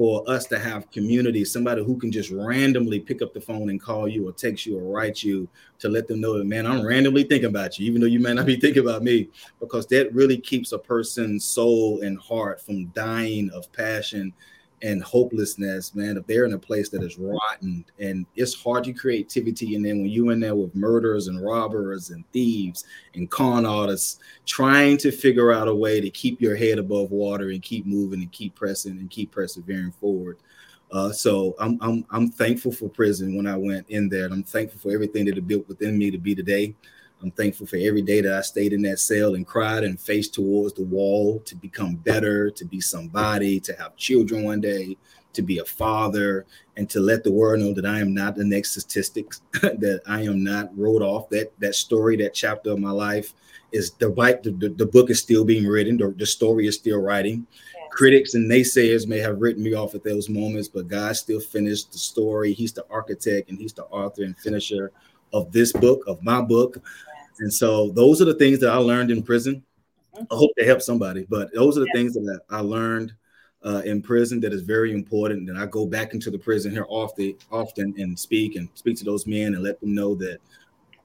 for 0.00 0.28
us 0.30 0.46
to 0.46 0.58
have 0.58 0.90
community, 0.90 1.44
somebody 1.44 1.84
who 1.84 1.94
can 1.98 2.10
just 2.10 2.30
randomly 2.30 2.98
pick 2.98 3.20
up 3.20 3.34
the 3.34 3.40
phone 3.40 3.68
and 3.68 3.82
call 3.82 4.08
you 4.08 4.26
or 4.26 4.32
text 4.32 4.64
you 4.64 4.78
or 4.78 4.90
write 4.90 5.22
you 5.22 5.46
to 5.78 5.90
let 5.90 6.08
them 6.08 6.22
know 6.22 6.38
that, 6.38 6.46
man, 6.46 6.66
I'm 6.66 6.86
randomly 6.86 7.24
thinking 7.24 7.50
about 7.50 7.78
you, 7.78 7.86
even 7.86 8.00
though 8.00 8.06
you 8.06 8.18
may 8.18 8.32
not 8.32 8.46
be 8.46 8.56
thinking 8.56 8.82
about 8.82 9.02
me, 9.02 9.28
because 9.58 9.86
that 9.88 10.14
really 10.14 10.38
keeps 10.38 10.72
a 10.72 10.78
person's 10.78 11.44
soul 11.44 12.00
and 12.00 12.18
heart 12.18 12.62
from 12.62 12.86
dying 12.86 13.50
of 13.50 13.70
passion 13.72 14.32
and 14.82 15.02
hopelessness, 15.02 15.94
man, 15.94 16.16
if 16.16 16.26
they're 16.26 16.46
in 16.46 16.54
a 16.54 16.58
place 16.58 16.88
that 16.88 17.02
is 17.02 17.18
rotten 17.18 17.84
and 17.98 18.24
it's 18.36 18.54
hard 18.54 18.84
to 18.84 18.92
creativity. 18.92 19.74
And 19.74 19.84
then 19.84 20.00
when 20.00 20.10
you 20.10 20.30
in 20.30 20.40
there 20.40 20.54
with 20.54 20.74
murderers 20.74 21.28
and 21.28 21.44
robbers 21.44 22.10
and 22.10 22.24
thieves 22.32 22.84
and 23.14 23.30
con 23.30 23.66
artists, 23.66 24.20
trying 24.46 24.96
to 24.98 25.10
figure 25.10 25.52
out 25.52 25.68
a 25.68 25.74
way 25.74 26.00
to 26.00 26.10
keep 26.10 26.40
your 26.40 26.56
head 26.56 26.78
above 26.78 27.10
water 27.10 27.50
and 27.50 27.62
keep 27.62 27.86
moving 27.86 28.22
and 28.22 28.32
keep 28.32 28.54
pressing 28.54 28.98
and 28.98 29.10
keep 29.10 29.30
persevering 29.32 29.92
forward. 29.92 30.38
Uh, 30.92 31.12
so 31.12 31.54
I'm, 31.60 31.78
I'm 31.80 32.04
I'm 32.10 32.30
thankful 32.30 32.72
for 32.72 32.88
prison 32.88 33.36
when 33.36 33.46
I 33.46 33.56
went 33.56 33.88
in 33.90 34.08
there, 34.08 34.24
and 34.24 34.34
I'm 34.34 34.42
thankful 34.42 34.80
for 34.80 34.92
everything 34.92 35.24
that 35.26 35.38
it 35.38 35.46
built 35.46 35.68
within 35.68 35.96
me 35.96 36.10
to 36.10 36.18
be 36.18 36.34
today. 36.34 36.74
I'm 37.22 37.30
thankful 37.30 37.66
for 37.66 37.76
every 37.76 38.02
day 38.02 38.20
that 38.22 38.32
I 38.32 38.40
stayed 38.40 38.72
in 38.72 38.82
that 38.82 38.98
cell 38.98 39.34
and 39.34 39.46
cried 39.46 39.84
and 39.84 40.00
faced 40.00 40.34
towards 40.34 40.74
the 40.74 40.84
wall 40.84 41.40
to 41.40 41.54
become 41.54 41.96
better, 41.96 42.50
to 42.50 42.64
be 42.64 42.80
somebody, 42.80 43.60
to 43.60 43.74
have 43.74 43.96
children 43.96 44.44
one 44.44 44.60
day, 44.60 44.96
to 45.34 45.42
be 45.42 45.58
a 45.58 45.64
father, 45.64 46.46
and 46.76 46.88
to 46.90 47.00
let 47.00 47.22
the 47.22 47.30
world 47.30 47.60
know 47.60 47.74
that 47.74 47.84
I 47.84 48.00
am 48.00 48.14
not 48.14 48.36
the 48.36 48.44
next 48.44 48.72
statistics, 48.72 49.42
that 49.52 50.00
I 50.06 50.22
am 50.22 50.42
not 50.42 50.76
wrote 50.76 51.02
off. 51.02 51.28
That 51.28 51.52
that 51.60 51.74
story, 51.74 52.16
that 52.16 52.34
chapter 52.34 52.70
of 52.70 52.78
my 52.78 52.90
life 52.90 53.34
is 53.72 53.92
the 53.92 54.08
the, 54.08 54.68
the 54.70 54.86
book 54.86 55.10
is 55.10 55.20
still 55.20 55.44
being 55.44 55.66
written, 55.66 55.96
the, 55.96 56.14
the 56.16 56.26
story 56.26 56.66
is 56.66 56.76
still 56.76 57.00
writing. 57.00 57.46
Critics 57.90 58.34
and 58.34 58.50
naysayers 58.50 59.06
may 59.06 59.18
have 59.18 59.40
written 59.40 59.62
me 59.62 59.74
off 59.74 59.94
at 59.94 60.04
those 60.04 60.28
moments, 60.28 60.68
but 60.68 60.88
God 60.88 61.16
still 61.16 61.40
finished 61.40 61.92
the 61.92 61.98
story. 61.98 62.52
He's 62.52 62.72
the 62.72 62.86
architect 62.88 63.50
and 63.50 63.58
he's 63.58 63.72
the 63.72 63.84
author 63.86 64.22
and 64.22 64.38
finisher 64.38 64.92
of 65.32 65.52
this 65.52 65.72
book, 65.72 66.02
of 66.06 66.22
my 66.22 66.40
book. 66.40 66.82
And 67.40 67.52
so 67.52 67.90
those 67.90 68.20
are 68.22 68.26
the 68.26 68.34
things 68.34 68.58
that 68.60 68.70
I 68.70 68.76
learned 68.76 69.10
in 69.10 69.22
prison. 69.22 69.62
I 70.14 70.34
hope 70.34 70.50
they 70.56 70.66
help 70.66 70.82
somebody, 70.82 71.26
but 71.28 71.52
those 71.54 71.76
are 71.76 71.80
the 71.80 71.90
things 71.94 72.14
that 72.14 72.40
I 72.50 72.60
learned 72.60 73.14
uh, 73.64 73.82
in 73.84 74.02
prison 74.02 74.40
that 74.40 74.52
is 74.52 74.62
very 74.62 74.92
important. 74.92 75.48
And 75.48 75.58
I 75.58 75.66
go 75.66 75.86
back 75.86 76.14
into 76.14 76.30
the 76.30 76.38
prison 76.38 76.72
here 76.72 76.86
often, 76.88 77.36
often 77.50 77.94
and 77.98 78.18
speak 78.18 78.56
and 78.56 78.68
speak 78.74 78.96
to 78.98 79.04
those 79.04 79.26
men 79.26 79.54
and 79.54 79.62
let 79.62 79.80
them 79.80 79.94
know 79.94 80.14
that 80.16 80.38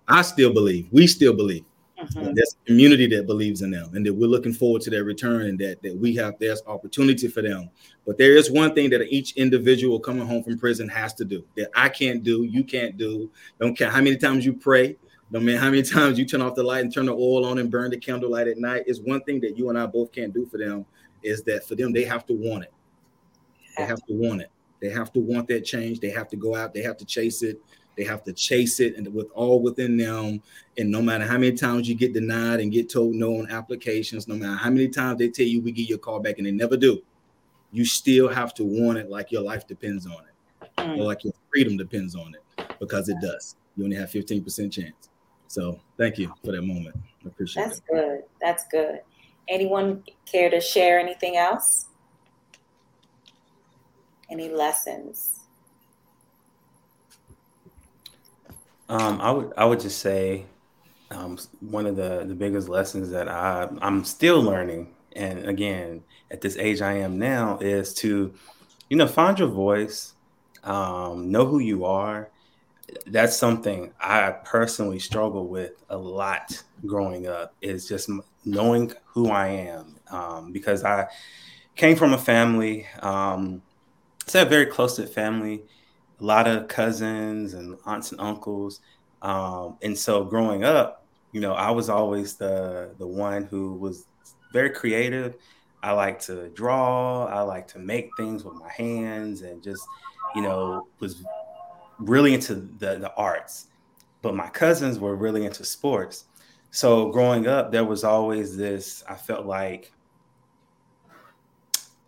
I 0.08 0.22
still 0.22 0.54
believe, 0.54 0.88
we 0.92 1.08
still 1.08 1.34
believe. 1.34 1.66
Mm-hmm. 2.00 2.34
There's 2.34 2.56
a 2.62 2.68
community 2.68 3.08
that 3.08 3.26
believes 3.26 3.62
in 3.62 3.72
them, 3.72 3.90
and 3.96 4.06
that 4.06 4.14
we're 4.14 4.28
looking 4.28 4.54
forward 4.54 4.82
to 4.82 4.90
their 4.90 5.06
return, 5.06 5.44
and 5.44 5.60
that 5.60 5.82
that 5.82 5.96
we 5.96 6.14
have 6.16 6.38
there's 6.40 6.62
opportunity 6.68 7.30
for 7.30 7.42
them. 7.42 7.70
But 8.06 8.18
there 8.18 8.36
is 8.36 8.52
one 8.52 8.76
thing 8.76 8.90
that 8.90 9.02
each 9.10 9.38
individual 9.38 10.00
coming 10.00 10.28
home 10.28 10.44
from 10.44 10.60
prison 10.60 10.90
has 10.90 11.14
to 11.16 11.26
do 11.26 11.46
that 11.56 11.70
I 11.74 11.88
can't 11.88 12.22
do, 12.22 12.44
you 12.44 12.66
can't 12.66 12.98
do. 12.98 13.32
Don't 13.62 13.78
care 13.78 13.90
how 13.90 14.02
many 14.02 14.18
times 14.18 14.46
you 14.46 14.54
pray, 14.54 14.98
no 15.32 15.40
man, 15.40 15.58
how 15.58 15.70
many 15.70 15.84
times 15.84 16.20
you 16.20 16.26
turn 16.26 16.42
off 16.42 16.56
the 16.56 16.64
light 16.64 16.84
and 16.84 16.94
turn 16.94 17.08
the 17.08 17.14
oil 17.14 17.46
on 17.46 17.58
and 17.58 17.72
burn 17.72 17.92
the 17.92 17.98
candlelight 17.98 18.48
at 18.48 18.58
night 18.58 18.84
is 18.88 19.02
one 19.02 19.22
thing 19.24 19.40
that 19.42 19.58
you 19.58 19.70
and 19.70 19.78
I 19.78 19.86
both 19.86 20.12
can't 20.12 20.34
do 20.34 20.46
for 20.46 20.58
them. 20.58 20.86
Is 21.24 21.42
that 21.44 21.68
for 21.68 21.76
them? 21.76 21.92
They 21.92 22.04
have 22.04 22.26
to 22.28 22.34
want 22.34 22.64
it. 22.64 22.74
They 23.78 23.86
have 23.86 24.04
to 24.06 24.14
want 24.14 24.42
it. 24.42 24.52
They 24.82 24.90
have 24.90 25.12
to 25.14 25.20
want 25.20 25.48
that 25.48 25.66
change. 25.66 26.00
They 26.00 26.12
have 26.12 26.30
to 26.30 26.36
go 26.36 26.56
out. 26.56 26.74
They 26.74 26.84
have 26.84 26.98
to 26.98 27.06
chase 27.06 27.42
it. 27.42 27.60
They 27.98 28.04
have 28.04 28.24
to 28.26 28.34
chase 28.34 28.80
it, 28.82 28.98
and 28.98 29.12
with 29.14 29.28
all 29.34 29.62
within 29.62 29.96
them. 29.98 30.42
And 30.78 30.92
no 30.92 31.02
matter 31.02 31.26
how 31.26 31.38
many 31.38 31.54
times 31.54 31.88
you 31.88 31.96
get 31.96 32.14
denied 32.14 32.60
and 32.60 32.72
get 32.72 32.90
told 32.90 33.16
no 33.16 33.40
on 33.40 33.50
applications, 33.50 34.28
no 34.28 34.36
matter 34.36 34.56
how 34.56 34.70
many 34.70 34.90
times 34.90 35.18
they 35.18 35.30
tell 35.30 35.46
you 35.46 35.62
we 35.62 35.72
give 35.72 35.90
you 35.90 35.96
a 35.96 36.00
call 36.00 36.20
back 36.20 36.38
and 36.38 36.46
they 36.46 36.52
never 36.52 36.76
do, 36.76 37.02
you 37.72 37.86
still 37.86 38.28
have 38.28 38.54
to 38.56 38.66
want 38.66 38.98
it 38.98 39.10
like 39.10 39.32
your 39.32 39.42
life 39.42 39.66
depends 39.66 40.06
on 40.06 40.14
it, 40.14 40.70
mm. 40.78 40.98
or 40.98 41.04
like 41.04 41.24
your 41.24 41.34
freedom 41.50 41.78
depends 41.78 42.16
on 42.16 42.36
it, 42.36 42.68
because 42.80 43.08
it 43.08 43.18
does. 43.22 43.56
You 43.78 43.86
only 43.86 43.96
have 43.96 44.10
15% 44.10 44.72
chance. 44.72 45.10
So 45.56 45.80
thank 45.98 46.18
you 46.18 46.34
for 46.44 46.52
that 46.52 46.64
moment. 46.64 46.98
I 47.24 47.30
appreciate 47.30 47.64
That's 47.64 47.80
good. 47.80 48.24
That's 48.42 48.66
good. 48.68 49.00
Anyone 49.48 50.04
care 50.26 50.50
to 50.50 50.60
share 50.60 51.00
anything 51.00 51.38
else? 51.38 51.86
Any 54.30 54.50
lessons? 54.50 55.40
Um, 58.90 59.22
I 59.22 59.32
would 59.32 59.54
I 59.56 59.64
would 59.64 59.80
just 59.80 60.00
say 60.00 60.46
um, 61.10 61.38
one 61.62 61.86
of 61.86 61.96
the 61.96 62.26
the 62.28 62.36
biggest 62.36 62.68
lessons 62.68 63.10
that 63.12 63.30
I 63.30 63.70
I'm 63.82 64.04
still 64.04 64.42
learning, 64.42 64.94
and 65.16 65.46
again 65.48 66.04
at 66.32 66.42
this 66.42 66.58
age 66.58 66.82
I 66.82 66.96
am 66.96 67.18
now, 67.18 67.60
is 67.60 67.94
to 67.96 68.34
you 68.90 68.98
know 68.98 69.08
find 69.08 69.40
your 69.40 69.48
voice, 69.48 70.16
um, 70.66 71.32
know 71.32 71.46
who 71.46 71.60
you 71.60 71.86
are, 71.86 72.30
that's 73.08 73.38
something 73.38 73.94
I 74.00 74.32
personally 74.44 75.00
struggle 75.00 75.48
with 75.48 75.72
a 75.90 75.98
lot 75.98 76.62
growing 76.86 77.28
up 77.28 77.54
is 77.62 77.88
just 77.88 78.10
knowing 78.46 78.94
who 79.06 79.30
I 79.30 79.48
am 79.48 79.96
um, 80.12 80.52
because 80.52 80.84
I 80.84 81.08
came 81.76 81.96
from 81.96 82.14
a 82.14 82.18
family, 82.18 82.88
um, 83.02 83.62
it's 84.24 84.36
a 84.36 84.46
very 84.46 84.66
close 84.66 84.98
knit 84.98 85.10
family, 85.10 85.64
a 86.20 86.24
lot 86.24 86.48
of 86.48 86.68
cousins 86.68 87.54
and 87.54 87.78
aunts 87.86 88.12
and 88.12 88.22
uncles, 88.22 88.82
um, 89.22 89.78
and 89.82 89.98
so 89.98 90.24
growing 90.24 90.64
up, 90.64 91.06
you 91.32 91.42
know, 91.42 91.54
I 91.54 91.72
was 91.72 91.90
always 91.90 92.36
the 92.36 92.92
the 92.98 93.08
one 93.08 93.46
who 93.46 93.74
was 93.74 94.06
very 94.54 94.70
creative. 94.70 95.36
I 95.84 95.92
like 95.92 96.20
to 96.22 96.50
draw. 96.50 97.26
I 97.26 97.42
like 97.42 97.68
to 97.70 97.80
make 97.80 98.10
things 98.18 98.44
with 98.44 98.56
my 98.56 98.72
hands, 98.72 99.42
and 99.42 99.62
just 99.62 99.86
you 100.36 100.42
know 100.42 100.88
was 101.00 101.24
really 102.00 102.34
into 102.34 102.56
the, 102.56 102.98
the 102.98 103.14
arts, 103.16 103.68
but 104.22 104.36
my 104.36 104.50
cousins 104.50 105.00
were 105.00 105.16
really 105.16 105.46
into 105.46 105.64
sports. 105.64 106.26
So 106.72 107.10
growing 107.10 107.48
up, 107.48 107.72
there 107.72 107.86
was 107.86 108.04
always 108.04 108.58
this, 108.58 109.04
I 109.08 109.16
felt 109.16 109.46
like 109.46 109.94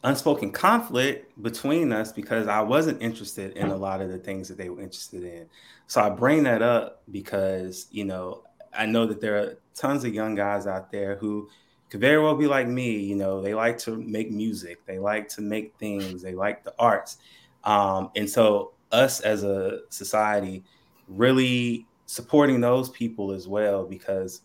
unspoken 0.04 0.52
conflict 0.52 1.42
between 1.42 1.92
us 1.92 2.12
because 2.12 2.48
I 2.48 2.62
wasn't 2.62 3.02
interested 3.02 3.56
in 3.58 3.68
a 3.68 3.76
lot 3.76 4.02
of 4.02 4.10
the 4.10 4.18
things 4.18 4.48
that 4.48 4.58
they 4.58 4.70
were 4.70 4.82
interested 4.82 5.24
in. 5.24 5.48
So 5.88 6.02
I 6.02 6.10
bring 6.10 6.44
that 6.44 6.62
up 6.62 7.02
because, 7.12 7.88
you 7.92 8.06
know, 8.06 8.44
I 8.74 8.86
know 8.86 9.06
that 9.06 9.22
there 9.22 9.38
are 9.38 9.58
tons 9.74 10.04
of 10.04 10.14
young 10.14 10.36
guys 10.36 10.68
out 10.68 10.92
there 10.92 11.16
who 11.16 11.50
could 11.90 12.02
very 12.02 12.22
well 12.22 12.36
be 12.36 12.48
like 12.48 12.68
me. 12.68 12.98
You 13.00 13.16
know, 13.16 13.42
they 13.42 13.54
like 13.54 13.78
to 13.80 13.96
make 13.96 14.32
music, 14.32 14.86
they 14.86 15.00
like 15.00 15.30
to 15.30 15.42
make 15.42 15.76
things, 15.78 16.22
they 16.22 16.34
like 16.34 16.64
the 16.64 16.74
arts. 16.78 17.18
Um, 17.64 18.12
and 18.16 18.30
so 18.30 18.74
us 18.92 19.20
as 19.22 19.44
a 19.44 19.80
society 19.90 20.64
really 21.08 21.88
supporting 22.06 22.62
those 22.62 22.90
people 22.90 23.32
as 23.32 23.48
well 23.48 23.86
because 23.86 24.42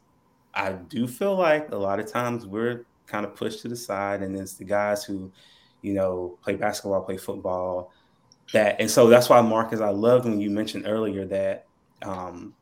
I 0.55 0.72
do 0.72 1.07
feel 1.07 1.36
like 1.36 1.70
a 1.70 1.76
lot 1.76 2.01
of 2.01 2.11
times 2.11 2.47
we're 2.47 2.86
kind 3.07 3.24
of 3.24 3.34
pushed 3.34 3.62
to 3.62 3.68
the 3.68 3.76
side 3.76 4.22
and 4.22 4.36
it's 4.36 4.55
the 4.55 4.64
guys 4.64 5.05
who 5.05 5.30
you 5.80 5.95
know 5.95 6.38
play 6.43 6.57
basketball 6.57 7.03
play 7.03 7.16
football 7.16 7.93
that 8.53 8.80
and 8.80 8.90
so 8.90 9.09
that's 9.09 9.28
why 9.28 9.40
Marcus 9.40 9.80
I 9.80 9.90
loved 9.90 10.24
when 10.24 10.40
you 10.40 10.51
mentioned 10.51 10.84
earlier 10.86 11.24
that 11.26 11.66
um, 12.03 12.55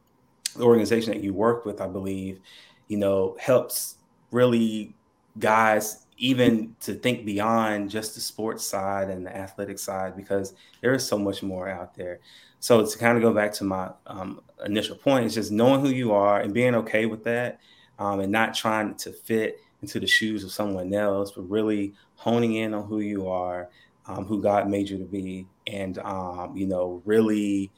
the 0.54 0.64
organization 0.64 1.12
that 1.14 1.22
you 1.22 1.32
work 1.32 1.64
with 1.64 1.80
I 1.80 1.86
believe 1.86 2.40
you 2.88 2.98
know 2.98 3.36
helps 3.40 3.96
really 4.30 4.94
guys 5.38 6.06
even 6.20 6.76
to 6.80 6.92
think 6.92 7.24
beyond 7.24 7.90
just 7.90 8.14
the 8.14 8.20
sports 8.20 8.64
side 8.64 9.08
and 9.08 9.24
the 9.26 9.34
athletic 9.34 9.78
side 9.78 10.14
because 10.14 10.52
there 10.82 10.92
is 10.92 11.04
so 11.04 11.18
much 11.18 11.42
more 11.42 11.66
out 11.66 11.94
there. 11.94 12.20
So 12.60 12.86
to 12.86 12.98
kind 12.98 13.16
of 13.16 13.22
go 13.22 13.32
back 13.32 13.54
to 13.54 13.64
my 13.64 13.90
um, 14.06 14.42
initial 14.64 14.96
point, 14.96 15.24
is 15.24 15.34
just 15.34 15.50
knowing 15.50 15.80
who 15.80 15.88
you 15.88 16.12
are 16.12 16.40
and 16.40 16.52
being 16.52 16.74
okay 16.74 17.06
with 17.06 17.24
that, 17.24 17.58
um, 17.98 18.20
and 18.20 18.30
not 18.30 18.54
trying 18.54 18.94
to 18.96 19.12
fit 19.12 19.60
into 19.80 19.98
the 19.98 20.06
shoes 20.06 20.44
of 20.44 20.52
someone 20.52 20.92
else, 20.92 21.32
but 21.32 21.48
really 21.48 21.94
honing 22.16 22.56
in 22.56 22.74
on 22.74 22.84
who 22.84 23.00
you 23.00 23.26
are, 23.26 23.70
um, 24.04 24.26
who 24.26 24.42
God 24.42 24.68
made 24.68 24.90
you 24.90 24.98
to 24.98 25.04
be, 25.04 25.46
and 25.66 25.98
um, 26.00 26.54
you 26.54 26.66
know 26.66 27.00
really 27.06 27.72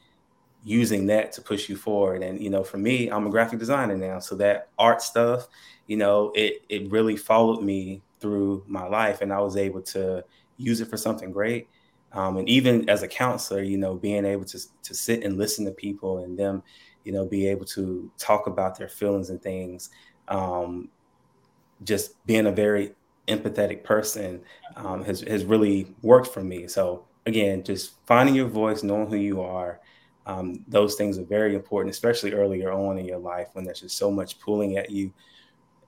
using 0.65 1.05
that 1.07 1.31
to 1.33 1.41
push 1.41 1.69
you 1.69 1.77
forward. 1.77 2.21
And 2.23 2.43
you 2.43 2.49
know, 2.49 2.63
for 2.63 2.77
me, 2.77 3.07
I'm 3.07 3.25
a 3.25 3.29
graphic 3.29 3.59
designer 3.59 3.95
now, 3.95 4.19
so 4.19 4.35
that 4.35 4.67
art 4.77 5.01
stuff, 5.01 5.47
you 5.87 5.95
know, 5.95 6.33
it 6.35 6.63
it 6.67 6.91
really 6.91 7.15
followed 7.15 7.63
me 7.63 8.01
through 8.23 8.63
my 8.67 8.87
life 8.87 9.19
and 9.19 9.33
I 9.33 9.41
was 9.41 9.57
able 9.57 9.81
to 9.81 10.23
use 10.55 10.79
it 10.79 10.89
for 10.89 10.95
something 10.95 11.29
great. 11.29 11.67
Um, 12.13 12.37
and 12.37 12.47
even 12.47 12.89
as 12.89 13.03
a 13.03 13.07
counselor, 13.07 13.61
you 13.61 13.77
know, 13.77 13.95
being 13.95 14.23
able 14.23 14.45
to, 14.45 14.59
to 14.83 14.93
sit 14.93 15.23
and 15.23 15.37
listen 15.37 15.65
to 15.65 15.71
people 15.71 16.23
and 16.23 16.39
them, 16.39 16.63
you 17.03 17.11
know, 17.11 17.25
be 17.25 17.45
able 17.47 17.65
to 17.65 18.09
talk 18.17 18.47
about 18.47 18.77
their 18.77 18.87
feelings 18.87 19.29
and 19.29 19.41
things, 19.41 19.89
um, 20.29 20.87
just 21.83 22.25
being 22.25 22.47
a 22.47 22.51
very 22.51 22.93
empathetic 23.27 23.83
person 23.83 24.41
um, 24.77 25.03
has, 25.03 25.19
has 25.21 25.43
really 25.43 25.93
worked 26.01 26.27
for 26.27 26.45
me. 26.45 26.65
So 26.69 27.03
again, 27.25 27.61
just 27.61 27.95
finding 28.05 28.35
your 28.35 28.47
voice, 28.47 28.83
knowing 28.83 29.09
who 29.09 29.17
you 29.17 29.41
are, 29.41 29.81
um, 30.25 30.63
those 30.69 30.95
things 30.95 31.19
are 31.19 31.25
very 31.25 31.55
important, 31.55 31.93
especially 31.93 32.31
earlier 32.31 32.71
on 32.71 32.97
in 32.97 33.05
your 33.05 33.17
life 33.17 33.49
when 33.51 33.65
there's 33.65 33.81
just 33.81 33.97
so 33.97 34.09
much 34.09 34.39
pulling 34.39 34.77
at 34.77 34.89
you 34.89 35.11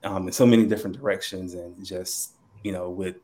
um, 0.06 0.26
in 0.28 0.32
so 0.32 0.46
many 0.46 0.64
different 0.64 0.98
directions 0.98 1.54
and 1.54 1.84
just 1.84 2.32
you 2.62 2.72
know 2.72 2.88
with 2.88 3.16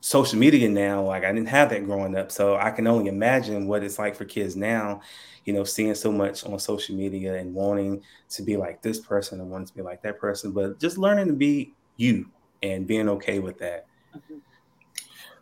social 0.00 0.38
media 0.38 0.68
now. 0.68 1.02
Like 1.02 1.24
I 1.24 1.32
didn't 1.32 1.48
have 1.48 1.70
that 1.70 1.84
growing 1.84 2.16
up, 2.16 2.32
so 2.32 2.56
I 2.56 2.70
can 2.70 2.86
only 2.86 3.08
imagine 3.08 3.66
what 3.66 3.82
it's 3.82 3.98
like 3.98 4.16
for 4.16 4.24
kids 4.24 4.56
now. 4.56 5.00
You 5.44 5.52
know, 5.52 5.64
seeing 5.64 5.94
so 5.94 6.10
much 6.10 6.44
on 6.44 6.58
social 6.58 6.96
media 6.96 7.36
and 7.36 7.54
wanting 7.54 8.02
to 8.30 8.42
be 8.42 8.56
like 8.56 8.80
this 8.80 8.98
person 8.98 9.40
and 9.40 9.50
wanting 9.50 9.68
to 9.68 9.74
be 9.74 9.82
like 9.82 10.02
that 10.02 10.18
person, 10.18 10.52
but 10.52 10.80
just 10.80 10.96
learning 10.96 11.26
to 11.28 11.34
be 11.34 11.74
you 11.96 12.30
and 12.62 12.86
being 12.86 13.08
okay 13.10 13.38
with 13.38 13.58
that. 13.58 13.86
Mm-hmm. 14.16 14.38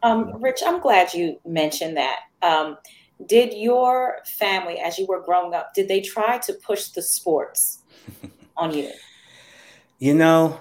Um, 0.02 0.42
Rich, 0.42 0.60
I'm 0.66 0.80
glad 0.80 1.14
you 1.14 1.38
mentioned 1.46 1.96
that. 1.96 2.20
Um, 2.42 2.78
did 3.26 3.54
your 3.54 4.18
family, 4.26 4.78
as 4.78 4.98
you 4.98 5.06
were 5.06 5.22
growing 5.22 5.54
up, 5.54 5.72
did 5.74 5.86
they 5.86 6.00
try 6.00 6.38
to 6.38 6.52
push 6.54 6.88
the 6.88 7.02
sports 7.02 7.82
on 8.56 8.74
you? 8.74 8.90
You 10.00 10.14
know, 10.14 10.58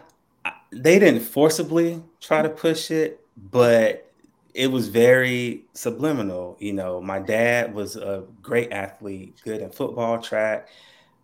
they 0.72 1.00
didn't 1.00 1.22
forcibly 1.22 2.02
try 2.20 2.42
to 2.42 2.50
push 2.50 2.92
it, 2.92 3.26
but 3.52 4.12
it 4.54 4.68
was 4.68 4.88
very 4.88 5.66
subliminal. 5.74 6.58
You 6.60 6.74
know, 6.74 7.02
my 7.02 7.20
dad 7.20 7.74
was 7.74 7.96
a 7.96 8.26
great 8.42 8.72
athlete, 8.72 9.40
good 9.44 9.62
at 9.62 9.76
football, 9.76 10.22
track, 10.22 10.70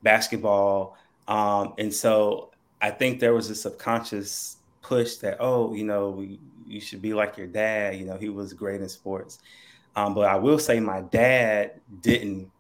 basketball. 0.04 0.98
Um, 1.28 1.74
and 1.78 1.94
so 1.94 2.52
I 2.82 2.92
think 2.92 3.20
there 3.20 3.34
was 3.34 3.50
a 3.50 3.56
subconscious 3.56 4.58
push 4.82 5.16
that, 5.18 5.38
oh, 5.40 5.74
you 5.74 5.84
know, 5.84 6.26
you 6.66 6.80
should 6.82 7.02
be 7.02 7.14
like 7.14 7.38
your 7.38 7.48
dad. 7.48 7.98
You 7.98 8.06
know, 8.06 8.18
he 8.18 8.30
was 8.30 8.54
great 8.54 8.82
in 8.82 8.90
sports. 8.90 9.40
Um, 9.96 10.14
but 10.14 10.30
I 10.30 10.36
will 10.36 10.60
say 10.60 10.80
my 10.80 11.02
dad 11.02 11.80
didn't 12.02 12.52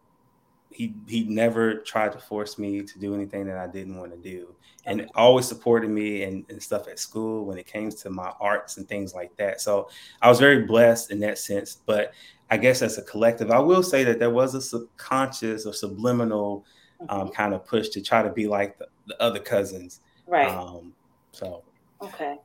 he 0.77 0.93
he 1.07 1.23
never 1.23 1.79
tried 1.79 2.11
to 2.11 2.19
force 2.19 2.59
me 2.59 2.83
to 2.83 2.99
do 2.99 3.15
anything 3.15 3.47
that 3.47 3.57
I 3.57 3.65
didn't 3.65 3.97
want 3.97 4.11
to 4.11 4.17
do, 4.17 4.53
and 4.85 5.09
always 5.15 5.47
supported 5.47 5.89
me 5.89 6.21
and, 6.21 6.45
and, 6.49 6.61
stuff 6.61 6.87
at 6.87 6.99
school 6.99 7.45
when 7.45 7.57
it 7.57 7.65
came 7.65 7.89
to 7.89 8.11
my 8.11 8.31
arts 8.39 8.77
and 8.77 8.87
things 8.87 9.15
like 9.15 9.35
that. 9.37 9.59
So 9.59 9.89
I 10.21 10.29
was 10.29 10.39
very 10.39 10.65
blessed 10.65 11.09
in 11.09 11.19
that 11.21 11.39
sense. 11.39 11.79
But 11.87 12.13
I 12.51 12.57
guess 12.57 12.83
as 12.83 12.99
a 12.99 13.01
collective, 13.01 13.49
I 13.49 13.57
will 13.57 13.81
say 13.81 14.03
that 14.03 14.19
there 14.19 14.29
was 14.29 14.53
a 14.53 14.61
subconscious 14.61 15.65
or 15.65 15.73
subliminal 15.73 16.63
um, 17.09 17.21
mm-hmm. 17.21 17.29
kind 17.33 17.55
of 17.55 17.65
push 17.65 17.89
to 17.89 18.01
try 18.01 18.21
to 18.21 18.29
be 18.29 18.45
like 18.45 18.77
the, 18.77 18.87
the 19.07 19.19
other 19.19 19.39
cousins. 19.39 20.01
Right. 20.27 20.47
Um, 20.47 20.93
so 21.31 21.63
okay, 22.03 22.35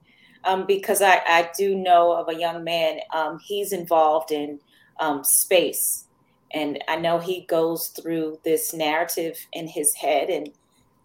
um, 0.44 0.64
because 0.64 1.02
I 1.02 1.20
I 1.26 1.50
do 1.54 1.74
know 1.74 2.12
of 2.12 2.34
a 2.34 2.40
young 2.40 2.64
man. 2.64 3.00
Um, 3.12 3.38
he's 3.44 3.72
involved 3.72 4.32
in 4.32 4.58
um, 5.00 5.22
space 5.22 6.06
and 6.54 6.82
I 6.88 6.96
know 6.96 7.18
he 7.18 7.46
goes 7.46 7.88
through 7.88 8.40
this 8.44 8.74
narrative 8.74 9.38
in 9.52 9.66
his 9.66 9.94
head 9.94 10.28
and 10.28 10.50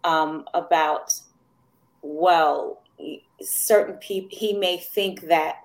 um, 0.04 0.44
about, 0.54 1.12
well, 2.02 2.82
certain 3.40 3.96
people, 3.96 4.28
he 4.32 4.52
may 4.52 4.78
think 4.78 5.22
that 5.22 5.56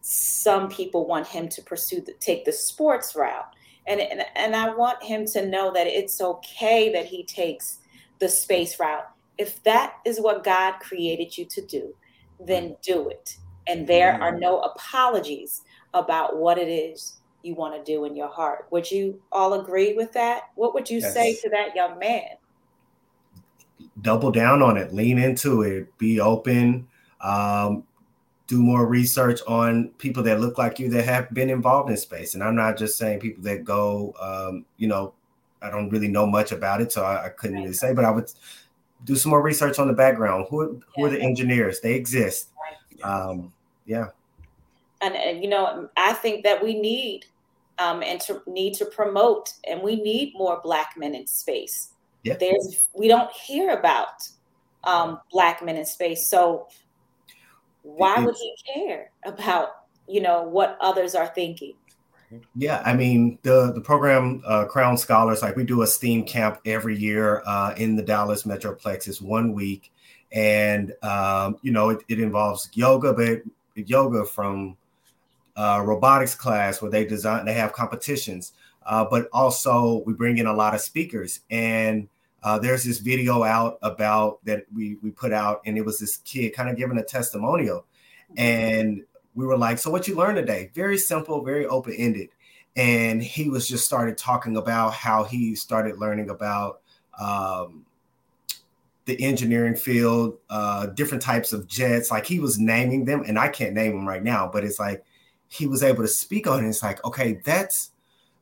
some 0.00 0.68
people 0.68 1.06
want 1.06 1.26
him 1.26 1.48
to 1.48 1.62
pursue 1.62 2.00
the, 2.00 2.12
take 2.20 2.44
the 2.44 2.52
sports 2.52 3.14
route. 3.14 3.54
And, 3.86 4.00
and, 4.00 4.24
and 4.34 4.56
I 4.56 4.74
want 4.74 5.02
him 5.02 5.26
to 5.26 5.46
know 5.46 5.72
that 5.72 5.86
it's 5.86 6.20
okay 6.20 6.92
that 6.92 7.06
he 7.06 7.24
takes 7.24 7.78
the 8.18 8.28
space 8.28 8.78
route. 8.80 9.06
If 9.38 9.62
that 9.64 9.94
is 10.04 10.20
what 10.20 10.44
God 10.44 10.74
created 10.80 11.36
you 11.36 11.44
to 11.46 11.60
do, 11.64 11.94
then 12.38 12.76
do 12.82 13.08
it. 13.08 13.36
And 13.66 13.86
there 13.86 14.20
are 14.22 14.38
no 14.38 14.60
apologies 14.60 15.62
about 15.94 16.36
what 16.36 16.58
it 16.58 16.68
is 16.68 17.18
you 17.44 17.54
want 17.54 17.74
to 17.74 17.92
do 17.92 18.04
in 18.04 18.16
your 18.16 18.28
heart. 18.28 18.66
Would 18.70 18.90
you 18.90 19.20
all 19.32 19.60
agree 19.60 19.94
with 19.94 20.12
that? 20.12 20.44
What 20.54 20.74
would 20.74 20.88
you 20.88 20.98
yes. 20.98 21.12
say 21.12 21.34
to 21.36 21.50
that 21.50 21.74
young 21.74 21.98
man? 21.98 22.30
Double 24.02 24.30
down 24.30 24.62
on 24.62 24.76
it, 24.76 24.92
lean 24.92 25.18
into 25.18 25.62
it, 25.62 25.96
be 25.98 26.20
open, 26.20 26.86
um, 27.20 27.84
do 28.46 28.60
more 28.60 28.86
research 28.86 29.40
on 29.46 29.88
people 29.98 30.22
that 30.22 30.40
look 30.40 30.58
like 30.58 30.78
you 30.78 30.90
that 30.90 31.04
have 31.04 31.32
been 31.32 31.48
involved 31.48 31.90
in 31.90 31.96
space. 31.96 32.34
And 32.34 32.42
I'm 32.42 32.56
not 32.56 32.76
just 32.76 32.98
saying 32.98 33.20
people 33.20 33.42
that 33.44 33.64
go, 33.64 34.14
um, 34.20 34.66
you 34.76 34.88
know, 34.88 35.14
I 35.62 35.70
don't 35.70 35.88
really 35.88 36.08
know 36.08 36.26
much 36.26 36.52
about 36.52 36.82
it, 36.82 36.92
so 36.92 37.04
I, 37.04 37.26
I 37.26 37.28
couldn't 37.30 37.56
really 37.56 37.72
say, 37.72 37.94
but 37.94 38.04
I 38.04 38.10
would 38.10 38.30
do 39.04 39.16
some 39.16 39.30
more 39.30 39.42
research 39.42 39.78
on 39.78 39.86
the 39.86 39.94
background. 39.94 40.46
Who, 40.50 40.62
who 40.64 40.82
yeah. 40.98 41.06
are 41.06 41.10
the 41.10 41.22
engineers? 41.22 41.80
They 41.80 41.94
exist. 41.94 42.50
Um, 43.02 43.52
yeah. 43.86 44.08
And, 45.00 45.14
and, 45.14 45.42
you 45.42 45.48
know, 45.48 45.88
I 45.96 46.14
think 46.14 46.44
that 46.44 46.62
we 46.62 46.78
need 46.78 47.26
um, 47.78 48.02
and 48.02 48.20
to 48.22 48.42
need 48.46 48.74
to 48.74 48.84
promote, 48.84 49.52
and 49.68 49.82
we 49.82 49.96
need 49.96 50.34
more 50.36 50.60
Black 50.62 50.94
men 50.96 51.14
in 51.14 51.26
space. 51.26 51.90
Yeah. 52.22 52.36
There's 52.38 52.88
we 52.94 53.08
don't 53.08 53.30
hear 53.32 53.70
about 53.70 54.28
um, 54.84 55.20
Black 55.32 55.64
men 55.64 55.76
in 55.76 55.84
space, 55.84 56.28
so 56.28 56.68
why 57.82 58.18
would 58.18 58.36
he 58.36 58.54
care 58.72 59.10
about 59.24 59.68
you 60.08 60.20
know 60.20 60.42
what 60.42 60.78
others 60.80 61.14
are 61.14 61.28
thinking? 61.28 61.74
Yeah, 62.56 62.82
I 62.84 62.94
mean 62.94 63.38
the 63.42 63.72
the 63.72 63.80
program 63.80 64.42
uh, 64.46 64.64
Crown 64.64 64.96
Scholars, 64.96 65.42
like 65.42 65.56
we 65.56 65.64
do 65.64 65.82
a 65.82 65.86
STEAM 65.86 66.24
camp 66.24 66.60
every 66.64 66.96
year 66.96 67.42
uh, 67.46 67.74
in 67.76 67.96
the 67.96 68.02
Dallas 68.02 68.44
Metroplex. 68.44 69.06
It's 69.06 69.20
one 69.20 69.52
week, 69.52 69.92
and 70.32 70.92
um, 71.02 71.58
you 71.62 71.72
know 71.72 71.90
it, 71.90 72.02
it 72.08 72.20
involves 72.20 72.70
yoga, 72.74 73.12
but 73.12 73.42
yoga 73.74 74.24
from 74.24 74.76
uh, 75.56 75.82
robotics 75.84 76.34
class 76.34 76.82
where 76.82 76.90
they 76.90 77.04
design, 77.04 77.44
they 77.44 77.52
have 77.52 77.72
competitions. 77.72 78.52
Uh, 78.84 79.04
but 79.04 79.28
also 79.32 80.02
we 80.06 80.12
bring 80.12 80.38
in 80.38 80.46
a 80.46 80.52
lot 80.52 80.74
of 80.74 80.80
speakers. 80.80 81.40
And 81.50 82.08
uh, 82.42 82.58
there's 82.58 82.84
this 82.84 82.98
video 82.98 83.42
out 83.42 83.78
about 83.80 84.44
that 84.44 84.64
we 84.74 84.98
we 85.02 85.10
put 85.10 85.32
out 85.32 85.62
and 85.64 85.78
it 85.78 85.84
was 85.84 85.98
this 85.98 86.18
kid 86.18 86.50
kind 86.54 86.68
of 86.68 86.76
giving 86.76 86.98
a 86.98 87.02
testimonial. 87.02 87.86
And 88.36 89.02
we 89.34 89.46
were 89.46 89.56
like 89.56 89.78
so 89.78 89.90
what 89.90 90.06
you 90.06 90.14
learned 90.14 90.36
today? 90.36 90.70
Very 90.74 90.98
simple 90.98 91.42
very 91.42 91.66
open-ended. 91.66 92.28
And 92.76 93.22
he 93.22 93.48
was 93.48 93.68
just 93.68 93.84
started 93.86 94.18
talking 94.18 94.56
about 94.56 94.92
how 94.92 95.24
he 95.24 95.54
started 95.54 95.98
learning 95.98 96.28
about 96.28 96.80
um, 97.18 97.86
the 99.06 99.22
engineering 99.22 99.76
field 99.76 100.38
uh, 100.50 100.86
different 100.86 101.22
types 101.22 101.52
of 101.52 101.66
jets. 101.66 102.10
Like 102.10 102.26
he 102.26 102.40
was 102.40 102.58
naming 102.58 103.06
them 103.06 103.24
and 103.26 103.38
i 103.38 103.48
can't 103.48 103.72
name 103.72 103.92
them 103.92 104.06
right 104.06 104.22
now 104.22 104.50
but 104.52 104.64
it's 104.64 104.78
like 104.78 105.02
he 105.54 105.68
was 105.68 105.84
able 105.84 106.02
to 106.02 106.08
speak 106.08 106.48
on 106.48 106.64
it. 106.64 106.68
It's 106.68 106.82
like, 106.82 107.04
okay, 107.04 107.40
that's 107.44 107.92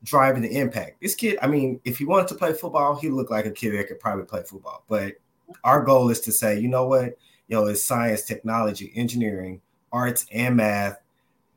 driving 0.03 0.41
the 0.41 0.57
impact. 0.57 0.99
This 0.99 1.13
kid, 1.13 1.37
I 1.43 1.47
mean, 1.47 1.79
if 1.85 1.99
he 1.99 2.05
wanted 2.05 2.27
to 2.29 2.35
play 2.35 2.53
football, 2.53 2.95
he 2.95 3.09
looked 3.09 3.29
like 3.29 3.45
a 3.45 3.51
kid 3.51 3.77
that 3.77 3.87
could 3.87 3.99
probably 3.99 4.25
play 4.25 4.41
football. 4.41 4.83
But 4.89 5.13
our 5.63 5.83
goal 5.83 6.09
is 6.09 6.21
to 6.21 6.31
say, 6.31 6.59
you 6.59 6.67
know 6.67 6.87
what, 6.87 7.15
you 7.47 7.55
know, 7.55 7.67
it's 7.67 7.83
science, 7.83 8.23
technology, 8.23 8.91
engineering, 8.95 9.61
arts, 9.91 10.25
and 10.33 10.57
math. 10.57 10.99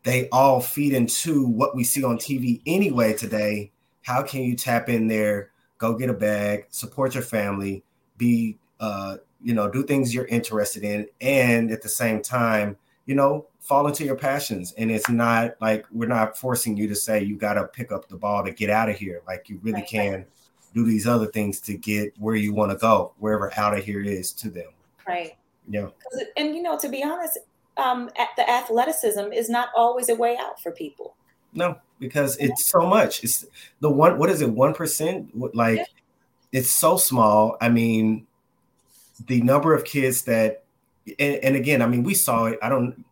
They 0.03 0.29
all 0.29 0.61
feed 0.61 0.93
into 0.93 1.47
what 1.47 1.75
we 1.75 1.85
see 1.85 2.05
on 2.05 2.19
TV 2.19 2.61
anyway 2.67 3.15
today. 3.15 3.73
How 4.03 4.23
can 4.23 4.43
you 4.43 4.57
tap 4.57 4.91
in 4.91 5.09
there, 5.09 5.53
go 5.79 5.95
get 5.95 6.11
a 6.11 6.15
bag, 6.15 6.67
support 6.69 7.15
your 7.15 7.25
family, 7.25 7.83
be, 8.19 8.59
uh, 8.79 9.17
you 9.43 9.55
know, 9.55 9.71
do 9.71 9.83
things 9.85 10.15
you're 10.15 10.27
interested 10.27 10.85
in, 10.85 11.09
and 11.23 11.71
at 11.71 11.81
the 11.81 11.89
same 11.89 12.21
time, 12.21 12.77
you 13.07 13.15
know, 13.15 13.47
fall 13.67 13.89
into 13.89 14.05
your 14.05 14.15
passions 14.15 14.73
and 14.79 14.93
it's 14.93 15.09
not 15.09 15.57
like 15.61 15.85
we're 15.91 16.07
not 16.07 16.39
forcing 16.39 16.77
you 16.77 16.87
to 16.87 16.95
say 16.95 17.21
you 17.21 17.35
got 17.35 17.55
to 17.55 17.65
pick 17.65 17.91
up 17.91 18.09
the 18.09 18.17
ball 18.17 18.45
to 18.45 18.53
get 18.53 18.71
out 18.71 18.89
of 18.89 18.97
here. 18.97 19.23
Like 19.27 19.49
you 19.49 19.59
really 19.61 19.81
right. 19.81 19.89
can 19.89 20.27
do 20.73 20.85
these 20.85 21.05
other 21.05 21.27
things 21.27 21.59
to 21.63 21.77
get 21.77 22.15
where 22.17 22.37
you 22.37 22.55
want 22.55 22.71
to 22.71 22.79
go 22.79 23.13
wherever 23.19 23.53
out 23.59 23.77
of 23.77 23.85
here 23.85 24.01
is 24.01 24.31
to 24.35 24.51
them. 24.51 24.69
Right. 25.09 25.37
Yeah. 25.69 25.89
And 26.37 26.55
you 26.55 26.63
know 26.63 26.79
to 26.79 26.89
be 26.89 27.03
honest 27.03 27.39
um 27.77 28.09
the 28.37 28.49
athleticism 28.49 29.33
is 29.33 29.51
not 29.51 29.71
always 29.75 30.11
a 30.11 30.15
way 30.15 30.37
out 30.41 30.63
for 30.63 30.71
people. 30.71 31.17
No 31.53 31.77
because 31.99 32.37
it's 32.37 32.67
so 32.69 32.87
much. 32.87 33.25
It's 33.25 33.47
the 33.81 33.91
one 33.91 34.17
what 34.17 34.31
is 34.31 34.43
it 34.43 34.51
one 34.51 34.75
percent? 34.75 35.57
Like 35.57 35.79
yeah. 35.79 35.85
it's 36.53 36.71
so 36.71 36.99
small. 36.99 37.57
I 37.61 37.69
mean 37.69 38.29
the 39.27 39.41
number 39.41 39.75
of 39.75 39.85
kids 39.85 40.23
that 40.23 40.63
and, 41.19 41.37
and 41.37 41.57
again 41.57 41.81
i 41.81 41.87
mean 41.87 42.05
we 42.05 42.15
saw 42.15 42.45
it. 42.45 42.61
I 42.63 42.69
don't 42.69 43.05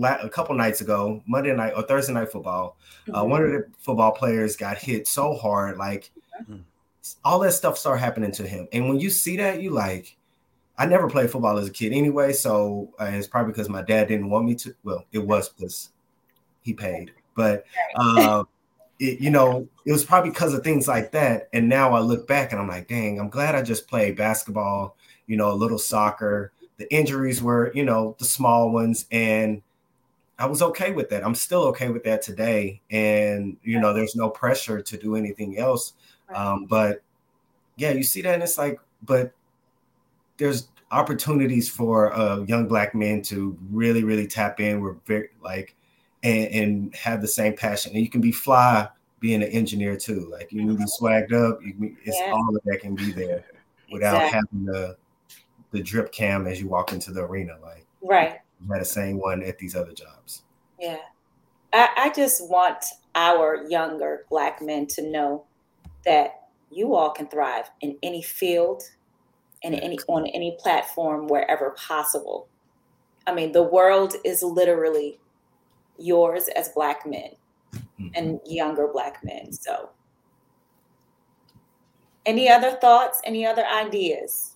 a 0.00 0.28
couple 0.28 0.54
nights 0.54 0.80
ago, 0.80 1.22
Monday 1.26 1.54
night 1.54 1.74
or 1.76 1.82
Thursday 1.82 2.12
night 2.12 2.30
football, 2.30 2.76
uh, 3.08 3.10
mm-hmm. 3.10 3.14
uh, 3.14 3.24
one 3.24 3.42
of 3.42 3.50
the 3.50 3.66
football 3.78 4.12
players 4.12 4.56
got 4.56 4.78
hit 4.78 5.06
so 5.06 5.34
hard, 5.34 5.76
like 5.76 6.10
mm-hmm. 6.40 6.58
all 7.24 7.38
that 7.40 7.52
stuff 7.52 7.76
started 7.78 8.00
happening 8.00 8.32
to 8.32 8.46
him. 8.46 8.68
And 8.72 8.88
when 8.88 9.00
you 9.00 9.10
see 9.10 9.36
that, 9.36 9.60
you 9.60 9.70
like, 9.70 10.16
I 10.78 10.86
never 10.86 11.08
played 11.08 11.30
football 11.30 11.58
as 11.58 11.68
a 11.68 11.70
kid 11.70 11.92
anyway, 11.92 12.32
so 12.32 12.88
uh, 12.98 13.04
it's 13.04 13.26
probably 13.26 13.52
because 13.52 13.68
my 13.68 13.82
dad 13.82 14.08
didn't 14.08 14.30
want 14.30 14.46
me 14.46 14.54
to. 14.56 14.74
Well, 14.82 15.04
it 15.12 15.18
was 15.18 15.50
because 15.50 15.90
he 16.62 16.72
paid, 16.72 17.12
but 17.36 17.66
uh, 17.96 18.44
it, 18.98 19.20
you 19.20 19.30
know, 19.30 19.68
it 19.84 19.92
was 19.92 20.04
probably 20.04 20.30
because 20.30 20.54
of 20.54 20.64
things 20.64 20.88
like 20.88 21.12
that. 21.12 21.48
And 21.52 21.68
now 21.68 21.92
I 21.92 22.00
look 22.00 22.26
back 22.26 22.52
and 22.52 22.60
I'm 22.60 22.68
like, 22.68 22.88
dang, 22.88 23.20
I'm 23.20 23.28
glad 23.28 23.54
I 23.54 23.62
just 23.62 23.86
played 23.86 24.16
basketball, 24.16 24.96
you 25.26 25.36
know, 25.36 25.52
a 25.52 25.54
little 25.54 25.78
soccer. 25.78 26.52
The 26.78 26.92
injuries 26.92 27.42
were, 27.42 27.70
you 27.74 27.84
know, 27.84 28.16
the 28.18 28.24
small 28.24 28.70
ones, 28.70 29.06
and 29.12 29.60
I 30.42 30.46
was 30.46 30.60
okay 30.60 30.90
with 30.90 31.08
that. 31.10 31.24
I'm 31.24 31.36
still 31.36 31.62
okay 31.68 31.88
with 31.90 32.02
that 32.02 32.20
today. 32.20 32.80
And, 32.90 33.56
you 33.62 33.78
know, 33.78 33.92
there's 33.92 34.16
no 34.16 34.28
pressure 34.28 34.82
to 34.82 34.96
do 34.96 35.14
anything 35.14 35.56
else. 35.56 35.92
Um, 36.34 36.64
but 36.64 37.02
yeah, 37.76 37.92
you 37.92 38.02
see 38.02 38.22
that 38.22 38.34
and 38.34 38.42
it's 38.42 38.58
like, 38.58 38.80
but 39.04 39.32
there's 40.38 40.68
opportunities 40.90 41.68
for 41.68 42.12
uh, 42.12 42.40
young 42.40 42.66
black 42.66 42.92
men 42.92 43.22
to 43.22 43.56
really, 43.70 44.02
really 44.02 44.26
tap 44.26 44.58
in. 44.58 44.80
We're 44.80 44.96
very 45.06 45.28
like, 45.40 45.76
and, 46.24 46.48
and 46.48 46.94
have 46.96 47.20
the 47.20 47.28
same 47.28 47.54
passion. 47.54 47.92
And 47.92 48.02
you 48.02 48.10
can 48.10 48.20
be 48.20 48.32
fly 48.32 48.88
being 49.20 49.44
an 49.44 49.48
engineer 49.50 49.96
too. 49.96 50.28
Like 50.28 50.50
you 50.50 50.66
can 50.66 50.76
be 50.76 50.84
swagged 51.00 51.32
up. 51.32 51.60
You 51.64 51.72
can, 51.74 51.96
it's 52.02 52.18
yeah. 52.18 52.32
all 52.32 52.56
of 52.56 52.60
that 52.64 52.80
can 52.80 52.96
be 52.96 53.12
there 53.12 53.44
without 53.92 54.16
exactly. 54.16 54.40
having 54.58 54.64
the 54.66 54.96
the 55.70 55.82
drip 55.82 56.12
cam 56.12 56.46
as 56.46 56.60
you 56.60 56.66
walk 56.66 56.92
into 56.92 57.12
the 57.12 57.22
arena. 57.22 57.56
Like 57.62 57.86
right, 58.02 58.40
had 58.70 58.80
the 58.80 58.86
same 58.86 59.18
one 59.18 59.42
at 59.42 59.58
these 59.58 59.74
other 59.74 59.92
jobs. 59.92 60.42
Yeah, 60.78 60.98
I, 61.72 61.88
I 61.96 62.12
just 62.14 62.48
want 62.48 62.84
our 63.14 63.64
younger 63.68 64.26
black 64.30 64.62
men 64.62 64.86
to 64.88 65.02
know 65.02 65.44
that 66.04 66.48
you 66.70 66.94
all 66.94 67.10
can 67.10 67.28
thrive 67.28 67.70
in 67.80 67.96
any 68.02 68.22
field 68.22 68.82
and 69.62 69.74
any 69.74 69.98
on 70.08 70.26
any 70.28 70.56
platform 70.58 71.28
wherever 71.28 71.70
possible. 71.70 72.48
I 73.26 73.34
mean, 73.34 73.52
the 73.52 73.62
world 73.62 74.14
is 74.24 74.42
literally 74.42 75.20
yours 75.98 76.48
as 76.56 76.70
black 76.70 77.06
men 77.06 77.30
mm-hmm. 77.74 78.08
and 78.14 78.40
younger 78.44 78.88
black 78.88 79.22
men. 79.22 79.52
So, 79.52 79.90
any 82.26 82.48
other 82.48 82.72
thoughts? 82.72 83.20
Any 83.24 83.46
other 83.46 83.64
ideas? 83.64 84.51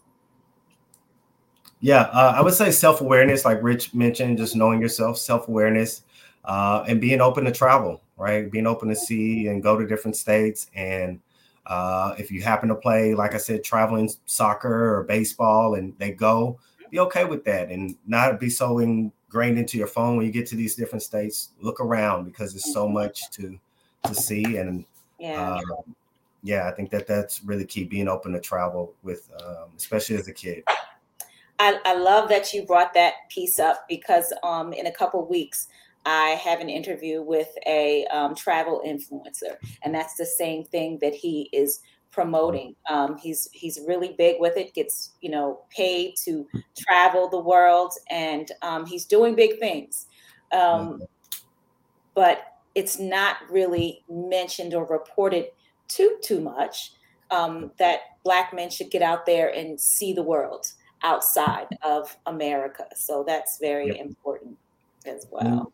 Yeah, 1.81 2.03
uh, 2.03 2.35
I 2.37 2.41
would 2.41 2.55
say 2.55 2.71
self 2.71 3.01
awareness, 3.01 3.45
like 3.45 3.63
Rich 3.63 3.95
mentioned, 3.95 4.39
just 4.39 4.57
knowing 4.57 4.81
yourself, 4.81 5.19
self 5.19 5.49
awareness, 5.49 6.03
uh, 6.45 6.85
and 6.89 7.01
being 7.01 7.21
open 7.21 7.45
to 7.45 7.53
travel, 7.53 8.01
right? 8.17 8.51
Being 8.51 8.67
open 8.67 8.89
to 8.89 8.97
see 8.97 9.49
and 9.49 9.63
go 9.63 9.79
to 9.79 9.87
different 9.87 10.17
states. 10.17 10.71
And 10.75 11.21
uh, 11.67 12.15
if 12.19 12.31
you 12.31 12.43
happen 12.43 12.69
to 12.71 12.75
play, 12.75 13.15
like 13.15 13.35
I 13.35 13.39
said, 13.39 13.63
traveling 13.63 14.11
soccer 14.25 14.97
or 14.97 15.05
baseball, 15.05 15.75
and 15.75 15.93
they 15.99 16.13
go, 16.13 16.59
be 16.91 17.01
okay 17.01 17.25
with 17.25 17.45
that 17.45 17.71
and 17.71 17.97
not 18.07 18.41
be 18.41 18.49
so 18.49 18.79
ingrained 18.79 19.59
into 19.59 19.77
your 19.77 19.87
phone 19.87 20.17
when 20.17 20.25
you 20.25 20.33
get 20.33 20.47
to 20.47 20.57
these 20.57 20.77
different 20.77 21.03
states. 21.03 21.51
Look 21.61 21.81
around 21.81 22.25
because 22.25 22.53
there's 22.53 22.73
so 22.73 22.85
mm-hmm. 22.85 22.95
much 22.95 23.31
to 23.33 23.59
to 24.05 24.15
see 24.15 24.57
and 24.57 24.85
yeah. 25.19 25.55
Um, 25.57 25.95
yeah, 26.43 26.69
I 26.69 26.71
think 26.71 26.91
that 26.91 27.09
that's 27.09 27.43
really 27.43 27.65
key. 27.65 27.85
Being 27.85 28.07
open 28.07 28.33
to 28.33 28.41
travel 28.41 28.95
with, 29.03 29.29
um, 29.45 29.71
especially 29.77 30.17
as 30.17 30.29
a 30.29 30.33
kid. 30.33 30.63
I, 31.59 31.79
I, 31.85 31.95
love 31.97 32.29
that 32.29 32.53
you 32.53 32.65
brought 32.65 32.93
that 32.95 33.15
piece 33.31 33.59
up 33.59 33.85
because 33.89 34.33
um, 34.43 34.73
in 34.73 34.87
a 34.87 34.93
couple 34.93 35.27
weeks 35.27 35.69
I 36.05 36.31
have 36.43 36.61
an 36.61 36.69
interview 36.69 37.23
with 37.23 37.49
a 37.67 38.05
um, 38.07 38.35
travel 38.35 38.83
influencer, 38.87 39.57
and 39.83 39.95
that's 39.95 40.17
the 40.17 40.27
same 40.27 40.65
thing 40.65 40.99
that 41.01 41.15
he 41.15 41.49
is 41.53 41.81
promoting. 42.13 42.75
Um, 42.89 43.17
he's 43.19 43.49
he's 43.53 43.81
really 43.87 44.15
big 44.17 44.37
with 44.39 44.57
it. 44.57 44.73
Gets 44.75 45.15
you 45.21 45.31
know 45.31 45.61
paid 45.71 46.15
to 46.25 46.47
travel 46.79 47.29
the 47.29 47.41
world, 47.41 47.93
and 48.11 48.51
um, 48.63 48.87
he's 48.87 49.05
doing 49.05 49.35
big 49.35 49.59
things. 49.59 50.07
Um, 50.53 51.03
but 52.15 52.59
it's 52.75 52.99
not 52.99 53.39
really 53.51 54.05
mentioned 54.09 54.75
or 54.75 54.87
reported 54.87 55.47
too 55.89 56.19
too 56.23 56.41
much 56.41 56.93
um, 57.31 57.73
that 57.79 58.01
Black 58.25 58.55
men 58.55 58.71
should 58.71 58.91
get 58.91 59.03
out 59.03 59.27
there 59.27 59.49
and 59.53 59.81
see 59.81 60.13
the 60.13 60.23
world 60.23 60.67
outside 61.03 61.69
of 61.83 62.17
America. 62.27 62.87
So 62.95 63.25
that's 63.27 63.59
very 63.59 63.89
yep. 63.89 64.07
important 64.07 64.57
as 65.07 65.27
well. 65.31 65.73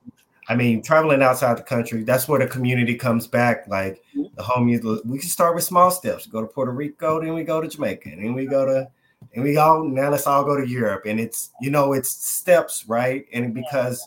I 0.49 0.57
mean, 0.57 0.83
traveling 0.83 1.23
outside 1.23 1.57
the 1.57 1.62
country, 1.62 2.03
that's 2.03 2.27
where 2.27 2.41
the 2.41 2.47
community 2.47 2.97
comes 2.97 3.27
back. 3.27 3.66
Like 3.68 4.03
mm-hmm. 4.16 4.35
the 4.35 4.43
homies, 4.43 5.05
we 5.05 5.18
can 5.18 5.29
start 5.29 5.55
with 5.55 5.64
small 5.64 5.91
steps. 5.91 6.27
Go 6.27 6.41
to 6.41 6.47
Puerto 6.47 6.73
Rico, 6.73 7.20
then 7.20 7.35
we 7.35 7.45
go 7.45 7.61
to 7.61 7.68
Jamaica, 7.68 8.11
and 8.11 8.25
then 8.25 8.35
we 8.35 8.47
go 8.47 8.66
to, 8.66 8.91
and 9.35 9.45
we 9.45 9.57
all 9.57 9.85
now 9.85 10.11
let's 10.11 10.27
all 10.27 10.45
go 10.45 10.61
to 10.61 10.68
Europe. 10.68 11.05
And 11.07 11.20
it's 11.20 11.53
you 11.61 11.70
know 11.70 11.93
it's 11.93 12.11
steps, 12.11 12.87
right? 12.89 13.25
And 13.33 13.55
because 13.55 14.07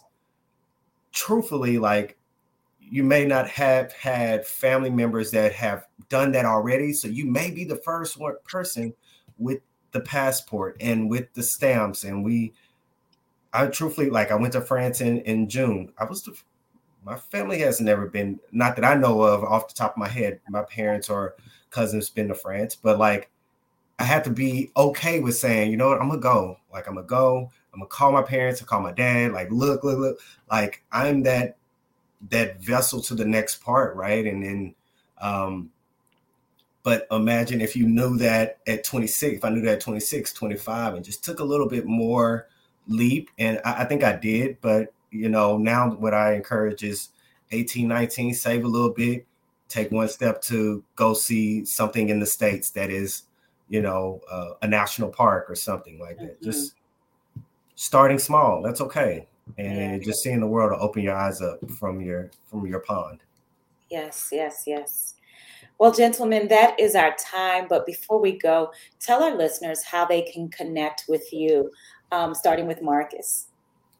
truthfully, 1.13 1.78
like 1.78 2.18
you 2.80 3.03
may 3.03 3.26
not 3.26 3.49
have 3.49 3.93
had 3.93 4.45
family 4.45 4.89
members 4.89 5.32
that 5.32 5.53
have 5.53 5.86
done 6.09 6.34
that 6.34 6.45
already, 6.45 6.91
so 6.91 7.07
you 7.07 7.26
may 7.26 7.49
be 7.49 7.63
the 7.63 7.78
first 7.78 8.18
one 8.18 8.36
person 8.43 8.93
with 9.38 9.59
the 9.95 10.01
passport 10.01 10.75
and 10.81 11.09
with 11.09 11.33
the 11.33 11.41
stamps, 11.41 12.03
and 12.03 12.23
we 12.23 12.53
I 13.53 13.65
truthfully 13.67 14.09
like 14.09 14.29
I 14.29 14.35
went 14.35 14.53
to 14.53 14.61
France 14.61 14.99
in 14.99 15.21
in 15.21 15.47
June. 15.47 15.93
I 15.97 16.03
was 16.03 16.21
the, 16.23 16.37
my 17.05 17.15
family 17.15 17.59
has 17.59 17.79
never 17.79 18.05
been 18.07 18.39
not 18.51 18.75
that 18.75 18.83
I 18.83 18.95
know 18.95 19.21
of 19.21 19.45
off 19.45 19.69
the 19.69 19.73
top 19.73 19.93
of 19.93 19.97
my 19.97 20.09
head. 20.09 20.41
My 20.49 20.63
parents 20.63 21.09
or 21.09 21.35
cousins 21.69 22.09
been 22.09 22.27
to 22.27 22.35
France, 22.35 22.75
but 22.75 22.99
like 22.99 23.31
I 23.97 24.03
had 24.03 24.25
to 24.25 24.29
be 24.29 24.69
okay 24.75 25.21
with 25.21 25.37
saying, 25.37 25.71
you 25.71 25.77
know 25.77 25.87
what, 25.87 26.01
I'm 26.01 26.09
gonna 26.09 26.19
go. 26.19 26.59
Like 26.73 26.87
I'm 26.89 26.95
gonna 26.95 27.07
go. 27.07 27.49
I'm 27.73 27.79
gonna 27.79 27.87
call 27.87 28.11
my 28.11 28.21
parents. 28.21 28.61
I 28.61 28.65
call 28.65 28.81
my 28.81 28.91
dad. 28.91 29.31
Like 29.31 29.49
look, 29.49 29.85
look, 29.85 29.97
look. 29.97 30.19
Like 30.51 30.83
I'm 30.91 31.23
that 31.23 31.55
that 32.29 32.61
vessel 32.61 33.01
to 33.03 33.15
the 33.15 33.25
next 33.25 33.63
part, 33.63 33.95
right? 33.95 34.25
And 34.25 34.43
then, 34.43 34.75
um, 35.21 35.71
but 36.86 37.05
imagine 37.11 37.59
if 37.59 37.75
you 37.75 37.86
knew 37.86 38.17
that 38.19 38.59
at 38.65 38.86
26. 38.86 39.38
If 39.38 39.43
I 39.43 39.49
knew 39.49 39.61
that 39.61 39.73
at 39.73 39.81
26, 39.81 40.31
25, 40.31 40.93
and 40.93 41.03
just 41.03 41.25
took 41.25 41.41
a 41.41 41.43
little 41.43 41.67
bit 41.67 41.86
more 41.86 42.47
leap 42.88 43.29
and 43.38 43.59
I, 43.65 43.81
I, 43.81 43.86
think 43.86 44.03
i 44.03 44.15
did 44.15 44.57
but 44.61 44.93
you 45.11 45.29
know 45.29 45.57
now 45.57 45.91
what 45.91 46.13
i 46.13 46.33
encourage 46.33 46.83
is 46.83 47.09
18 47.51 47.88
19 47.88 48.33
save 48.33 48.63
a 48.63 48.67
little 48.67 48.91
bit 48.91 49.25
take 49.67 49.91
one 49.91 50.07
step 50.07 50.41
to 50.43 50.83
go 50.95 51.13
see 51.13 51.65
something 51.65 52.09
in 52.09 52.19
the 52.19 52.25
states 52.25 52.69
that 52.71 52.89
is 52.89 53.23
you 53.69 53.81
know 53.81 54.21
uh, 54.29 54.51
a 54.61 54.67
national 54.67 55.09
park 55.09 55.49
or 55.49 55.55
something 55.55 55.99
like 55.99 56.17
that 56.17 56.39
mm-hmm. 56.39 56.45
just 56.45 56.75
starting 57.75 58.19
small 58.19 58.61
that's 58.61 58.81
okay 58.81 59.27
and 59.57 60.03
just 60.03 60.23
seeing 60.23 60.39
the 60.39 60.47
world 60.47 60.71
to 60.71 60.83
open 60.83 61.01
your 61.01 61.15
eyes 61.15 61.41
up 61.41 61.59
from 61.71 62.01
your 62.01 62.29
from 62.45 62.65
your 62.67 62.79
pond 62.79 63.19
yes 63.89 64.29
yes 64.31 64.63
yes 64.67 65.14
well, 65.78 65.91
gentlemen, 65.91 66.47
that 66.49 66.80
is 66.80 66.95
our 66.95 67.15
time. 67.15 67.67
But 67.67 67.86
before 67.86 68.19
we 68.19 68.38
go, 68.38 68.71
tell 68.99 69.23
our 69.23 69.36
listeners 69.36 69.84
how 69.84 70.05
they 70.05 70.21
can 70.21 70.49
connect 70.49 71.05
with 71.07 71.32
you 71.34 71.71
um, 72.11 72.34
starting 72.34 72.67
with 72.67 72.82
Marcus? 72.82 73.47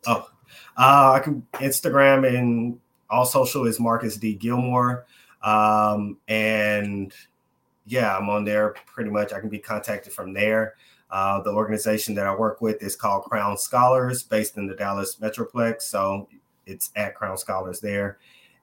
Oh, 0.07 0.28
uh, 0.78 1.13
I 1.13 1.19
can 1.23 1.45
Instagram 1.53 2.28
and 2.28 2.80
all 3.09 3.26
social 3.26 3.65
is 3.65 3.80
Marcus 3.80 4.17
D 4.17 4.34
Gilmore, 4.34 5.05
um, 5.43 6.17
and 6.28 7.13
yeah, 7.86 8.17
I'm 8.17 8.30
on 8.30 8.45
there 8.45 8.76
pretty 8.88 9.09
much. 9.09 9.34
I 9.34 9.39
can 9.39 9.49
be 9.49 9.59
contacted 9.59 10.13
from 10.13 10.34
there. 10.34 10.76
Uh, 11.11 11.41
the 11.41 11.51
organization 11.51 12.15
that 12.15 12.26
I 12.26 12.36
work 12.36 12.61
with 12.61 12.82
is 12.82 12.95
called 12.95 13.26
Crown 13.26 13.57
Scholars, 13.57 14.23
based 14.23 14.57
in 14.57 14.67
the 14.67 14.76
Dallas 14.76 15.17
Metroplex. 15.21 15.84
So 15.84 16.28
it's 16.65 16.91
at 16.95 17.15
Crown 17.15 17.38
Scholars 17.38 17.80
there. 17.80 18.17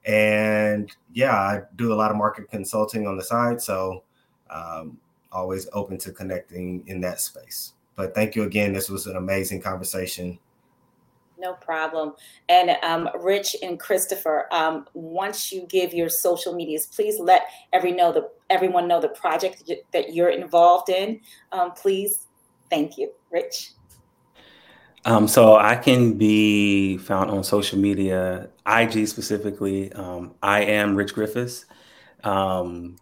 And 0.04 0.90
yeah, 1.12 1.34
I 1.34 1.62
do 1.76 1.92
a 1.92 1.94
lot 1.94 2.10
of 2.10 2.16
market 2.16 2.50
consulting 2.50 3.06
on 3.06 3.16
the 3.16 3.24
side. 3.24 3.60
So 3.60 4.02
um, 4.50 4.98
always 5.30 5.68
open 5.72 5.98
to 5.98 6.12
connecting 6.12 6.82
in 6.86 7.00
that 7.02 7.20
space. 7.20 7.74
But 7.94 8.14
thank 8.14 8.34
you 8.34 8.44
again. 8.44 8.72
This 8.72 8.88
was 8.88 9.06
an 9.06 9.16
amazing 9.16 9.60
conversation. 9.60 10.38
No 11.38 11.54
problem. 11.54 12.14
And 12.48 12.76
um, 12.82 13.08
Rich 13.20 13.56
and 13.62 13.78
Christopher, 13.78 14.46
um, 14.52 14.86
once 14.94 15.52
you 15.52 15.66
give 15.68 15.92
your 15.92 16.08
social 16.08 16.54
medias, 16.54 16.86
please 16.86 17.18
let 17.18 17.48
every 17.72 17.90
know 17.90 18.12
the 18.12 18.30
everyone 18.48 18.86
know 18.86 19.00
the 19.00 19.08
project 19.08 19.68
that 19.92 20.14
you're 20.14 20.30
involved 20.30 20.88
in. 20.88 21.20
Um, 21.50 21.72
please, 21.72 22.28
thank 22.70 22.96
you, 22.96 23.10
Rich. 23.30 23.72
Um, 25.04 25.26
so 25.26 25.56
I 25.56 25.76
can 25.76 26.16
be 26.16 26.96
found 26.98 27.30
on 27.30 27.42
social 27.42 27.78
media, 27.78 28.48
IG 28.66 29.08
specifically. 29.08 29.92
Um, 29.92 30.34
I 30.42 30.62
am 30.62 30.94
Rich 30.94 31.14
Griffiths. 31.14 31.66
Um, 32.22 32.96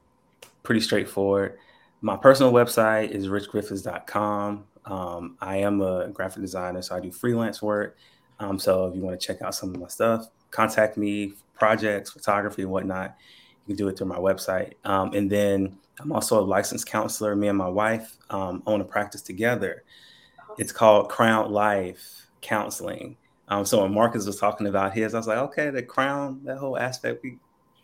pretty 0.62 0.80
straightforward. 0.80 1.58
My 2.00 2.16
personal 2.16 2.52
website 2.52 3.10
is 3.10 3.28
richgriffiths.com. 3.28 4.64
Um, 4.86 5.36
I 5.40 5.56
am 5.58 5.82
a 5.82 6.08
graphic 6.08 6.40
designer, 6.40 6.80
so 6.80 6.96
I 6.96 7.00
do 7.00 7.12
freelance 7.12 7.60
work. 7.60 7.98
Um, 8.38 8.58
so 8.58 8.86
if 8.86 8.96
you 8.96 9.02
want 9.02 9.20
to 9.20 9.26
check 9.26 9.42
out 9.42 9.54
some 9.54 9.74
of 9.74 9.80
my 9.80 9.88
stuff, 9.88 10.28
contact 10.50 10.96
me, 10.96 11.34
projects, 11.54 12.10
photography, 12.10 12.64
whatnot. 12.64 13.14
You 13.66 13.74
can 13.74 13.76
do 13.76 13.88
it 13.88 13.98
through 13.98 14.06
my 14.06 14.16
website. 14.16 14.72
Um, 14.84 15.12
and 15.12 15.30
then 15.30 15.76
I'm 16.00 16.12
also 16.12 16.40
a 16.40 16.42
licensed 16.42 16.86
counselor. 16.86 17.36
Me 17.36 17.48
and 17.48 17.58
my 17.58 17.68
wife 17.68 18.16
um, 18.30 18.62
own 18.66 18.80
a 18.80 18.84
practice 18.84 19.20
together. 19.20 19.84
It's 20.60 20.72
called 20.72 21.08
Crown 21.08 21.50
Life 21.50 22.26
Counseling. 22.42 23.16
Um, 23.48 23.64
so 23.64 23.80
when 23.80 23.94
Marcus 23.94 24.26
was 24.26 24.38
talking 24.38 24.66
about 24.66 24.92
his, 24.92 25.14
I 25.14 25.16
was 25.16 25.26
like, 25.26 25.38
okay, 25.38 25.70
the 25.70 25.82
crown, 25.82 26.42
that 26.44 26.58
whole 26.58 26.76
aspect, 26.76 27.22
we 27.22 27.38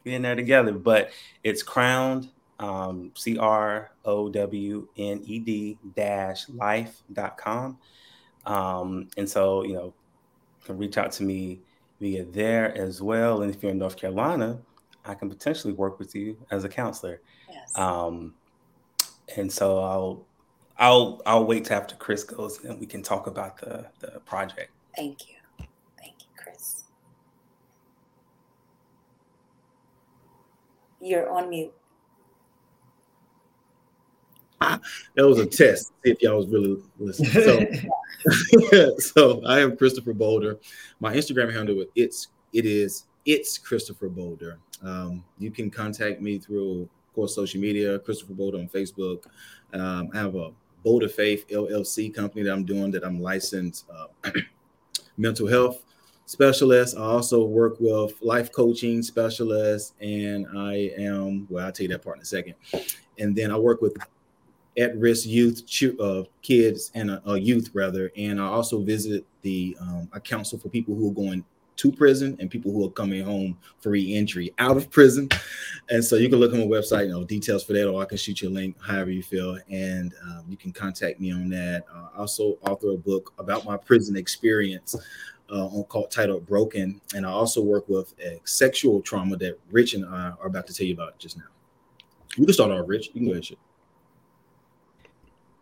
be 0.04 0.14
in 0.14 0.20
there 0.20 0.34
together. 0.34 0.72
But 0.72 1.08
it's 1.42 1.62
crowned 1.62 2.28
um, 2.58 3.12
C 3.14 3.38
R 3.38 3.92
O 4.04 4.28
W 4.28 4.86
N 4.98 5.22
E 5.24 5.38
D 5.38 5.78
dash 5.96 6.50
life.com. 6.50 7.78
Um, 8.44 9.08
and 9.16 9.26
so, 9.26 9.64
you 9.64 9.72
know, 9.72 9.94
you 10.60 10.66
can 10.66 10.76
reach 10.76 10.98
out 10.98 11.12
to 11.12 11.22
me 11.22 11.60
via 11.98 12.26
there 12.26 12.76
as 12.76 13.00
well. 13.00 13.40
And 13.40 13.54
if 13.54 13.62
you're 13.62 13.72
in 13.72 13.78
North 13.78 13.96
Carolina, 13.96 14.58
I 15.02 15.14
can 15.14 15.30
potentially 15.30 15.72
work 15.72 15.98
with 15.98 16.14
you 16.14 16.36
as 16.50 16.64
a 16.64 16.68
counselor. 16.68 17.22
Yes. 17.50 17.74
Um, 17.78 18.34
and 19.34 19.50
so 19.50 19.78
I'll 19.78 20.25
I'll 20.78 21.22
I'll 21.24 21.44
wait 21.44 21.66
till 21.66 21.76
after 21.76 21.96
Chris 21.96 22.24
goes 22.24 22.62
and 22.64 22.78
we 22.78 22.86
can 22.86 23.02
talk 23.02 23.26
about 23.26 23.58
the 23.58 23.86
the 24.00 24.20
project. 24.20 24.70
Thank 24.96 25.28
you. 25.28 25.34
Thank 25.98 26.14
you, 26.20 26.28
Chris. 26.36 26.84
You're 31.00 31.28
on 31.30 31.50
mute. 31.50 31.72
that 34.60 34.80
was 35.16 35.38
a 35.38 35.46
test. 35.46 35.92
See 36.04 36.10
if 36.10 36.22
y'all 36.22 36.38
was 36.38 36.48
really 36.48 36.82
listening. 36.98 37.86
So, 38.30 38.98
so 38.98 39.46
I 39.46 39.60
am 39.60 39.76
Christopher 39.76 40.12
Boulder. 40.12 40.58
My 41.00 41.14
Instagram 41.14 41.52
handle 41.52 41.84
it's 41.94 42.28
it 42.52 42.64
is 42.64 43.04
it's 43.24 43.58
Christopher 43.58 44.08
Boulder. 44.08 44.58
Um, 44.82 45.24
you 45.38 45.50
can 45.50 45.70
contact 45.70 46.20
me 46.20 46.38
through, 46.38 46.82
of 46.82 47.14
course, 47.14 47.34
social 47.34 47.60
media, 47.60 47.98
Christopher 47.98 48.34
Boulder 48.34 48.58
on 48.58 48.68
Facebook. 48.68 49.24
Um, 49.72 50.10
I 50.14 50.18
have 50.18 50.34
a 50.34 50.50
Boulder 50.86 51.08
Faith 51.08 51.48
LLC 51.48 52.14
company 52.14 52.44
that 52.44 52.52
I'm 52.52 52.64
doing 52.64 52.92
that 52.92 53.04
I'm 53.04 53.20
licensed 53.20 53.86
uh, 53.92 54.30
mental 55.16 55.48
health 55.48 55.82
specialist. 56.26 56.96
I 56.96 57.00
also 57.00 57.44
work 57.44 57.80
with 57.80 58.14
life 58.22 58.52
coaching 58.52 59.02
specialists, 59.02 59.94
and 60.00 60.46
I 60.56 60.92
am 60.96 61.48
well. 61.50 61.66
I'll 61.66 61.72
tell 61.72 61.86
you 61.86 61.88
that 61.88 62.04
part 62.04 62.18
in 62.18 62.22
a 62.22 62.24
second. 62.24 62.54
And 63.18 63.34
then 63.34 63.50
I 63.50 63.58
work 63.58 63.82
with 63.82 63.96
at-risk 64.78 65.26
youth 65.26 65.64
uh, 65.98 66.22
kids 66.42 66.92
and 66.94 67.20
uh, 67.26 67.34
youth 67.34 67.70
rather, 67.74 68.12
and 68.16 68.40
I 68.40 68.46
also 68.46 68.80
visit 68.80 69.26
the 69.42 69.76
um, 69.80 70.08
I 70.12 70.20
counsel 70.20 70.56
for 70.56 70.68
people 70.68 70.94
who 70.94 71.10
are 71.10 71.14
going 71.14 71.44
to 71.76 71.92
prison 71.92 72.36
and 72.40 72.50
people 72.50 72.72
who 72.72 72.84
are 72.86 72.90
coming 72.90 73.22
home 73.22 73.58
for 73.80 73.90
re-entry 73.90 74.52
out 74.58 74.76
of 74.76 74.90
prison. 74.90 75.28
And 75.90 76.04
so 76.04 76.16
you 76.16 76.28
can 76.28 76.38
look 76.38 76.52
on 76.52 76.60
my 76.60 76.66
website, 76.66 77.06
you 77.06 77.12
know, 77.12 77.24
details 77.24 77.64
for 77.64 77.72
that, 77.74 77.88
or 77.88 78.02
I 78.02 78.06
can 78.06 78.18
shoot 78.18 78.40
you 78.40 78.48
a 78.48 78.50
link, 78.50 78.76
however 78.80 79.10
you 79.10 79.22
feel, 79.22 79.58
and 79.70 80.14
um, 80.24 80.44
you 80.48 80.56
can 80.56 80.72
contact 80.72 81.20
me 81.20 81.32
on 81.32 81.48
that. 81.50 81.84
Uh, 81.94 82.08
I 82.14 82.18
also 82.18 82.58
author 82.62 82.92
a 82.92 82.96
book 82.96 83.32
about 83.38 83.64
my 83.64 83.76
prison 83.76 84.16
experience. 84.16 84.96
Uh, 85.48 85.64
on 85.66 85.84
called 85.84 86.10
titled 86.10 86.44
Broken, 86.44 87.00
and 87.14 87.24
I 87.24 87.30
also 87.30 87.62
work 87.62 87.88
with 87.88 88.12
a 88.18 88.40
sexual 88.42 89.00
trauma 89.00 89.36
that 89.36 89.56
Rich 89.70 89.94
and 89.94 90.04
I 90.04 90.32
are 90.40 90.48
about 90.48 90.66
to 90.66 90.74
tell 90.74 90.88
you 90.88 90.94
about 90.94 91.16
just 91.20 91.36
now. 91.36 91.44
You 92.36 92.46
can 92.46 92.52
start 92.52 92.72
off, 92.72 92.88
Rich. 92.88 93.10
You 93.14 93.20
can 93.20 93.26
go 93.26 93.30
ahead. 93.30 93.56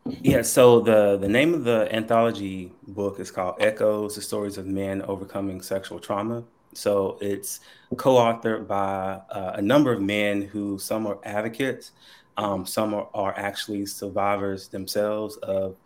Yeah, 0.06 0.42
so 0.42 0.80
the 0.80 1.16
the 1.16 1.28
name 1.28 1.54
of 1.54 1.64
the 1.64 1.88
anthology 1.94 2.72
book 2.88 3.18
is 3.20 3.30
called 3.30 3.56
Echoes: 3.58 4.14
The 4.16 4.20
Stories 4.20 4.58
of 4.58 4.66
Men 4.66 5.00
Overcoming 5.02 5.62
Sexual 5.62 5.98
Trauma. 5.98 6.44
So 6.74 7.16
it's 7.20 7.60
co-authored 7.96 8.66
by 8.66 9.20
uh, 9.30 9.52
a 9.54 9.62
number 9.62 9.92
of 9.92 10.02
men 10.02 10.42
who 10.42 10.78
some 10.78 11.06
are 11.06 11.18
advocates, 11.24 11.92
um, 12.36 12.66
some 12.66 12.92
are, 12.92 13.08
are 13.14 13.32
actually 13.38 13.86
survivors 13.86 14.68
themselves 14.68 15.36
of 15.38 15.76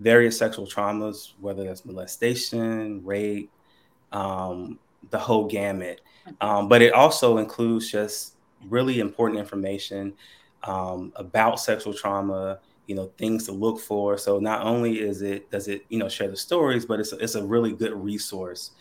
various 0.00 0.36
sexual 0.36 0.66
traumas, 0.66 1.34
whether 1.40 1.62
that's 1.62 1.84
molestation, 1.84 3.04
rape, 3.04 3.52
um, 4.12 4.78
the 5.10 5.18
whole 5.18 5.46
gamut. 5.46 6.00
Um, 6.40 6.68
but 6.68 6.82
it 6.82 6.92
also 6.92 7.38
includes 7.38 7.90
just 7.90 8.34
really 8.68 8.98
important 8.98 9.38
information 9.38 10.14
um, 10.64 11.12
about 11.16 11.60
sexual 11.60 11.94
trauma 11.94 12.58
you 12.90 12.96
know 12.96 13.12
things 13.18 13.46
to 13.46 13.52
look 13.52 13.78
for. 13.80 14.18
So 14.18 14.38
not 14.40 14.62
only 14.66 15.00
is 15.00 15.22
it 15.22 15.50
does 15.50 15.68
it 15.68 15.84
you 15.88 15.98
know 15.98 16.08
share 16.08 16.28
the 16.28 16.36
stories 16.36 16.84
but 16.84 17.00
it's 17.00 17.12
a, 17.12 17.18
it's 17.18 17.36
a 17.36 17.44
really 17.44 17.72
good 17.72 17.92
resource. 17.92 18.72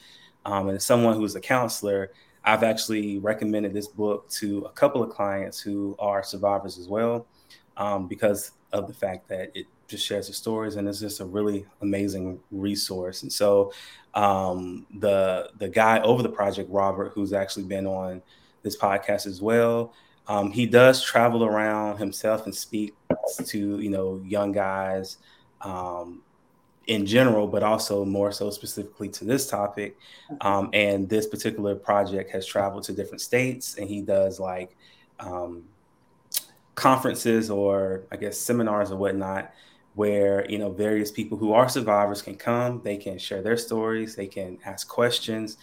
Um, 0.45 0.67
and 0.69 0.77
as 0.77 0.83
someone 0.83 1.15
who's 1.15 1.35
a 1.35 1.41
counselor 1.41 2.11
i've 2.45 2.63
actually 2.63 3.17
recommended 3.19 3.73
this 3.73 3.89
book 3.89 4.29
to 4.29 4.59
a 4.59 4.69
couple 4.69 5.03
of 5.03 5.09
clients 5.09 5.59
who 5.59 5.97
are 5.99 6.23
survivors 6.23 6.77
as 6.77 6.87
well 6.87 7.27
um, 7.75 8.07
because 8.07 8.51
of 8.71 8.87
the 8.87 8.93
fact 8.93 9.27
that 9.27 9.51
it 9.53 9.65
just 9.89 10.05
shares 10.05 10.27
the 10.27 10.33
stories 10.33 10.75
and 10.75 10.87
it's 10.87 10.99
just 10.99 11.19
a 11.19 11.25
really 11.25 11.65
amazing 11.81 12.39
resource. 12.51 13.23
And 13.23 13.33
so 13.33 13.73
um, 14.13 14.85
the 14.99 15.49
the 15.57 15.67
guy 15.67 15.99
over 16.01 16.23
the 16.23 16.29
project 16.29 16.69
robert 16.71 17.11
who's 17.13 17.33
actually 17.33 17.65
been 17.65 17.85
on 17.85 18.21
this 18.63 18.77
podcast 18.77 19.27
as 19.27 19.41
well 19.41 19.93
um, 20.27 20.51
he 20.51 20.65
does 20.65 21.03
travel 21.03 21.43
around 21.43 21.97
himself 21.97 22.45
and 22.45 22.53
speak 22.53 22.93
to 23.37 23.79
you 23.79 23.89
know 23.89 24.21
young 24.25 24.51
guys 24.51 25.17
um, 25.61 26.21
in 26.87 27.05
general, 27.05 27.47
but 27.47 27.63
also 27.63 28.03
more 28.03 28.31
so 28.31 28.49
specifically 28.49 29.09
to 29.09 29.23
this 29.23 29.47
topic. 29.49 29.97
Um, 30.41 30.69
and 30.73 31.07
this 31.07 31.27
particular 31.27 31.75
project 31.75 32.31
has 32.31 32.45
traveled 32.45 32.83
to 32.85 32.93
different 32.93 33.21
states, 33.21 33.77
and 33.77 33.87
he 33.87 34.01
does 34.01 34.39
like 34.39 34.75
um, 35.19 35.63
conferences 36.75 37.49
or 37.49 38.03
I 38.11 38.15
guess 38.15 38.37
seminars 38.37 38.91
or 38.91 38.97
whatnot, 38.97 39.51
where 39.93 40.49
you 40.49 40.57
know 40.57 40.71
various 40.71 41.11
people 41.11 41.37
who 41.37 41.53
are 41.53 41.69
survivors 41.69 42.21
can 42.21 42.35
come. 42.35 42.81
They 42.83 42.97
can 42.97 43.19
share 43.19 43.41
their 43.41 43.57
stories. 43.57 44.15
They 44.15 44.27
can 44.27 44.57
ask 44.65 44.87
questions. 44.87 45.57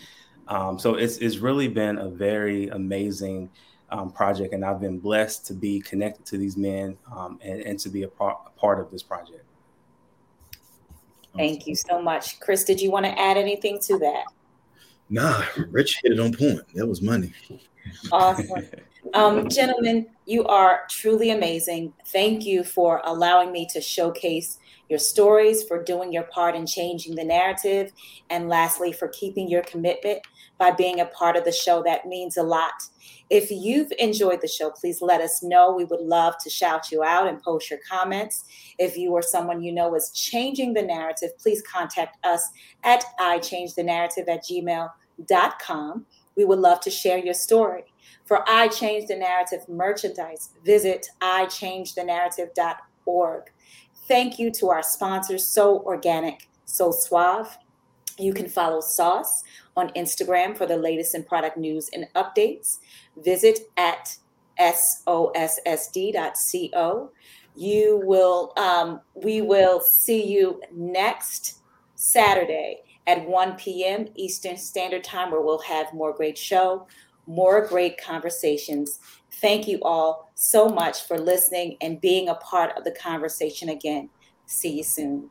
Um, 0.49 0.79
so 0.79 0.95
it's 0.95 1.19
it's 1.19 1.39
really 1.39 1.69
been 1.69 1.99
a 1.99 2.09
very 2.09 2.69
amazing 2.69 3.51
um, 3.91 4.11
project, 4.11 4.53
and 4.53 4.65
I've 4.65 4.81
been 4.81 4.99
blessed 4.99 5.47
to 5.47 5.55
be 5.55 5.81
connected 5.81 6.27
to 6.27 6.39
these 6.39 6.57
men 6.57 6.97
um, 7.15 7.39
and, 7.43 7.61
and, 7.61 7.79
to 7.81 7.89
be 7.89 8.03
a 8.03 8.09
part, 8.09 8.39
a 8.47 8.51
part 8.59 8.81
of 8.81 8.91
this 8.91 9.03
project. 9.03 9.45
Thank 11.37 11.67
you 11.67 11.77
so 11.77 12.01
much, 12.01 12.41
Chris. 12.41 12.65
Did 12.65 12.81
you 12.81 12.91
want 12.91 13.07
to 13.07 13.19
add 13.19 13.37
anything 13.37 13.79
to 13.83 13.99
that? 13.99 14.25
Nah, 15.09 15.45
Rich 15.71 16.01
hit 16.03 16.13
it 16.13 16.21
on 16.21 16.33
point. 16.33 16.63
That 16.75 16.87
was 16.87 17.01
money. 17.01 17.33
Awesome. 18.11 18.69
Um, 19.15 19.49
gentlemen, 19.49 20.07
you 20.27 20.45
are 20.47 20.83
truly 20.91 21.31
amazing. 21.31 21.93
Thank 22.09 22.45
you 22.45 22.65
for 22.65 23.01
allowing 23.05 23.53
me 23.53 23.67
to 23.73 23.81
showcase 23.81 24.59
your 24.89 24.99
stories, 24.99 25.65
for 25.65 25.83
doing 25.83 26.13
your 26.13 26.25
part 26.25 26.55
in 26.55 26.67
changing 26.67 27.15
the 27.15 27.25
narrative, 27.25 27.93
and 28.31 28.49
lastly, 28.49 28.93
for 28.93 29.09
keeping 29.09 29.49
your 29.49 29.63
commitment 29.63 30.21
by 30.59 30.71
being 30.71 31.01
a 31.01 31.07
part 31.07 31.37
of 31.37 31.45
the 31.45 31.53
show. 31.53 31.83
That 31.83 32.07
means 32.07 32.37
a 32.37 32.43
lot. 32.43 32.73
If 33.29 33.51
you've 33.51 33.93
enjoyed 33.99 34.41
the 34.41 34.49
show, 34.49 34.71
please 34.71 35.03
let 35.03 35.21
us 35.21 35.43
know. 35.43 35.75
We 35.75 35.85
would 35.85 36.01
love 36.01 36.35
to 36.45 36.51
shout 36.51 36.93
you 36.93 37.03
out 37.03 37.27
and 37.27 37.43
post 37.43 37.71
your 37.71 37.81
comments. 37.89 38.45
If 38.79 38.97
you 38.97 39.11
or 39.11 39.23
someone 39.23 39.63
you 39.63 39.73
know 39.73 39.95
is 39.95 40.11
changing 40.11 40.75
the 40.75 40.83
narrative, 40.83 41.37
please 41.39 41.63
contact 41.63 42.25
us 42.25 42.49
at 42.85 43.05
ichangethenarrative 43.21 44.29
at 44.29 44.45
gmail.com. 44.45 46.07
We 46.37 46.45
would 46.45 46.59
love 46.59 46.81
to 46.81 46.91
share 46.91 47.19
your 47.19 47.35
story. 47.35 47.85
For 48.27 48.47
I 48.49 48.69
Change 48.69 49.07
the 49.07 49.17
Narrative 49.17 49.67
merchandise, 49.69 50.51
visit 50.65 51.09
iChangeTheNarrative.org. 51.23 53.43
Thank 54.09 54.39
you 54.39 54.51
to 54.53 54.71
our 54.71 54.83
sponsors, 54.83 55.47
So 55.47 55.81
Organic, 55.81 56.49
So 56.65 56.91
Suave. 56.91 57.59
You 58.19 58.33
can 58.35 58.49
follow 58.49 58.81
Sauce 58.81 59.45
on 59.77 59.91
Instagram 59.91 60.57
for 60.57 60.65
the 60.67 60.77
latest 60.77 61.15
in 61.15 61.23
product 61.23 61.57
news 61.57 61.89
and 61.93 62.09
updates. 62.17 62.79
Visit 63.17 63.61
at 63.77 64.17
sossd.co. 64.59 65.13
You 67.55 68.03
will, 68.05 68.53
um, 68.57 69.01
we 69.15 69.41
will 69.41 69.81
see 69.81 70.27
you 70.27 70.61
next 70.73 71.61
Saturday 71.95 72.81
at 73.07 73.27
1 73.27 73.57
p.m. 73.57 74.09
Eastern 74.15 74.57
Standard 74.57 75.05
Time, 75.05 75.31
where 75.31 75.41
we'll 75.41 75.61
have 75.61 75.95
more 75.95 76.13
great 76.13 76.37
show, 76.37 76.87
more 77.27 77.67
great 77.67 78.01
conversations. 78.01 78.99
Thank 79.41 79.69
you 79.69 79.79
all 79.83 80.31
so 80.35 80.69
much 80.69 81.03
for 81.07 81.19
listening 81.19 81.77
and 81.81 82.01
being 82.01 82.29
a 82.29 82.35
part 82.37 82.77
of 82.77 82.85
the 82.85 82.93
conversation 82.93 83.69
again. 83.69 84.09
See 84.47 84.77
you 84.77 84.85
soon. 84.85 85.31